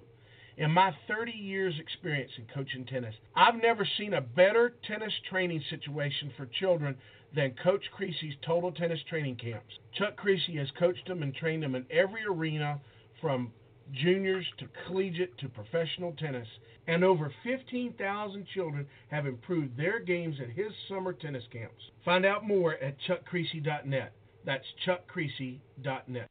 In 0.61 0.69
my 0.69 0.95
30 1.07 1.31
years 1.31 1.73
experience 1.79 2.29
in 2.37 2.45
coaching 2.53 2.85
tennis, 2.85 3.15
I've 3.35 3.55
never 3.55 3.83
seen 3.97 4.13
a 4.13 4.21
better 4.21 4.75
tennis 4.87 5.11
training 5.27 5.63
situation 5.71 6.31
for 6.37 6.45
children 6.59 6.95
than 7.35 7.55
Coach 7.63 7.83
Kriese's 7.97 8.35
Total 8.45 8.71
Tennis 8.71 8.99
Training 9.09 9.37
Camps. 9.37 9.73
Chuck 9.97 10.15
Kriese 10.23 10.55
has 10.59 10.67
coached 10.77 11.07
them 11.07 11.23
and 11.23 11.33
trained 11.33 11.63
them 11.63 11.73
in 11.73 11.87
every 11.89 12.21
arena 12.29 12.79
from 13.19 13.51
juniors 13.91 14.45
to 14.59 14.67
collegiate 14.85 15.35
to 15.39 15.49
professional 15.49 16.11
tennis, 16.11 16.47
and 16.85 17.03
over 17.03 17.33
15,000 17.43 18.45
children 18.53 18.85
have 19.09 19.25
improved 19.25 19.75
their 19.75 19.99
games 19.99 20.35
at 20.39 20.51
his 20.51 20.71
summer 20.87 21.13
tennis 21.13 21.43
camps. 21.51 21.83
Find 22.05 22.23
out 22.23 22.45
more 22.45 22.75
at 22.75 22.97
chuckkriese.net. 23.09 24.13
That's 24.45 24.65
chuckkriese.net. 24.85 26.29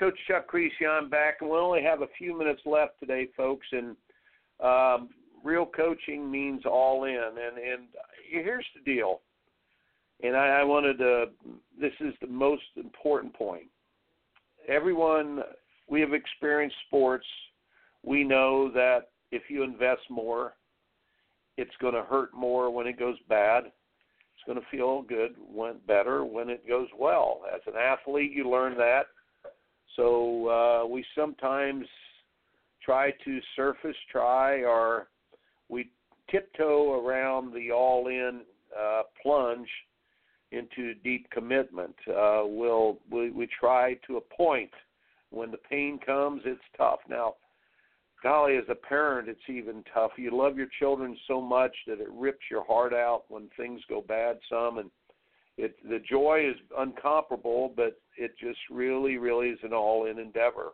Coach 0.00 0.18
Chuck 0.26 0.50
Kriese. 0.50 0.70
I'm 0.88 1.10
back, 1.10 1.42
and 1.42 1.50
we 1.50 1.58
only 1.58 1.82
have 1.82 2.00
a 2.00 2.06
few 2.16 2.36
minutes 2.36 2.62
left 2.64 2.98
today, 2.98 3.28
folks. 3.36 3.66
And 3.70 3.94
um, 4.64 5.10
real 5.44 5.66
coaching 5.66 6.30
means 6.30 6.62
all 6.64 7.04
in. 7.04 7.14
And 7.14 7.58
and 7.58 7.82
here's 8.30 8.64
the 8.74 8.90
deal. 8.90 9.20
And 10.22 10.34
I, 10.34 10.60
I 10.60 10.64
wanted 10.64 10.96
to. 10.98 11.26
This 11.78 11.92
is 12.00 12.14
the 12.22 12.28
most 12.28 12.62
important 12.76 13.34
point. 13.34 13.66
Everyone, 14.66 15.40
we 15.86 16.00
have 16.00 16.14
experienced 16.14 16.76
sports. 16.86 17.26
We 18.02 18.24
know 18.24 18.70
that 18.72 19.10
if 19.32 19.42
you 19.50 19.62
invest 19.62 20.02
more, 20.08 20.54
it's 21.58 21.76
going 21.78 21.94
to 21.94 22.04
hurt 22.04 22.32
more 22.32 22.70
when 22.70 22.86
it 22.86 22.98
goes 22.98 23.16
bad. 23.28 23.64
It's 23.66 24.46
going 24.46 24.58
to 24.58 24.66
feel 24.70 25.02
good 25.02 25.34
when 25.38 25.74
better 25.86 26.24
when 26.24 26.48
it 26.48 26.66
goes 26.66 26.88
well. 26.98 27.42
As 27.54 27.60
an 27.66 27.74
athlete, 27.78 28.32
you 28.32 28.48
learn 28.48 28.78
that 28.78 29.02
so 30.00 30.48
uh, 30.48 30.86
we 30.86 31.04
sometimes 31.14 31.86
try 32.82 33.10
to 33.24 33.38
surface 33.54 33.96
try 34.10 34.62
or 34.64 35.08
we 35.68 35.90
tiptoe 36.30 37.06
around 37.06 37.52
the 37.52 37.70
all 37.70 38.08
in 38.08 38.40
uh, 38.78 39.02
plunge 39.22 39.68
into 40.52 40.94
deep 41.04 41.30
commitment. 41.30 41.94
Uh, 42.08 42.42
we'll, 42.44 42.98
we, 43.10 43.30
we 43.30 43.46
try 43.58 43.94
to 44.06 44.16
a 44.16 44.20
point. 44.20 44.70
When 45.30 45.50
the 45.50 45.58
pain 45.58 46.00
comes, 46.04 46.42
it's 46.44 46.60
tough. 46.76 47.00
Now, 47.08 47.34
golly, 48.22 48.56
as 48.56 48.64
a 48.68 48.74
parent, 48.74 49.28
it's 49.28 49.38
even 49.48 49.84
tough. 49.92 50.12
You 50.16 50.36
love 50.36 50.56
your 50.56 50.66
children 50.78 51.16
so 51.28 51.40
much 51.40 51.72
that 51.86 52.00
it 52.00 52.08
rips 52.10 52.50
your 52.50 52.64
heart 52.64 52.92
out 52.92 53.24
when 53.28 53.48
things 53.56 53.80
go 53.88 54.00
bad 54.00 54.38
some, 54.50 54.78
and 54.78 54.90
it 55.60 55.76
the 55.88 55.98
joy 55.98 56.48
is 56.48 56.56
uncomparable, 56.78 57.74
but 57.76 58.00
it 58.16 58.32
just 58.38 58.58
really, 58.70 59.18
really 59.18 59.48
is 59.48 59.58
an 59.62 59.72
all-in 59.72 60.18
endeavor. 60.18 60.72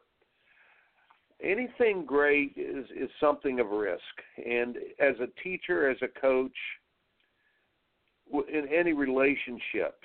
Anything 1.42 2.04
great 2.06 2.52
is 2.56 2.86
is 2.96 3.10
something 3.20 3.60
of 3.60 3.68
risk, 3.68 4.00
and 4.44 4.76
as 5.00 5.14
a 5.20 5.28
teacher, 5.42 5.90
as 5.90 5.98
a 6.02 6.20
coach, 6.20 6.56
in 8.32 8.68
any 8.72 8.92
relationship, 8.92 9.96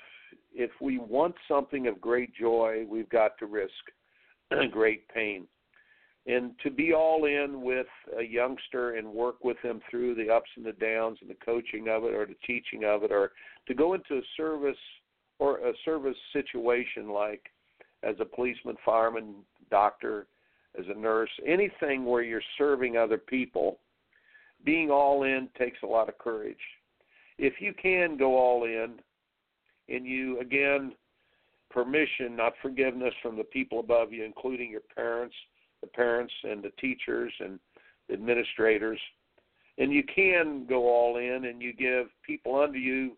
if 0.52 0.70
we 0.80 0.98
want 0.98 1.34
something 1.48 1.86
of 1.86 2.00
great 2.00 2.34
joy, 2.34 2.84
we've 2.88 3.08
got 3.08 3.38
to 3.38 3.46
risk 3.46 3.72
great 4.70 5.08
pain. 5.08 5.46
And 6.26 6.52
to 6.62 6.70
be 6.70 6.92
all 6.92 7.24
in 7.24 7.62
with 7.62 7.86
a 8.18 8.22
youngster 8.22 8.96
and 8.96 9.08
work 9.08 9.42
with 9.42 9.56
them 9.62 9.80
through 9.90 10.14
the 10.14 10.30
ups 10.30 10.50
and 10.56 10.64
the 10.64 10.72
downs 10.72 11.18
and 11.20 11.28
the 11.28 11.44
coaching 11.44 11.88
of 11.88 12.04
it 12.04 12.14
or 12.14 12.26
the 12.26 12.36
teaching 12.46 12.84
of 12.84 13.02
it 13.02 13.10
or 13.10 13.32
to 13.66 13.74
go 13.74 13.94
into 13.94 14.14
a 14.14 14.22
service 14.36 14.76
or 15.38 15.58
a 15.58 15.72
service 15.84 16.16
situation 16.32 17.08
like 17.08 17.50
as 18.04 18.14
a 18.20 18.24
policeman, 18.24 18.76
fireman, 18.84 19.34
doctor, 19.70 20.26
as 20.78 20.84
a 20.88 20.98
nurse, 20.98 21.30
anything 21.46 22.04
where 22.04 22.22
you're 22.22 22.42
serving 22.56 22.96
other 22.96 23.18
people, 23.18 23.78
being 24.64 24.90
all 24.90 25.24
in 25.24 25.48
takes 25.58 25.78
a 25.82 25.86
lot 25.86 26.08
of 26.08 26.18
courage. 26.18 26.56
If 27.38 27.54
you 27.60 27.74
can 27.74 28.16
go 28.16 28.36
all 28.36 28.64
in 28.64 28.94
and 29.88 30.06
you 30.06 30.40
again 30.40 30.92
permission, 31.70 32.36
not 32.36 32.52
forgiveness 32.62 33.14
from 33.22 33.36
the 33.36 33.44
people 33.44 33.80
above 33.80 34.12
you, 34.12 34.24
including 34.24 34.70
your 34.70 34.82
parents, 34.94 35.34
the 35.82 35.88
parents 35.88 36.32
and 36.44 36.62
the 36.62 36.70
teachers 36.80 37.32
and 37.40 37.58
administrators. 38.10 38.98
And 39.78 39.92
you 39.92 40.02
can 40.02 40.66
go 40.66 40.88
all 40.88 41.18
in 41.18 41.46
and 41.46 41.60
you 41.60 41.72
give 41.74 42.06
people 42.26 42.58
under 42.58 42.78
you 42.78 43.16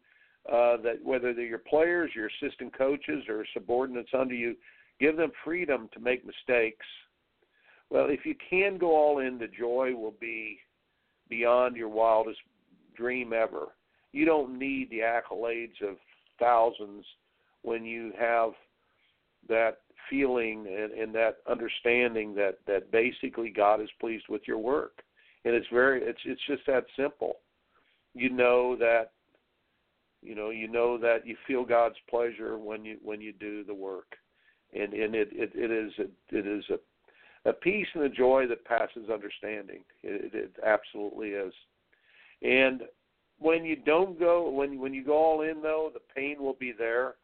uh, 0.48 0.76
that 0.78 0.98
whether 1.02 1.32
they're 1.32 1.44
your 1.44 1.58
players, 1.58 2.10
your 2.14 2.28
assistant 2.28 2.76
coaches, 2.76 3.24
or 3.28 3.46
subordinates 3.54 4.10
under 4.18 4.34
you, 4.34 4.56
give 5.00 5.16
them 5.16 5.32
freedom 5.44 5.88
to 5.94 6.00
make 6.00 6.24
mistakes. 6.24 6.86
Well, 7.90 8.06
if 8.08 8.24
you 8.24 8.34
can 8.50 8.78
go 8.78 8.94
all 8.94 9.18
in, 9.18 9.38
the 9.38 9.48
joy 9.48 9.94
will 9.94 10.14
be 10.20 10.58
beyond 11.28 11.76
your 11.76 11.88
wildest 11.88 12.40
dream 12.96 13.32
ever. 13.32 13.68
You 14.12 14.24
don't 14.24 14.58
need 14.58 14.90
the 14.90 15.00
accolades 15.00 15.82
of 15.82 15.96
thousands 16.38 17.04
when 17.62 17.84
you 17.84 18.12
have 18.18 18.50
that 19.48 19.78
feeling 20.10 20.66
and, 20.66 20.92
and 20.92 21.14
that 21.14 21.38
understanding 21.50 22.34
that 22.34 22.58
that 22.66 22.90
basically 22.90 23.50
God 23.50 23.80
is 23.80 23.88
pleased 24.00 24.24
with 24.28 24.42
your 24.46 24.58
work, 24.58 25.02
and 25.44 25.54
it's 25.54 25.66
very 25.72 26.02
it's 26.02 26.20
it's 26.24 26.40
just 26.46 26.62
that 26.66 26.84
simple. 26.96 27.36
You 28.14 28.30
know 28.30 28.76
that 28.76 29.12
you 30.22 30.34
know 30.34 30.50
you 30.50 30.68
know 30.68 30.98
that 30.98 31.26
you 31.26 31.36
feel 31.46 31.64
God's 31.64 31.96
pleasure 32.08 32.58
when 32.58 32.84
you 32.84 32.98
when 33.02 33.20
you 33.20 33.32
do 33.32 33.64
the 33.64 33.74
work, 33.74 34.16
and 34.72 34.92
and 34.92 35.14
it 35.14 35.28
it, 35.32 35.52
it 35.54 35.70
is 35.70 35.92
a, 35.98 36.36
it 36.36 36.46
is 36.46 36.64
a 36.70 37.48
a 37.48 37.52
peace 37.52 37.88
and 37.94 38.04
a 38.04 38.08
joy 38.08 38.46
that 38.48 38.64
passes 38.64 39.10
understanding. 39.12 39.84
It, 40.02 40.34
it 40.34 40.52
absolutely 40.64 41.30
is, 41.30 41.52
and 42.42 42.82
when 43.38 43.64
you 43.64 43.76
don't 43.76 44.18
go 44.18 44.48
when 44.48 44.78
when 44.78 44.94
you 44.94 45.04
go 45.04 45.16
all 45.16 45.40
in 45.42 45.60
though 45.62 45.90
the 45.92 46.00
pain 46.14 46.36
will 46.40 46.54
be 46.54 46.72
there 46.72 47.14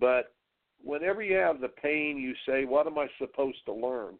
but 0.00 0.33
whenever 0.84 1.22
you 1.22 1.36
have 1.36 1.60
the 1.60 1.68
pain, 1.68 2.18
you 2.18 2.34
say, 2.46 2.64
What 2.64 2.86
am 2.86 2.98
I 2.98 3.06
supposed 3.18 3.64
to 3.66 3.72
learn? 3.72 4.14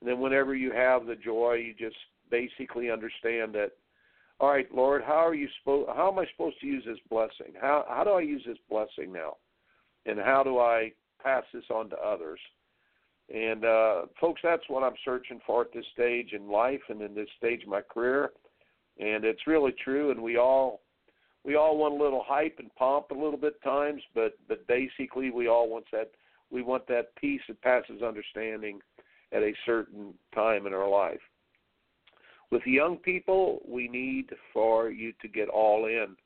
And 0.00 0.08
then 0.08 0.20
whenever 0.20 0.54
you 0.54 0.72
have 0.72 1.06
the 1.06 1.16
joy, 1.16 1.54
you 1.54 1.74
just 1.74 1.96
basically 2.30 2.90
understand 2.90 3.54
that, 3.54 3.72
all 4.40 4.50
right, 4.50 4.72
Lord, 4.72 5.02
how 5.04 5.26
are 5.26 5.34
you 5.34 5.48
supposed 5.58 5.88
how 5.94 6.12
am 6.12 6.18
I 6.18 6.26
supposed 6.30 6.60
to 6.60 6.66
use 6.66 6.84
this 6.86 6.98
blessing? 7.10 7.54
How 7.60 7.84
how 7.88 8.04
do 8.04 8.10
I 8.10 8.20
use 8.20 8.42
this 8.46 8.58
blessing 8.70 9.12
now? 9.12 9.36
And 10.06 10.18
how 10.18 10.42
do 10.44 10.58
I 10.58 10.92
pass 11.22 11.42
this 11.52 11.64
on 11.70 11.90
to 11.90 11.96
others? 11.96 12.38
And 13.34 13.64
uh 13.64 14.02
folks, 14.20 14.40
that's 14.44 14.62
what 14.68 14.84
I'm 14.84 14.94
searching 15.04 15.40
for 15.44 15.62
at 15.62 15.72
this 15.74 15.84
stage 15.92 16.32
in 16.32 16.48
life 16.48 16.80
and 16.88 17.02
in 17.02 17.14
this 17.16 17.28
stage 17.36 17.64
of 17.64 17.68
my 17.68 17.80
career. 17.80 18.30
And 19.00 19.24
it's 19.24 19.46
really 19.48 19.74
true 19.82 20.12
and 20.12 20.22
we 20.22 20.36
all 20.36 20.82
we 21.48 21.56
all 21.56 21.78
want 21.78 21.98
a 21.98 22.02
little 22.04 22.22
hype 22.26 22.56
and 22.58 22.72
pomp 22.74 23.10
a 23.10 23.14
little 23.14 23.38
bit 23.38 23.60
times, 23.62 24.02
but 24.14 24.34
but 24.48 24.66
basically 24.66 25.30
we 25.30 25.48
all 25.48 25.70
want 25.70 25.86
that 25.92 26.10
we 26.50 26.62
want 26.62 26.86
that 26.88 27.16
peace 27.16 27.40
that 27.48 27.60
passes 27.62 28.02
understanding 28.02 28.80
at 29.32 29.42
a 29.42 29.54
certain 29.64 30.12
time 30.34 30.66
in 30.66 30.74
our 30.74 30.88
life. 30.88 31.20
With 32.50 32.66
young 32.66 32.98
people, 32.98 33.62
we 33.66 33.88
need 33.88 34.26
for 34.52 34.90
you 34.90 35.14
to 35.22 35.28
get 35.28 35.48
all 35.48 35.86
in. 35.86 36.16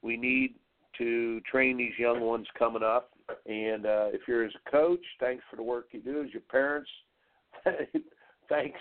We 0.00 0.16
need 0.16 0.54
to 0.96 1.42
train 1.42 1.76
these 1.76 1.98
young 1.98 2.20
ones 2.20 2.46
coming 2.58 2.82
up. 2.82 3.10
And 3.44 3.84
uh, 3.84 4.08
if 4.12 4.22
you're 4.26 4.44
as 4.44 4.52
a 4.66 4.70
coach, 4.70 5.04
thanks 5.20 5.44
for 5.50 5.56
the 5.56 5.62
work 5.62 5.88
you 5.92 6.00
do. 6.00 6.22
As 6.22 6.32
your 6.32 6.42
parents, 6.42 6.90
thanks 8.48 8.80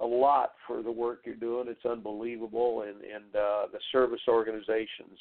a 0.00 0.06
lot 0.06 0.52
for 0.66 0.82
the 0.82 0.90
work 0.90 1.20
you're 1.24 1.34
doing. 1.36 1.68
It's 1.68 1.84
unbelievable, 1.84 2.82
and 2.82 3.02
and 3.02 3.34
uh, 3.34 3.66
the 3.72 3.78
service 3.92 4.20
organizations 4.28 5.18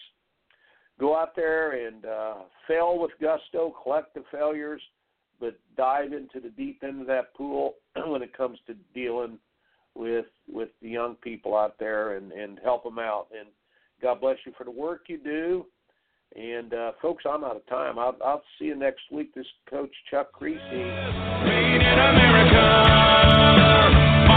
go 0.99 1.17
out 1.17 1.35
there 1.35 1.87
and 1.87 2.05
uh, 2.05 2.33
fail 2.67 2.99
with 2.99 3.11
gusto, 3.21 3.73
collect 3.83 4.13
the 4.13 4.23
failures, 4.31 4.81
but 5.39 5.59
dive 5.75 6.13
into 6.13 6.39
the 6.39 6.49
deep 6.49 6.83
end 6.83 7.01
of 7.01 7.07
that 7.07 7.33
pool 7.35 7.75
when 8.07 8.21
it 8.21 8.35
comes 8.35 8.59
to 8.67 8.75
dealing 8.93 9.39
with 9.95 10.25
with 10.51 10.69
the 10.81 10.89
young 10.89 11.15
people 11.15 11.55
out 11.55 11.77
there 11.79 12.17
and 12.17 12.31
and 12.31 12.59
help 12.63 12.83
them 12.83 12.99
out. 12.99 13.27
And 13.37 13.49
God 14.01 14.21
bless 14.21 14.37
you 14.45 14.53
for 14.57 14.63
the 14.63 14.71
work 14.71 15.01
you 15.07 15.17
do. 15.17 15.65
And 16.35 16.73
uh, 16.73 16.93
folks, 16.99 17.25
I'm 17.29 17.43
out 17.43 17.55
of 17.55 17.65
time. 17.67 17.99
I'll, 17.99 18.17
I'll 18.25 18.41
see 18.57 18.65
you 18.65 18.75
next 18.75 19.03
week. 19.11 19.35
This 19.35 19.45
coach 19.69 19.91
Chuck 20.09 20.29
Kriese. 20.33 20.57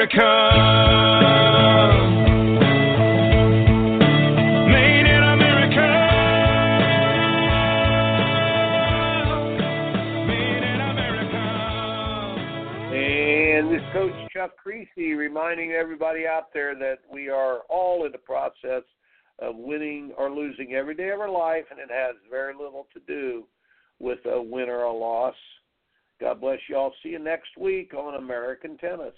America. 0.00 0.16
Made 4.70 5.06
in 5.06 5.22
America. 5.22 5.88
Made 10.26 10.62
in 10.62 10.80
America. 10.80 11.36
And 12.96 13.70
this 13.70 13.82
coach 13.92 14.14
Chuck 14.32 14.52
Kriese 14.64 14.86
reminding 14.96 15.72
everybody 15.72 16.26
out 16.26 16.50
there 16.54 16.74
that 16.76 17.00
we 17.12 17.28
are 17.28 17.58
all 17.68 18.06
in 18.06 18.12
the 18.12 18.18
process 18.18 18.84
of 19.38 19.56
winning 19.56 20.12
or 20.16 20.30
losing 20.30 20.72
every 20.72 20.94
day 20.94 21.10
of 21.10 21.20
our 21.20 21.30
life, 21.30 21.64
and 21.70 21.78
it 21.78 21.90
has 21.90 22.16
very 22.30 22.54
little 22.54 22.86
to 22.94 23.00
do 23.06 23.44
with 23.98 24.20
a 24.24 24.40
win 24.40 24.70
or 24.70 24.84
a 24.84 24.92
loss. 24.92 25.34
God 26.22 26.40
bless 26.40 26.58
you 26.70 26.76
all. 26.76 26.94
See 27.02 27.10
you 27.10 27.18
next 27.18 27.58
week 27.58 27.92
on 27.92 28.14
American 28.14 28.78
Tennis. 28.78 29.12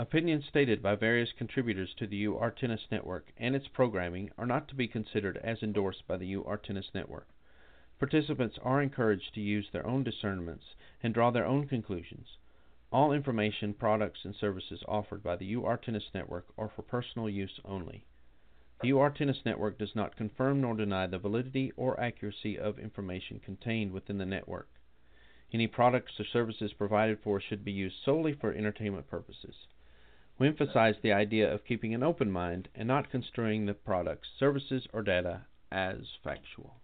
Opinions 0.00 0.46
stated 0.46 0.80
by 0.80 0.94
various 0.94 1.32
contributors 1.32 1.92
to 1.94 2.06
the 2.06 2.24
UR 2.24 2.52
Tennis 2.52 2.86
Network 2.88 3.32
and 3.36 3.56
its 3.56 3.66
programming 3.66 4.30
are 4.38 4.46
not 4.46 4.68
to 4.68 4.76
be 4.76 4.86
considered 4.86 5.36
as 5.38 5.60
endorsed 5.60 6.06
by 6.06 6.16
the 6.16 6.36
UR 6.36 6.56
Tennis 6.56 6.94
Network. 6.94 7.26
Participants 7.98 8.56
are 8.62 8.80
encouraged 8.80 9.34
to 9.34 9.40
use 9.40 9.68
their 9.72 9.84
own 9.84 10.04
discernments 10.04 10.76
and 11.02 11.12
draw 11.12 11.32
their 11.32 11.44
own 11.44 11.66
conclusions. 11.66 12.36
All 12.92 13.12
information, 13.12 13.74
products, 13.74 14.24
and 14.24 14.36
services 14.36 14.84
offered 14.86 15.20
by 15.20 15.34
the 15.34 15.52
UR 15.56 15.76
Tennis 15.76 16.14
Network 16.14 16.46
are 16.56 16.68
for 16.68 16.82
personal 16.82 17.28
use 17.28 17.58
only. 17.64 18.04
The 18.80 18.92
UR 18.92 19.10
Tennis 19.10 19.44
Network 19.44 19.78
does 19.78 19.96
not 19.96 20.14
confirm 20.14 20.60
nor 20.60 20.76
deny 20.76 21.08
the 21.08 21.18
validity 21.18 21.72
or 21.76 21.98
accuracy 21.98 22.56
of 22.56 22.78
information 22.78 23.40
contained 23.40 23.90
within 23.90 24.18
the 24.18 24.24
network. 24.24 24.68
Any 25.52 25.66
products 25.66 26.20
or 26.20 26.24
services 26.24 26.72
provided 26.72 27.18
for 27.24 27.40
should 27.40 27.64
be 27.64 27.72
used 27.72 27.96
solely 28.04 28.32
for 28.32 28.52
entertainment 28.52 29.08
purposes. 29.08 29.56
We 30.38 30.46
emphasize 30.46 30.94
the 31.02 31.12
idea 31.12 31.52
of 31.52 31.64
keeping 31.64 31.94
an 31.94 32.04
open 32.04 32.30
mind 32.30 32.68
and 32.74 32.86
not 32.86 33.10
construing 33.10 33.66
the 33.66 33.74
products, 33.74 34.28
services, 34.38 34.86
or 34.92 35.02
data 35.02 35.42
as 35.72 36.16
factual. 36.22 36.76